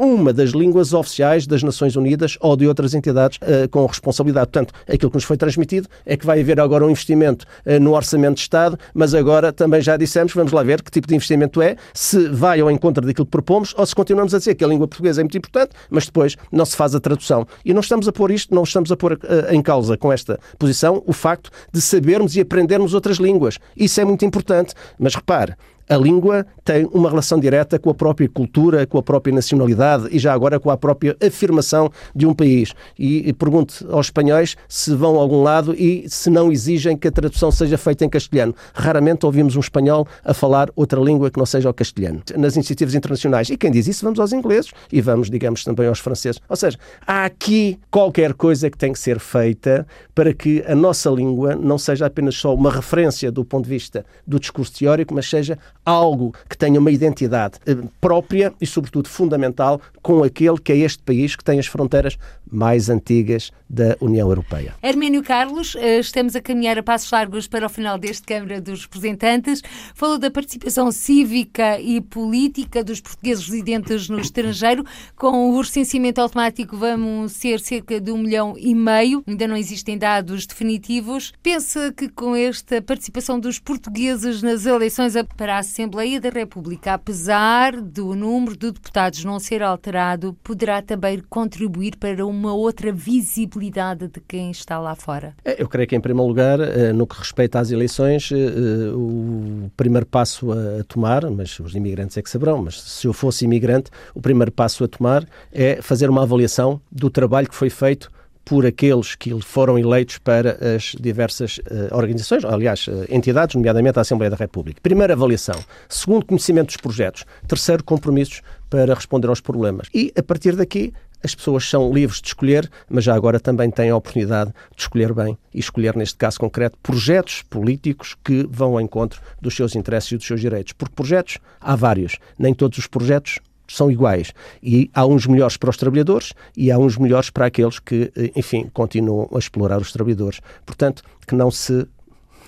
uma 0.00 0.32
das 0.32 0.50
línguas 0.50 0.92
oficiais 0.92 1.46
das 1.46 1.62
Nações 1.62 1.96
Unidas 1.96 2.36
ou 2.40 2.56
de 2.56 2.66
outras 2.66 2.94
entidades 2.94 3.38
uh, 3.38 3.68
com 3.68 3.84
responsabilidade. 3.86 4.50
Portanto, 4.50 4.74
aquilo 4.88 5.10
que 5.10 5.16
nos 5.16 5.24
foi 5.24 5.36
transmitido 5.36 5.88
é 6.06 6.16
que 6.16 6.26
vai 6.26 6.40
haver 6.40 6.60
agora 6.60 6.86
um 6.86 6.90
investimento 6.90 7.41
eh, 7.64 7.78
no 7.78 7.92
Orçamento 7.92 8.36
de 8.36 8.42
Estado, 8.42 8.78
mas 8.94 9.14
agora 9.14 9.52
também 9.52 9.80
já 9.80 9.96
dissemos, 9.96 10.32
vamos 10.32 10.52
lá 10.52 10.62
ver 10.62 10.82
que 10.82 10.90
tipo 10.90 11.06
de 11.06 11.14
investimento 11.14 11.60
é, 11.60 11.76
se 11.94 12.28
vai 12.28 12.60
ao 12.60 12.70
encontro 12.70 13.06
daquilo 13.06 13.26
que 13.26 13.30
propomos 13.30 13.74
ou 13.76 13.84
se 13.86 13.94
continuamos 13.94 14.34
a 14.34 14.38
dizer 14.38 14.54
que 14.54 14.64
a 14.64 14.68
língua 14.68 14.88
portuguesa 14.88 15.20
é 15.20 15.24
muito 15.24 15.36
importante, 15.36 15.70
mas 15.90 16.06
depois 16.06 16.36
não 16.50 16.64
se 16.64 16.76
faz 16.76 16.94
a 16.94 17.00
tradução. 17.00 17.46
E 17.64 17.72
não 17.72 17.80
estamos 17.80 18.08
a 18.08 18.12
pôr 18.12 18.30
isto, 18.30 18.54
não 18.54 18.62
estamos 18.62 18.90
a 18.92 18.96
pôr 18.96 19.18
eh, 19.22 19.54
em 19.54 19.62
causa 19.62 19.96
com 19.96 20.12
esta 20.12 20.38
posição 20.58 21.02
o 21.06 21.12
facto 21.12 21.50
de 21.72 21.80
sabermos 21.80 22.36
e 22.36 22.40
aprendermos 22.40 22.94
outras 22.94 23.16
línguas. 23.16 23.58
Isso 23.76 24.00
é 24.00 24.04
muito 24.04 24.24
importante, 24.24 24.74
mas 24.98 25.14
repare, 25.14 25.54
a 25.92 25.98
língua 25.98 26.46
tem 26.64 26.88
uma 26.92 27.10
relação 27.10 27.38
direta 27.38 27.78
com 27.78 27.90
a 27.90 27.94
própria 27.94 28.26
cultura, 28.28 28.86
com 28.86 28.96
a 28.96 29.02
própria 29.02 29.34
nacionalidade 29.34 30.08
e 30.10 30.18
já 30.18 30.32
agora 30.32 30.58
com 30.58 30.70
a 30.70 30.76
própria 30.76 31.14
afirmação 31.22 31.90
de 32.14 32.26
um 32.26 32.32
país. 32.32 32.72
E, 32.98 33.28
e 33.28 33.32
pergunto 33.32 33.86
aos 33.90 34.06
espanhóis 34.06 34.56
se 34.66 34.94
vão 34.94 35.18
a 35.18 35.20
algum 35.20 35.42
lado 35.42 35.74
e 35.74 36.08
se 36.08 36.30
não 36.30 36.50
exigem 36.50 36.96
que 36.96 37.08
a 37.08 37.10
tradução 37.10 37.50
seja 37.50 37.76
feita 37.76 38.06
em 38.06 38.08
castelhano. 38.08 38.54
Raramente 38.72 39.26
ouvimos 39.26 39.54
um 39.54 39.60
espanhol 39.60 40.06
a 40.24 40.32
falar 40.32 40.70
outra 40.74 40.98
língua 40.98 41.30
que 41.30 41.38
não 41.38 41.44
seja 41.44 41.68
o 41.68 41.74
castelhano. 41.74 42.22
Nas 42.38 42.54
iniciativas 42.54 42.94
internacionais. 42.94 43.50
E 43.50 43.56
quem 43.58 43.70
diz 43.70 43.86
isso, 43.86 44.02
vamos 44.02 44.18
aos 44.18 44.32
ingleses 44.32 44.70
e 44.90 45.00
vamos, 45.02 45.28
digamos, 45.28 45.62
também 45.62 45.86
aos 45.86 45.98
franceses. 45.98 46.40
Ou 46.48 46.56
seja, 46.56 46.78
há 47.06 47.26
aqui 47.26 47.78
qualquer 47.90 48.32
coisa 48.32 48.70
que 48.70 48.78
tem 48.78 48.94
que 48.94 48.98
ser 48.98 49.18
feita 49.18 49.86
para 50.14 50.32
que 50.32 50.64
a 50.66 50.74
nossa 50.74 51.10
língua 51.10 51.54
não 51.54 51.76
seja 51.76 52.06
apenas 52.06 52.36
só 52.36 52.54
uma 52.54 52.70
referência 52.70 53.30
do 53.30 53.44
ponto 53.44 53.64
de 53.64 53.70
vista 53.70 54.06
do 54.26 54.40
discurso 54.40 54.72
teórico, 54.78 55.14
mas 55.14 55.28
seja 55.28 55.58
algo 55.84 56.34
que 56.48 56.56
tenha 56.56 56.78
uma 56.78 56.90
identidade 56.90 57.58
eh, 57.66 57.76
própria 58.00 58.52
e, 58.60 58.66
sobretudo, 58.66 59.08
fundamental 59.08 59.80
com 60.00 60.22
aquele 60.22 60.58
que 60.58 60.72
é 60.72 60.76
este 60.76 61.02
país 61.02 61.36
que 61.36 61.44
tem 61.44 61.58
as 61.58 61.66
fronteiras 61.66 62.16
mais 62.52 62.90
antigas 62.90 63.50
da 63.72 63.96
União 64.00 64.28
Europeia. 64.28 64.74
Herménio 64.82 65.22
Carlos, 65.22 65.74
eh, 65.76 65.98
estamos 65.98 66.36
a 66.36 66.42
caminhar 66.42 66.78
a 66.78 66.82
passos 66.82 67.10
largos 67.10 67.48
para 67.48 67.64
o 67.64 67.70
final 67.70 67.96
deste 67.96 68.26
Câmara 68.26 68.60
dos 68.60 68.82
Representantes. 68.82 69.62
Falou 69.94 70.18
da 70.18 70.30
participação 70.30 70.92
cívica 70.92 71.80
e 71.80 72.02
política 72.02 72.84
dos 72.84 73.00
portugueses 73.00 73.46
residentes 73.46 74.10
no 74.10 74.20
estrangeiro. 74.20 74.84
Com 75.16 75.50
o 75.50 75.58
recenseamento 75.58 76.20
automático 76.20 76.76
vamos 76.76 77.32
ser 77.32 77.60
cerca 77.60 77.98
de 77.98 78.12
um 78.12 78.18
milhão 78.18 78.54
e 78.58 78.74
meio. 78.74 79.24
Ainda 79.26 79.48
não 79.48 79.56
existem 79.56 79.96
dados 79.96 80.46
definitivos. 80.46 81.32
Pensa 81.42 81.90
que 81.96 82.10
com 82.10 82.36
esta 82.36 82.82
participação 82.82 83.40
dos 83.40 83.58
portugueses 83.58 84.42
nas 84.42 84.66
eleições 84.66 85.14
para 85.34 85.56
a 85.56 85.60
Assembleia 85.60 86.20
da 86.20 86.28
República, 86.28 86.92
apesar 86.92 87.80
do 87.80 88.14
número 88.14 88.54
de 88.54 88.70
deputados 88.70 89.24
não 89.24 89.38
ser 89.38 89.62
alterado, 89.62 90.36
poderá 90.44 90.82
também 90.82 91.22
contribuir 91.30 91.96
para 91.96 92.26
uma 92.26 92.41
outra 92.50 92.92
visibilidade 92.92 94.08
de 94.08 94.20
quem 94.20 94.50
está 94.50 94.78
lá 94.78 94.94
fora? 94.94 95.34
É, 95.44 95.62
eu 95.62 95.68
creio 95.68 95.88
que, 95.88 95.94
em 95.94 96.00
primeiro 96.00 96.26
lugar, 96.26 96.60
eh, 96.60 96.92
no 96.92 97.06
que 97.06 97.16
respeita 97.18 97.60
às 97.60 97.70
eleições, 97.70 98.30
eh, 98.32 98.36
eh, 98.36 98.92
o 98.94 99.70
primeiro 99.76 100.06
passo 100.06 100.52
a 100.52 100.82
tomar, 100.84 101.28
mas 101.30 101.58
os 101.60 101.74
imigrantes 101.74 102.16
é 102.16 102.22
que 102.22 102.30
saberão, 102.30 102.62
mas 102.62 102.80
se 102.80 103.06
eu 103.06 103.12
fosse 103.12 103.44
imigrante, 103.44 103.90
o 104.14 104.20
primeiro 104.20 104.50
passo 104.50 104.84
a 104.84 104.88
tomar 104.88 105.26
é 105.52 105.80
fazer 105.82 106.10
uma 106.10 106.22
avaliação 106.22 106.80
do 106.90 107.10
trabalho 107.10 107.48
que 107.48 107.54
foi 107.54 107.70
feito 107.70 108.10
por 108.44 108.66
aqueles 108.66 109.14
que 109.14 109.40
foram 109.40 109.78
eleitos 109.78 110.18
para 110.18 110.58
as 110.74 110.94
diversas 111.00 111.58
uh, 111.58 111.94
organizações, 111.96 112.44
aliás, 112.44 112.86
uh, 112.88 113.04
entidades, 113.08 113.54
nomeadamente 113.54 113.98
a 113.98 114.02
Assembleia 114.02 114.30
da 114.30 114.36
República. 114.36 114.80
Primeira 114.82 115.14
avaliação. 115.14 115.58
Segundo, 115.88 116.26
conhecimento 116.26 116.66
dos 116.66 116.76
projetos. 116.76 117.24
Terceiro, 117.46 117.84
compromissos 117.84 118.42
para 118.68 118.94
responder 118.94 119.28
aos 119.28 119.40
problemas. 119.40 119.88
E, 119.94 120.12
a 120.16 120.22
partir 120.22 120.56
daqui, 120.56 120.92
as 121.22 121.34
pessoas 121.34 121.68
são 121.68 121.92
livres 121.92 122.20
de 122.20 122.28
escolher, 122.28 122.70
mas 122.88 123.04
já 123.04 123.14
agora 123.14 123.38
também 123.38 123.70
têm 123.70 123.90
a 123.90 123.96
oportunidade 123.96 124.52
de 124.74 124.82
escolher 124.82 125.12
bem 125.12 125.38
e 125.54 125.60
escolher, 125.60 125.96
neste 125.96 126.16
caso 126.16 126.38
concreto, 126.38 126.76
projetos 126.82 127.42
políticos 127.42 128.16
que 128.24 128.46
vão 128.50 128.72
ao 128.72 128.80
encontro 128.80 129.20
dos 129.40 129.54
seus 129.54 129.74
interesses 129.76 130.12
e 130.12 130.16
dos 130.16 130.26
seus 130.26 130.40
direitos. 130.40 130.72
Porque 130.72 130.94
projetos 130.94 131.38
há 131.60 131.76
vários. 131.76 132.18
Nem 132.38 132.52
todos 132.54 132.78
os 132.78 132.86
projetos 132.86 133.38
são 133.68 133.90
iguais. 133.90 134.32
E 134.62 134.90
há 134.92 135.06
uns 135.06 135.26
melhores 135.26 135.56
para 135.56 135.70
os 135.70 135.76
trabalhadores 135.76 136.32
e 136.56 136.70
há 136.70 136.78
uns 136.78 136.96
melhores 136.96 137.30
para 137.30 137.46
aqueles 137.46 137.78
que, 137.78 138.12
eh, 138.16 138.30
enfim, 138.36 138.68
continuam 138.72 139.28
a 139.34 139.38
explorar 139.38 139.80
os 139.80 139.92
trabalhadores. 139.92 140.40
Portanto, 140.66 141.02
que 141.26 141.34
não 141.34 141.50
se 141.50 141.86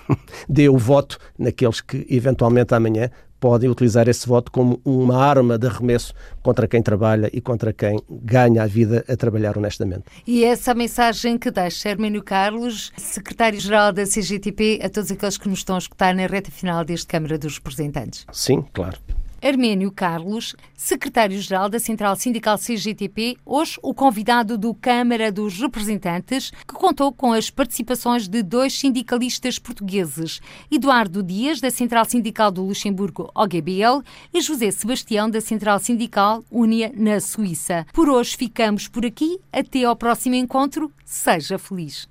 dê 0.49 0.69
o 0.69 0.77
voto 0.77 1.19
naqueles 1.39 1.81
que 1.81 2.07
eventualmente 2.11 2.75
amanhã 2.75 3.11
podem 3.45 3.69
utilizar 3.69 4.09
esse 4.09 4.27
voto 4.27 4.51
como 4.51 4.81
uma 4.87 5.23
arma 5.23 5.59
de 5.59 5.67
arremesso 5.67 6.15
contra 6.43 6.67
quem 6.67 6.83
trabalha 6.83 7.29
e 7.31 7.43
contra 7.43 7.75
quem 7.75 8.01
ganha 8.09 8.63
a 8.63 8.67
vida 8.67 9.05
a 9.07 9.15
trabalhar 9.17 9.59
honestamente. 9.59 10.05
E 10.27 10.43
essa 10.43 10.73
mensagem 10.73 11.37
que 11.37 11.51
deixa 11.51 11.91
Hermínio 11.91 12.23
Carlos, 12.23 12.91
secretário-geral 12.97 13.93
da 13.93 14.05
CGTP, 14.05 14.81
a 14.83 14.89
todos 14.89 15.13
aqueles 15.13 15.37
que 15.37 15.47
nos 15.47 15.59
estão 15.59 15.77
a 15.77 15.79
escutar 15.79 16.15
na 16.15 16.27
reta 16.27 16.51
final 16.51 16.87
deste 16.87 17.07
Câmara 17.07 17.37
dos 17.37 17.59
Representantes. 17.59 18.25
Sim, 18.33 18.65
claro. 18.73 18.97
Arménio 19.45 19.93
Carlos, 19.93 20.57
secretário-geral 20.75 21.69
da 21.69 21.79
Central 21.79 22.17
Sindical 22.17 22.57
CGTP, 22.57 23.37
hoje 23.45 23.79
o 23.83 23.93
convidado 23.93 24.57
do 24.57 24.73
Câmara 24.73 25.31
dos 25.31 25.61
Representantes, 25.61 26.51
que 26.67 26.73
contou 26.73 27.13
com 27.13 27.31
as 27.31 27.51
participações 27.51 28.27
de 28.27 28.43
dois 28.43 28.73
sindicalistas 28.73 29.59
portugueses, 29.59 30.41
Eduardo 30.71 31.23
Dias, 31.23 31.61
da 31.61 31.71
Central 31.71 32.07
Sindical 32.07 32.51
do 32.51 32.63
Luxemburgo, 32.63 33.31
OGBL, 33.35 34.03
e 34.33 34.41
José 34.41 34.71
Sebastião, 34.71 35.29
da 35.29 35.43
Central 35.43 35.79
Sindical 35.79 36.43
Unia, 36.51 36.91
na 36.97 37.21
Suíça. 37.21 37.87
Por 37.93 38.09
hoje 38.09 38.39
ficamos 38.39 38.89
por 38.89 39.05
aqui. 39.05 39.39
Até 39.53 39.85
ao 39.85 39.95
próximo 39.95 40.37
encontro. 40.37 40.91
Seja 41.05 41.59
feliz. 41.59 42.09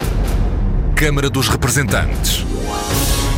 Câmara 0.95 1.31
dos 1.31 1.47
Representantes. 1.47 2.45